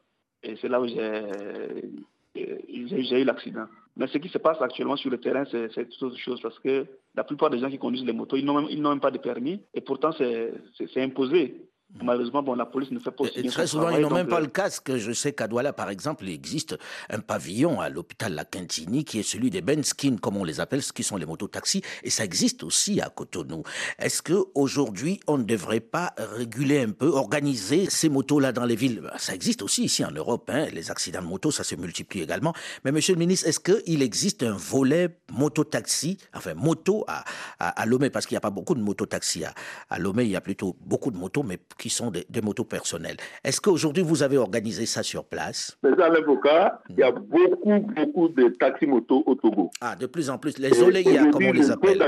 Et 0.44 0.56
c'est 0.58 0.70
là 0.70 0.80
où 0.80 0.88
j'ai 0.88 1.92
eu 2.36 3.24
l'accident. 3.24 3.66
Mais 3.98 4.08
ce 4.08 4.18
qui 4.18 4.30
se 4.30 4.38
passe 4.38 4.62
actuellement 4.62 4.96
sur 4.96 5.10
le 5.10 5.18
terrain, 5.18 5.44
c'est 5.52 5.90
toute 5.90 6.04
autre 6.04 6.18
chose 6.18 6.40
parce 6.42 6.58
que 6.60 6.86
la 7.16 7.24
plupart 7.24 7.50
des 7.50 7.60
gens 7.60 7.70
qui 7.70 7.78
conduisent 7.78 8.06
les 8.06 8.14
motos, 8.14 8.38
ils 8.38 8.46
n'ont 8.46 8.62
même, 8.62 9.00
pas 9.02 9.12
de 9.12 9.18
permis 9.18 9.62
et 9.74 9.82
pourtant 9.82 10.12
c'est 10.14 10.54
imposé. 10.98 11.58
Malheureusement, 12.02 12.42
bon, 12.42 12.56
la 12.56 12.66
police 12.66 12.92
ne 12.92 13.00
fait 13.00 13.12
pas 13.12 13.26
aussi 13.26 13.44
Très 13.44 13.68
souvent, 13.68 13.90
ils 13.90 14.02
n'ont 14.02 14.10
même 14.10 14.28
pas 14.28 14.38
euh, 14.38 14.42
le 14.42 14.48
casque. 14.48 14.96
Je 14.96 15.12
sais 15.12 15.34
qu'à 15.34 15.48
Douala, 15.48 15.74
par 15.74 15.90
exemple, 15.90 16.24
il 16.24 16.32
existe 16.32 16.78
un 17.10 17.20
pavillon 17.20 17.82
à 17.82 17.90
l'hôpital 17.90 18.34
La 18.34 18.46
Quintini 18.46 19.04
qui 19.04 19.20
est 19.20 19.24
celui 19.24 19.50
des 19.50 19.62
Benskin, 19.62 20.16
comme 20.16 20.38
on 20.38 20.44
les 20.44 20.60
appelle, 20.60 20.82
ce 20.82 20.94
qui 20.94 21.04
sont 21.04 21.18
les 21.18 21.26
mototaxis. 21.26 21.82
Et 22.04 22.10
ça 22.10 22.24
existe 22.24 22.64
aussi 22.64 23.02
à 23.02 23.10
Cotonou. 23.10 23.64
Est-ce 24.00 24.22
qu'aujourd'hui, 24.22 25.20
on 25.28 25.38
ne 25.38 25.44
devrait 25.44 25.82
pas 25.82 26.14
réguler 26.18 26.80
un 26.82 26.92
peu, 26.92 27.08
organiser 27.08 27.90
ces 27.90 28.10
motos-là 28.10 28.52
dans 28.52 28.66
les 28.66 28.76
villes? 28.76 29.02
Bah, 29.02 29.14
Ça 29.18 29.36
existe 29.36 29.62
aussi 29.62 29.84
ici 29.84 30.04
en 30.06 30.12
Europe. 30.12 30.50
Hein. 30.52 30.68
Les 30.72 30.92
accidents 30.92 31.22
de 31.22 31.28
moto, 31.28 31.52
ça 31.52 31.64
se 31.64 31.76
multiplie 31.76 32.22
également. 32.22 32.54
Mais 32.86 32.92
monsieur 32.92 33.14
le 33.14 33.20
ministre, 33.20 33.48
est-ce 33.48 33.60
qu'il 33.60 34.02
existe 34.02 34.44
un 34.44 34.56
volet 34.56 35.20
mototaxi, 35.32 36.18
enfin 36.34 36.54
moto 36.54 37.04
à, 37.08 37.26
à, 37.60 37.86
Lomé? 37.86 38.10
Parce 38.10 38.26
qu'il 38.26 38.36
n'y 38.36 38.40
a 38.40 38.42
pas 38.42 38.50
beaucoup 38.50 38.76
de 38.76 38.82
mototaxis 38.82 39.44
à, 39.44 39.54
à 39.90 40.00
Lomé. 40.00 40.24
Il 40.24 40.32
y 40.32 40.36
a 40.36 40.42
plutôt 40.42 40.78
beaucoup 40.82 41.12
de 41.12 41.18
motos, 41.18 41.44
mais 41.44 41.58
qui 41.82 41.90
sont 41.90 42.12
des, 42.12 42.42
motos 42.44 42.64
personnelles. 42.64 43.18
Est-ce 43.44 43.60
qu'aujourd'hui, 43.60 44.04
vous 44.04 44.22
avez 44.22 44.38
organisé 44.38 44.86
ça 44.86 45.02
sur 45.02 45.26
place? 45.26 45.78
Mais 45.82 46.00
à 46.00 46.10
l'avocat, 46.10 46.80
il 46.90 47.00
y 47.00 47.04
a 47.04 47.12
beaucoup, 47.12 47.80
beaucoup 47.80 48.28
de 48.30 48.50
taxis-motos 48.50 49.24
au 49.26 49.34
Togo. 49.34 49.72
Ah, 49.82 49.96
de 49.96 50.06
plus 50.06 50.30
en 50.30 50.38
plus. 50.38 50.60
Les 50.60 50.80
oléias, 50.82 51.26
comme 51.32 51.44
on 51.44 51.52
les 51.52 51.72
appelle. 51.72 52.00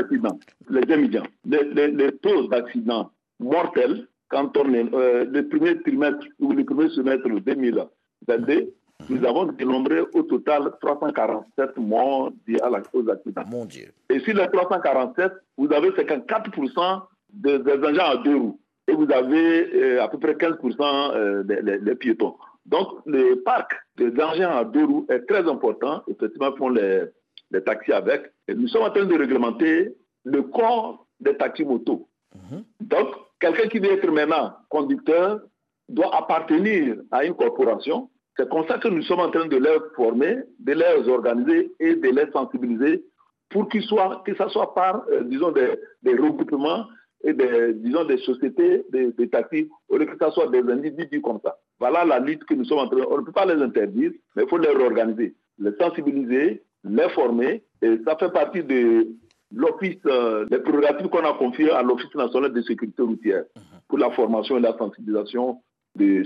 Les 0.69 0.81
les, 0.85 1.87
les, 1.91 2.11
taux 2.17 2.47
d'accidents 2.47 3.09
mortels, 3.39 4.07
quand 4.29 4.55
on 4.57 4.73
est 4.73 4.93
euh, 4.93 5.25
le 5.25 5.47
premier 5.47 5.81
trimestre 5.81 6.25
ou 6.39 6.51
le 6.53 6.63
premier 6.63 6.89
semestre 6.89 7.27
2022, 7.27 8.73
nous 9.09 9.25
avons 9.25 9.45
dénombré 9.45 10.01
au 10.13 10.21
total 10.21 10.71
347 10.81 11.77
morts 11.77 12.31
liés 12.47 12.61
à 12.61 12.69
aux 12.69 13.09
accidents. 13.09 13.43
Mon 13.49 13.65
Dieu. 13.65 13.91
Et 14.09 14.19
sur 14.19 14.35
les 14.35 14.47
347, 14.47 15.31
vous 15.57 15.71
avez 15.73 15.89
54% 15.89 17.01
des, 17.33 17.57
des 17.57 17.73
engins 17.73 18.05
à 18.05 18.17
deux 18.17 18.37
roues 18.37 18.59
et 18.87 18.93
vous 18.93 19.09
avez 19.11 19.73
euh, 19.73 20.03
à 20.03 20.07
peu 20.07 20.19
près 20.19 20.33
15% 20.33 21.13
euh, 21.15 21.43
des, 21.43 21.95
piétons. 21.95 22.35
Donc, 22.65 22.87
le 23.05 23.35
parc 23.43 23.73
des 23.97 24.11
engins 24.21 24.49
à 24.49 24.63
deux 24.65 24.85
roues 24.85 25.05
est 25.09 25.25
très 25.27 25.47
important. 25.49 26.03
Effectivement, 26.07 26.55
font 26.55 26.69
les, 26.69 27.03
les 27.51 27.63
taxis 27.63 27.93
avec. 27.93 28.31
Et 28.47 28.55
nous 28.55 28.67
sommes 28.67 28.83
en 28.83 28.91
train 28.91 29.05
de 29.05 29.17
réglementer 29.17 29.95
le 30.25 30.43
corps 30.43 31.07
des 31.19 31.35
taxis 31.35 31.65
motos. 31.65 32.07
Mhm. 32.35 32.63
Donc, 32.81 33.07
quelqu'un 33.39 33.67
qui 33.67 33.79
veut 33.79 33.91
être 33.91 34.09
maintenant 34.09 34.53
conducteur 34.69 35.41
doit 35.89 36.15
appartenir 36.15 36.97
à 37.11 37.25
une 37.25 37.35
corporation. 37.35 38.09
C'est 38.37 38.49
comme 38.49 38.65
ça 38.67 38.79
que 38.79 38.87
nous 38.87 39.03
sommes 39.03 39.19
en 39.19 39.29
train 39.29 39.45
de 39.45 39.57
les 39.57 39.77
former, 39.95 40.37
de 40.59 40.73
les 40.73 41.07
organiser 41.07 41.71
et 41.79 41.95
de 41.95 42.09
les 42.09 42.31
sensibiliser 42.31 43.03
pour 43.49 43.69
qu'ils 43.69 43.83
soient, 43.83 44.23
que 44.25 44.33
ce 44.33 44.47
soit 44.49 44.73
par, 44.73 45.03
euh, 45.11 45.23
disons, 45.23 45.51
des, 45.51 45.77
des 46.01 46.13
regroupements 46.15 46.87
et 47.23 47.33
des, 47.33 47.73
disons, 47.73 48.03
des 48.05 48.17
sociétés, 48.17 48.85
des, 48.91 49.11
des 49.13 49.29
taxis, 49.29 49.69
au 49.87 49.97
lieu 49.97 50.05
que 50.05 50.17
ce 50.19 50.31
soit 50.31 50.47
des 50.47 50.59
individus 50.71 51.21
comme 51.21 51.39
ça. 51.43 51.57
Voilà 51.79 52.05
la 52.05 52.19
lutte 52.19 52.43
que 52.43 52.53
nous 52.53 52.65
sommes 52.65 52.79
en 52.79 52.87
train. 52.87 53.05
On 53.09 53.17
ne 53.17 53.23
peut 53.23 53.31
pas 53.31 53.45
les 53.45 53.61
interdire, 53.61 54.11
mais 54.35 54.43
il 54.43 54.49
faut 54.49 54.57
les 54.57 54.69
réorganiser, 54.69 55.35
les 55.59 55.71
sensibiliser, 55.79 56.63
les 56.83 57.09
former. 57.09 57.63
Et 57.81 57.99
ça 58.05 58.15
fait 58.17 58.31
partie 58.31 58.63
de 58.63 59.07
l'office, 59.53 59.97
euh, 60.05 60.45
des 60.45 60.59
prérogatives 60.59 61.07
qu'on 61.09 61.25
a 61.25 61.33
confiées 61.33 61.71
à 61.71 61.81
l'Office 61.83 62.13
national 62.15 62.51
de 62.53 62.61
sécurité 62.61 63.01
routière 63.01 63.43
pour 63.87 63.97
la 63.97 64.09
formation 64.11 64.57
et 64.57 64.61
la 64.61 64.77
sensibilisation 64.77 65.61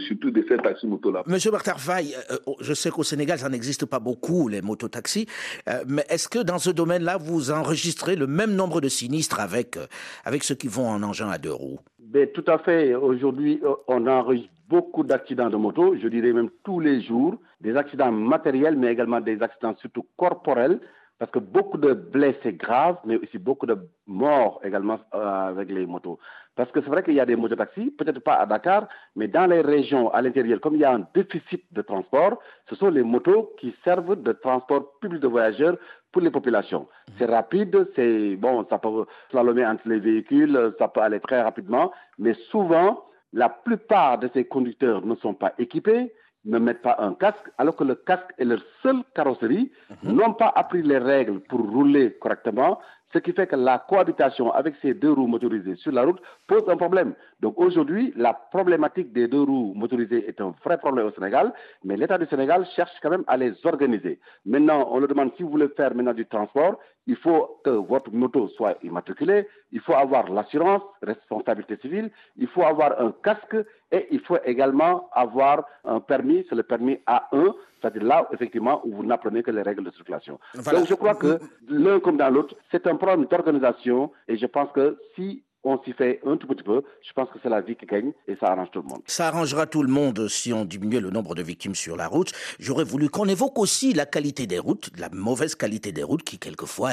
surtout 0.08 0.32
de 0.32 0.44
ces 0.48 0.58
taxis-motos-là. 0.58 1.24
Monsieur 1.28 1.52
Bartarfaï, 1.52 2.14
euh, 2.32 2.38
oh, 2.46 2.56
je 2.62 2.74
sais 2.74 2.90
qu'au 2.90 3.04
Sénégal, 3.04 3.38
ça 3.40 3.50
n'existe 3.50 3.86
pas 3.86 4.00
beaucoup, 4.00 4.48
les 4.48 4.62
mototaxis, 4.62 5.28
euh, 5.68 5.84
mais 5.88 6.06
est-ce 6.10 6.28
que 6.30 6.40
dans 6.40 6.60
ce 6.60 6.70
domaine-là, 6.70 7.18
vous 7.18 7.52
enregistrez 7.52 8.16
le 8.16 8.28
même 8.28 8.56
nombre 8.56 8.82
de 8.82 8.88
sinistres 8.88 9.40
avec, 9.40 9.78
euh, 9.78 9.86
avec 10.24 10.44
ceux 10.44 10.56
qui 10.56 10.68
vont 10.68 10.88
en 10.88 11.04
engin 11.04 11.30
à 11.30 11.38
deux 11.38 11.52
roues? 11.52 11.80
Ben, 12.00 12.28
Tout 12.34 12.46
à 12.48 12.58
fait. 12.60 12.96
Aujourd'hui, 12.96 13.62
on 13.88 14.08
enregistre 14.08 14.52
beaucoup 14.70 15.04
d'accidents 15.04 15.50
de 15.50 15.58
moto, 15.58 15.96
je 16.02 16.08
dirais 16.08 16.34
même 16.34 16.50
tous 16.64 16.80
les 16.80 17.02
jours, 17.02 17.38
des 17.62 17.76
accidents 17.76 18.12
matériels, 18.12 18.76
mais 18.76 18.92
également 18.92 19.22
des 19.22 19.42
accidents 19.42 19.76
surtout 19.80 20.06
corporels, 20.18 20.80
parce 21.20 21.32
que 21.32 21.40
beaucoup 21.40 21.78
de 21.78 21.94
blessés 21.94 22.54
graves, 22.54 22.98
mais 23.06 23.18
aussi 23.18 23.38
beaucoup 23.38 23.66
de 23.66 23.78
morts 24.06 24.60
également 24.64 25.00
avec 25.12 25.70
les 25.70 25.86
motos. 25.86 26.20
Parce 26.56 26.72
que 26.72 26.82
c'est 26.82 26.90
vrai 26.90 27.04
qu'il 27.04 27.14
y 27.14 27.20
a 27.20 27.26
des 27.26 27.36
mototaxis, 27.36 27.92
peut-être 27.92 28.20
pas 28.20 28.34
à 28.34 28.46
Dakar, 28.46 28.88
mais 29.16 29.28
dans 29.28 29.46
les 29.46 29.62
régions 29.62 30.12
à 30.12 30.22
l'intérieur, 30.22 30.60
comme 30.60 30.76
il 30.76 30.82
y 30.82 30.86
a 30.86 30.94
un 30.94 31.08
déficit 31.14 31.64
de 31.72 31.82
transport, 31.82 32.40
ce 32.70 32.76
sont 32.76 32.90
les 32.90 33.04
motos 33.04 33.54
qui 33.60 33.76
servent 33.84 34.22
de 34.22 34.32
transport 34.32 35.00
public 35.00 35.22
de 35.22 35.28
voyageurs 35.28 35.78
pour 36.12 36.22
les 36.22 36.32
populations. 36.32 36.88
C'est 37.18 37.26
rapide, 37.26 37.88
c'est 37.96 38.36
bon, 38.38 38.66
ça 38.70 38.80
peut 38.80 39.06
slalomer 39.30 39.66
entre 39.66 39.88
les 39.88 40.00
véhicules, 40.00 40.74
ça 40.80 40.88
peut 40.88 41.02
aller 41.02 41.20
très 41.20 41.42
rapidement, 41.42 41.92
mais 42.18 42.34
souvent, 42.52 43.04
la 43.34 43.50
plupart 43.50 44.18
de 44.18 44.30
ces 44.34 44.46
conducteurs 44.46 45.06
ne 45.06 45.16
sont 45.16 45.34
pas 45.34 45.54
équipés, 45.60 46.12
ne 46.48 46.60
mettent 46.60 46.82
pas 46.82 46.96
un 47.00 47.14
casque, 47.14 47.48
alors 47.58 47.76
que 47.76 47.84
le 47.84 47.96
casque 47.96 48.34
est 48.38 48.46
leur 48.46 48.62
seule 48.82 49.04
carrosserie, 49.14 49.72
mhm. 50.04 50.14
n'ont 50.14 50.34
pas 50.34 50.52
appris 50.56 50.82
les 50.82 50.98
règles 50.98 51.40
pour 51.42 51.60
rouler 51.60 52.18
correctement, 52.20 52.80
ce 53.14 53.20
qui 53.20 53.32
fait 53.32 53.48
que 53.48 53.56
la 53.56 53.80
cohabitation 53.80 54.52
avec 54.52 54.76
ces 54.82 54.94
deux 54.94 55.12
roues 55.12 55.28
motorisées 55.28 55.76
sur 55.76 55.92
la 55.92 56.04
route 56.04 56.22
pose 56.48 56.64
un 56.68 56.78
problème. 56.78 57.14
Donc 57.40 57.60
aujourd'hui, 57.60 58.14
la 58.16 58.34
problématique 58.34 59.14
des 59.14 59.28
deux 59.28 59.42
roues 59.44 59.74
motorisées 59.76 60.28
est 60.28 60.42
un 60.42 60.54
vrai 60.64 60.78
problème 60.78 61.08
au 61.08 61.12
Sénégal, 61.12 61.54
mais 61.84 61.96
l'État 61.98 62.18
du 62.18 62.26
Sénégal 62.26 62.66
cherche 62.76 62.92
quand 63.02 63.10
même 63.10 63.24
à 63.28 63.38
les 63.38 63.54
organiser. 63.66 64.20
Maintenant, 64.46 64.88
on 64.92 65.00
leur 65.00 65.08
demande 65.08 65.32
si 65.38 65.44
vous 65.44 65.50
voulez 65.50 65.70
faire 65.70 65.96
maintenant 65.96 66.14
du 66.14 66.26
transport, 66.26 66.80
il 67.08 67.16
faut 67.16 67.62
que 67.64 67.70
votre 67.70 68.12
moto 68.12 68.50
soit 68.50 68.78
immatriculée, 68.84 69.48
il 69.72 69.80
faut 69.80 69.94
avoir 69.94 70.30
l'assurance, 70.30 70.82
responsabilité 71.02 71.78
civile, 71.78 72.12
il 72.36 72.48
faut 72.48 72.64
avoir 72.64 73.00
un 73.02 73.14
casque 73.24 73.56
et 73.92 74.08
il 74.12 74.20
faut 74.20 74.38
également 74.44 75.10
avoir 75.14 75.66
un 75.86 76.02
permis, 76.02 76.46
c'est 76.50 76.56
le 76.56 76.64
permis 76.64 77.00
A1, 77.08 77.54
c'est-à-dire 77.80 78.04
là, 78.04 78.28
effectivement, 78.34 78.82
où 78.86 78.96
vous 78.96 79.06
n'apprenez 79.06 79.42
que 79.42 79.52
les 79.52 79.62
règles 79.62 79.86
de 79.86 79.92
circulation. 79.92 80.38
Donc 80.56 80.86
je 80.86 80.96
crois 80.96 81.16
que 81.16 81.40
l'un 81.70 82.00
comme 82.02 82.18
dans 82.18 82.30
l'autre, 82.30 82.56
c'est 82.72 82.86
un 82.88 82.97
problème 82.98 83.26
d'organisation 83.26 84.12
et 84.28 84.38
je 84.38 84.46
pense 84.46 84.72
que 84.72 84.98
si 85.16 85.44
on 85.64 85.82
s'y 85.84 85.94
fait 85.94 86.22
un 86.26 86.38
tout 86.38 86.48
petit 86.48 86.64
peu, 86.64 86.84
je 87.02 87.14
pense 87.14 87.30
que 87.30 87.40
c'est 87.44 87.50
la 87.50 87.62
vie 87.62 87.76
qui 87.76 87.86
gagne 87.86 88.12
et 88.28 88.36
ça 88.40 88.48
arrange 88.48 88.70
tout 88.72 88.82
le 88.82 88.88
monde. 88.88 89.02
Ça 89.06 89.28
arrangera 89.28 89.66
tout 89.66 89.84
le 89.84 89.92
monde 89.92 90.28
si 90.28 90.54
on 90.54 90.66
diminuait 90.66 91.02
le 91.02 91.10
nombre 91.10 91.36
de 91.36 91.42
victimes 91.42 91.76
sur 91.76 91.98
la 91.98 92.08
route. 92.08 92.32
J'aurais 92.60 92.84
voulu 92.84 93.10
qu'on 93.10 93.28
évoque 93.28 93.58
aussi 93.60 93.94
la 93.94 94.06
qualité 94.06 94.48
des 94.48 94.60
routes, 94.60 94.90
la 94.98 95.10
mauvaise 95.10 95.56
qualité 95.56 95.92
des 95.92 96.04
routes 96.04 96.24
qui 96.24 96.40
quelquefois 96.40 96.92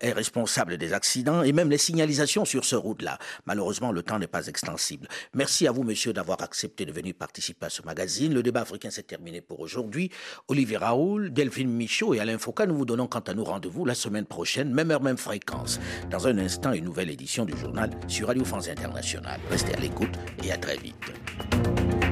est 0.00 0.12
responsable 0.12 0.78
des 0.78 0.92
accidents 0.92 1.42
et 1.42 1.52
même 1.52 1.70
les 1.70 1.78
signalisations 1.78 2.44
sur 2.44 2.64
ce 2.64 2.76
route-là. 2.76 3.18
Malheureusement, 3.46 3.92
le 3.92 4.02
temps 4.02 4.18
n'est 4.18 4.26
pas 4.26 4.46
extensible. 4.46 5.08
Merci 5.34 5.66
à 5.66 5.72
vous, 5.72 5.82
monsieur, 5.82 6.12
d'avoir 6.12 6.42
accepté 6.42 6.86
de 6.86 6.92
venir 6.92 7.14
participer 7.14 7.66
à 7.66 7.70
ce 7.70 7.82
magazine. 7.82 8.32
Le 8.32 8.42
débat 8.42 8.62
africain 8.62 8.90
s'est 8.90 9.02
terminé 9.02 9.40
pour 9.40 9.60
aujourd'hui. 9.60 10.10
Olivier 10.48 10.78
Raoul, 10.78 11.32
Delphine 11.32 11.70
Michaud 11.70 12.14
et 12.14 12.20
Alain 12.20 12.38
Foucault, 12.38 12.66
nous 12.66 12.76
vous 12.76 12.86
donnons 12.86 13.06
quant 13.06 13.20
à 13.20 13.34
nous 13.34 13.44
rendez-vous 13.44 13.84
la 13.84 13.94
semaine 13.94 14.24
prochaine, 14.24 14.72
même 14.72 14.90
heure, 14.90 15.02
même 15.02 15.18
fréquence. 15.18 15.78
Dans 16.10 16.26
un 16.26 16.38
instant, 16.38 16.72
une 16.72 16.84
nouvelle 16.84 17.10
édition 17.10 17.44
du 17.44 17.56
journal 17.56 17.90
sur 18.08 18.28
Radio 18.28 18.44
France 18.44 18.68
Internationale. 18.68 19.40
Restez 19.50 19.74
à 19.74 19.80
l'écoute 19.80 20.16
et 20.42 20.52
à 20.52 20.56
très 20.56 20.76
vite. 20.76 22.03